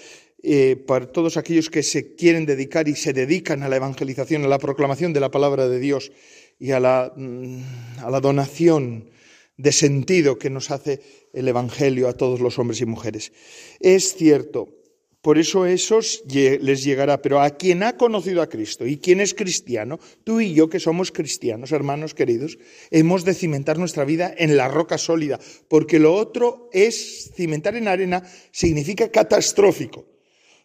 eh, 0.42 0.76
para 0.86 1.10
todos 1.10 1.36
aquellos 1.36 1.70
que 1.70 1.82
se 1.82 2.14
quieren 2.14 2.46
dedicar 2.46 2.88
y 2.88 2.94
se 2.94 3.12
dedican 3.12 3.62
a 3.62 3.68
la 3.68 3.76
evangelización, 3.76 4.44
a 4.44 4.48
la 4.48 4.58
proclamación 4.58 5.12
de 5.12 5.20
la 5.20 5.30
palabra 5.30 5.68
de 5.68 5.80
Dios 5.80 6.12
y 6.58 6.70
a 6.70 6.80
la, 6.80 7.12
mm, 7.16 7.62
a 7.98 8.10
la 8.10 8.20
donación 8.20 9.10
de 9.56 9.72
sentido 9.72 10.38
que 10.38 10.48
nos 10.48 10.70
hace 10.70 11.00
el 11.34 11.48
Evangelio 11.48 12.08
a 12.08 12.14
todos 12.14 12.40
los 12.40 12.58
hombres 12.58 12.80
y 12.80 12.86
mujeres. 12.86 13.32
Es 13.80 14.14
cierto, 14.14 14.79
por 15.22 15.38
eso 15.38 15.66
esos 15.66 16.22
les 16.26 16.84
llegará. 16.84 17.20
Pero 17.22 17.40
a 17.40 17.50
quien 17.50 17.82
ha 17.82 17.96
conocido 17.96 18.42
a 18.42 18.48
Cristo 18.48 18.86
y 18.86 18.98
quien 18.98 19.20
es 19.20 19.34
cristiano, 19.34 19.98
tú 20.24 20.40
y 20.40 20.54
yo 20.54 20.68
que 20.68 20.80
somos 20.80 21.12
cristianos, 21.12 21.72
hermanos 21.72 22.14
queridos, 22.14 22.58
hemos 22.90 23.24
de 23.24 23.34
cimentar 23.34 23.78
nuestra 23.78 24.04
vida 24.04 24.32
en 24.36 24.56
la 24.56 24.68
roca 24.68 24.98
sólida, 24.98 25.38
porque 25.68 25.98
lo 25.98 26.14
otro 26.14 26.68
es 26.72 27.32
cimentar 27.34 27.76
en 27.76 27.88
arena 27.88 28.22
significa 28.50 29.10
catastrófico. 29.10 30.06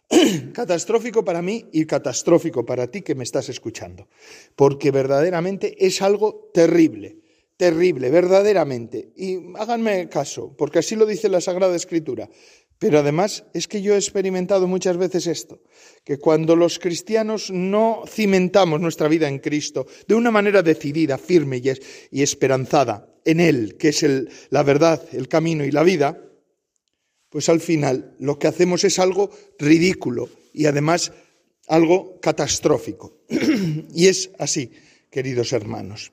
catastrófico 0.52 1.24
para 1.24 1.42
mí 1.42 1.66
y 1.72 1.84
catastrófico 1.84 2.64
para 2.64 2.86
ti 2.86 3.02
que 3.02 3.16
me 3.16 3.24
estás 3.24 3.48
escuchando, 3.48 4.08
porque 4.54 4.92
verdaderamente 4.92 5.84
es 5.84 6.00
algo 6.00 6.50
terrible 6.54 7.16
terrible, 7.56 8.10
verdaderamente. 8.10 9.12
Y 9.16 9.38
háganme 9.56 10.08
caso, 10.08 10.54
porque 10.56 10.80
así 10.80 10.94
lo 10.94 11.06
dice 11.06 11.28
la 11.28 11.40
Sagrada 11.40 11.74
Escritura. 11.74 12.28
Pero 12.78 12.98
además 12.98 13.44
es 13.54 13.68
que 13.68 13.80
yo 13.80 13.94
he 13.94 13.96
experimentado 13.98 14.66
muchas 14.66 14.96
veces 14.98 15.26
esto, 15.26 15.62
que 16.04 16.18
cuando 16.18 16.54
los 16.56 16.78
cristianos 16.78 17.50
no 17.50 18.04
cimentamos 18.06 18.80
nuestra 18.80 19.08
vida 19.08 19.28
en 19.28 19.38
Cristo 19.38 19.86
de 20.06 20.14
una 20.14 20.30
manera 20.30 20.62
decidida, 20.62 21.16
firme 21.16 21.62
y, 22.10 22.22
esperanzada 22.22 23.08
en 23.24 23.40
Él, 23.40 23.76
que 23.78 23.88
es 23.88 24.04
la 24.50 24.62
verdad, 24.62 25.02
el 25.12 25.28
camino 25.28 25.64
y 25.64 25.70
la 25.70 25.82
vida, 25.82 26.22
pues 27.30 27.48
al 27.48 27.60
final 27.60 28.14
lo 28.18 28.38
que 28.38 28.46
hacemos 28.46 28.84
es 28.84 28.98
algo 28.98 29.30
ridículo 29.58 30.28
y 30.52 30.66
además 30.66 31.12
algo 31.68 32.20
catastrófico. 32.20 33.20
y 33.94 34.06
es 34.06 34.30
así, 34.38 34.70
queridos 35.10 35.52
hermanos. 35.52 36.12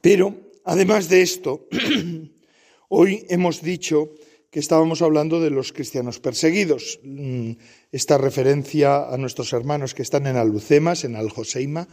Pero 0.00 0.52
además 0.64 1.08
de 1.08 1.22
esto, 1.22 1.68
hoy 2.88 3.26
hemos 3.28 3.62
dicho 3.62 4.12
que 4.52 4.60
estábamos 4.60 5.00
hablando 5.00 5.40
de 5.40 5.48
los 5.48 5.72
cristianos 5.72 6.20
perseguidos. 6.20 7.00
Mm, 7.02 7.52
esta 7.90 8.18
referencia 8.18 9.08
a 9.08 9.16
nuestros 9.16 9.54
hermanos 9.54 9.94
que 9.94 10.02
están 10.02 10.26
en 10.26 10.36
Alucemas, 10.36 11.04
en 11.04 11.16
Aljoseima, 11.16 11.88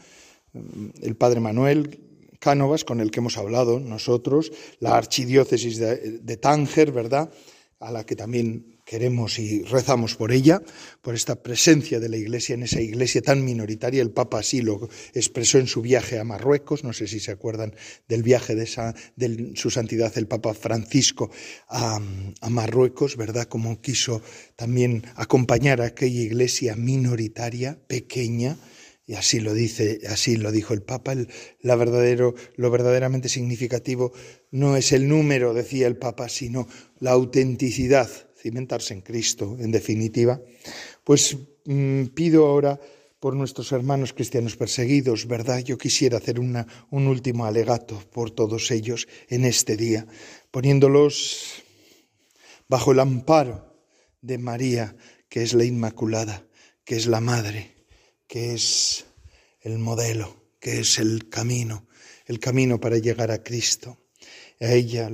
mm, 0.51 0.87
el 1.01 1.15
padre 1.15 1.39
Manuel 1.39 2.01
Cánovas, 2.37 2.83
con 2.83 2.99
el 2.99 3.11
que 3.11 3.21
hemos 3.21 3.37
hablado 3.37 3.79
nosotros, 3.79 4.51
la 4.81 4.97
archidiócesis 4.97 5.77
de, 5.77 6.19
de 6.19 6.37
Tánger, 6.37 6.91
¿verdad? 6.91 7.31
A 7.79 7.93
la 7.93 8.05
que 8.05 8.17
también 8.17 8.78
queremos 8.89 9.37
y 9.37 9.61
rezamos 9.61 10.15
por 10.15 10.31
ella, 10.31 10.63
por 11.03 11.13
esta 11.13 11.43
presencia 11.43 11.99
de 11.99 12.09
la 12.09 12.17
Iglesia 12.17 12.55
en 12.55 12.63
esa 12.63 12.81
Iglesia 12.81 13.21
tan 13.21 13.45
minoritaria. 13.45 14.01
El 14.01 14.09
Papa 14.09 14.39
así 14.39 14.63
lo 14.63 14.89
expresó 15.13 15.59
en 15.59 15.67
su 15.67 15.83
viaje 15.83 16.17
a 16.17 16.23
Marruecos, 16.23 16.83
no 16.83 16.91
sé 16.91 17.05
si 17.05 17.19
se 17.19 17.29
acuerdan 17.29 17.75
del 18.07 18.23
viaje 18.23 18.55
de, 18.55 18.65
su 19.53 19.69
santidad 19.69 20.17
el 20.17 20.25
Papa 20.25 20.55
Francisco 20.55 21.29
a, 21.67 21.99
a 22.41 22.49
Marruecos, 22.49 23.15
¿verdad? 23.15 23.45
Como 23.45 23.79
quiso 23.79 24.23
también 24.55 25.03
acompañar 25.13 25.81
a 25.81 25.85
aquella 25.85 26.21
Iglesia 26.21 26.75
minoritaria, 26.75 27.77
pequeña, 27.87 28.57
y 29.05 29.13
así 29.13 29.39
lo 29.39 29.53
dice, 29.53 30.01
así 30.07 30.35
lo 30.35 30.51
dijo 30.51 30.73
el 30.73 30.81
Papa, 30.81 31.13
el, 31.13 31.29
la 31.61 31.75
verdadero, 31.75 32.33
lo 32.55 32.71
verdaderamente 32.71 33.29
significativo 33.29 34.13
no 34.49 34.77
es 34.77 34.91
el 34.93 35.07
número, 35.07 35.53
decía 35.53 35.85
el 35.85 35.97
Papa, 35.97 36.27
sino 36.27 36.67
la 36.99 37.11
autenticidad 37.11 38.28
cimentarse 38.39 38.93
en 38.93 39.01
Cristo, 39.01 39.57
en 39.59 39.71
definitiva, 39.71 40.41
pues 41.03 41.37
mmm, 41.65 42.05
pido 42.15 42.47
ahora 42.47 42.79
por 43.19 43.35
nuestros 43.35 43.71
hermanos 43.73 44.13
cristianos 44.13 44.55
perseguidos, 44.55 45.27
¿verdad? 45.27 45.59
Yo 45.59 45.77
quisiera 45.77 46.17
hacer 46.17 46.39
una, 46.39 46.65
un 46.89 47.07
último 47.07 47.45
alegato 47.45 48.01
por 48.13 48.31
todos 48.31 48.71
ellos 48.71 49.07
en 49.27 49.43
este 49.43 49.75
día, 49.75 50.07
poniéndolos 50.51 51.63
bajo 52.69 52.93
el 52.93 52.99
amparo 52.99 53.75
de 54.21 54.37
María, 54.37 54.95
que 55.27 55.43
es 55.43 55.53
la 55.53 55.65
Inmaculada, 55.65 56.47
que 56.85 56.95
es 56.95 57.07
la 57.07 57.19
Madre, 57.19 57.75
que 58.25 58.53
es 58.53 59.05
el 59.61 59.79
modelo, 59.79 60.41
que 60.59 60.79
es 60.79 60.97
el 60.97 61.27
camino, 61.29 61.87
el 62.25 62.39
camino 62.39 62.79
para 62.79 62.97
llegar 62.99 63.31
a 63.31 63.43
Cristo 63.43 63.97
a 64.59 64.73
ella 64.73 65.09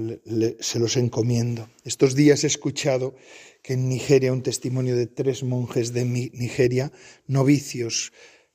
se 0.60 0.80
los 0.80 0.98
encomiendo. 0.98 1.70
Estos 1.84 2.16
días 2.16 2.43
he 2.43 2.48
escuchado 2.48 3.16
que 3.62 3.74
en 3.74 3.89
Nigeria 3.89 4.34
un 4.34 4.43
testimonio 4.43 4.96
de 4.96 5.08
tres 5.08 5.43
monjes 5.43 5.93
de 5.93 6.06
Nigeria, 6.06 6.91
novicios, 7.28 8.12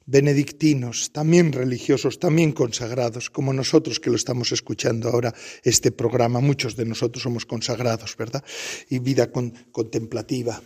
benedictinos, 0.07 1.12
también 1.12 1.53
religiosos, 1.53 2.18
también 2.18 2.51
consagrados, 2.51 3.30
como 3.30 3.53
nosotros 3.53 4.01
que 4.01 4.11
lo 4.11 4.16
estamos 4.16 4.51
escuchando 4.51 5.09
ahora, 5.09 5.32
este 5.62 5.93
programa, 5.93 6.41
muchos 6.41 6.74
de 6.74 6.84
nosotros 6.84 7.22
somos 7.22 7.47
consagrados, 7.47 8.16
¿verdad? 8.16 8.43
Y 8.88 8.99
vida 8.99 9.30
con, 9.30 9.51
contemplativa. 9.70 10.61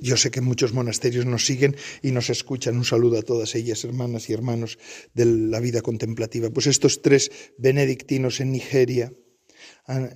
Yo 0.00 0.16
sé 0.16 0.32
que 0.32 0.40
muchos 0.40 0.72
monasterios 0.72 1.24
nos 1.26 1.46
siguen 1.46 1.76
y 2.02 2.10
nos 2.10 2.30
escuchan. 2.30 2.76
Un 2.76 2.84
saludo 2.84 3.18
a 3.18 3.22
todas 3.22 3.54
ellas, 3.54 3.84
hermanas 3.84 4.28
y 4.28 4.32
hermanos 4.32 4.78
de 5.14 5.26
la 5.26 5.60
vida 5.60 5.80
contemplativa. 5.80 6.50
Pues 6.50 6.66
estos 6.66 7.02
tres 7.02 7.30
benedictinos 7.56 8.40
en 8.40 8.50
Nigeria, 8.50 9.12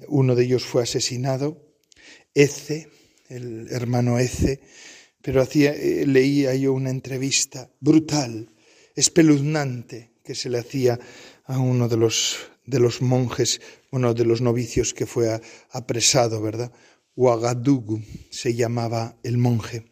uno 0.08 0.34
de 0.34 0.44
ellos 0.44 0.64
fue 0.64 0.82
asesinado, 0.82 1.62
Ece, 2.34 2.88
el 3.28 3.68
hermano 3.70 4.18
Ece, 4.18 4.60
pero 5.22 5.42
hacía, 5.42 5.72
eh, 5.72 6.06
leía 6.06 6.54
yo 6.54 6.72
una 6.72 6.90
entrevista 6.90 7.70
brutal, 7.80 8.48
espeluznante, 8.94 10.12
que 10.24 10.34
se 10.34 10.50
le 10.50 10.58
hacía 10.58 10.98
a 11.44 11.58
uno 11.58 11.88
de 11.88 11.96
los, 11.96 12.36
de 12.66 12.78
los 12.78 13.00
monjes, 13.00 13.60
uno 13.90 14.14
de 14.14 14.24
los 14.24 14.40
novicios 14.40 14.92
que 14.94 15.06
fue 15.06 15.40
apresado, 15.70 16.40
¿verdad? 16.42 16.72
Ouagadougou 17.16 18.00
se 18.30 18.54
llamaba 18.54 19.16
el 19.22 19.38
monje. 19.38 19.90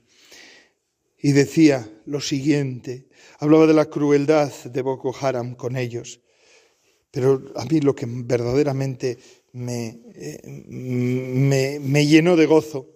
Y 1.18 1.32
decía 1.32 1.90
lo 2.04 2.20
siguiente, 2.20 3.08
hablaba 3.38 3.66
de 3.66 3.74
la 3.74 3.86
crueldad 3.86 4.52
de 4.64 4.82
Boko 4.82 5.14
Haram 5.18 5.54
con 5.54 5.76
ellos, 5.76 6.20
pero 7.16 7.40
a 7.56 7.64
mí 7.64 7.80
lo 7.80 7.94
que 7.94 8.04
verdaderamente 8.06 9.16
me, 9.54 10.00
eh, 10.14 10.38
me, 10.44 11.80
me 11.80 12.06
llenó 12.06 12.36
de 12.36 12.44
gozo 12.44 12.90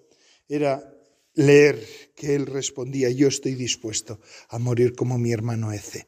era 0.46 0.92
leer 1.36 1.82
que 2.14 2.34
él 2.34 2.44
respondía, 2.44 3.08
yo 3.08 3.28
estoy 3.28 3.54
dispuesto 3.54 4.20
a 4.50 4.58
morir 4.58 4.94
como 4.94 5.16
mi 5.16 5.32
hermano 5.32 5.72
Ece. 5.72 6.06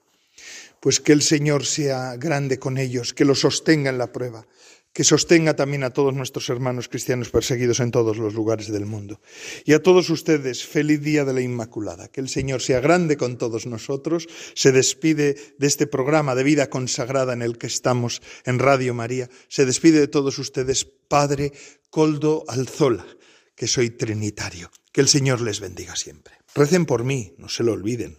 Pues 0.78 1.00
que 1.00 1.12
el 1.12 1.22
Señor 1.22 1.64
sea 1.64 2.18
grande 2.18 2.58
con 2.58 2.76
ellos, 2.76 3.14
que 3.14 3.24
los 3.24 3.40
sostenga 3.40 3.88
en 3.88 3.96
la 3.96 4.12
prueba, 4.12 4.46
que 4.93 5.05
sostenga 5.05 5.57
también 5.57 5.84
a 5.84 5.90
todos 5.90 6.14
nuestros 6.14 6.49
hermanos 6.51 6.88
cristianos 6.88 7.30
perseguidos 7.30 7.80
en 7.80 7.90
todos 7.90 8.18
los 8.18 8.34
lugares 8.34 8.70
del 8.70 8.84
mundo. 8.84 9.20
Y 9.64 9.72
a 9.72 9.82
todos 9.82 10.11
ustedes, 10.11 10.64
feliz 10.66 11.01
día 11.01 11.24
de 11.24 11.32
la 11.32 11.40
Inmaculada. 11.40 12.09
Que 12.09 12.20
el 12.20 12.28
Señor 12.28 12.61
sea 12.61 12.80
grande 12.80 13.16
con 13.16 13.38
todos 13.38 13.66
nosotros. 13.66 14.28
Se 14.55 14.72
despide 14.72 15.36
de 15.59 15.66
este 15.66 15.86
programa 15.86 16.34
de 16.34 16.45
vida 16.45 16.68
consagrada 16.68 17.32
en 17.32 17.43
el 17.43 17.57
que 17.57 17.66
estamos 17.66 18.20
en 18.45 18.59
Radio 18.59 18.93
María. 18.93 19.30
Se 19.49 19.64
despide 19.64 20.01
de 20.01 20.09
todos 20.09 20.38
ustedes, 20.38 20.84
Padre 20.84 21.53
Coldo 21.88 22.45
Alzola, 22.49 23.07
que 23.55 23.66
soy 23.66 23.90
trinitario. 23.90 24.70
Que 24.93 25.01
el 25.01 25.09
Señor 25.09 25.40
les 25.40 25.61
bendiga 25.61 25.97
siempre. 25.97 26.34
Recen 26.55 26.84
por 26.84 27.03
mí, 27.03 27.34
no 27.38 27.49
se 27.49 27.62
lo 27.62 27.72
olviden. 27.72 28.18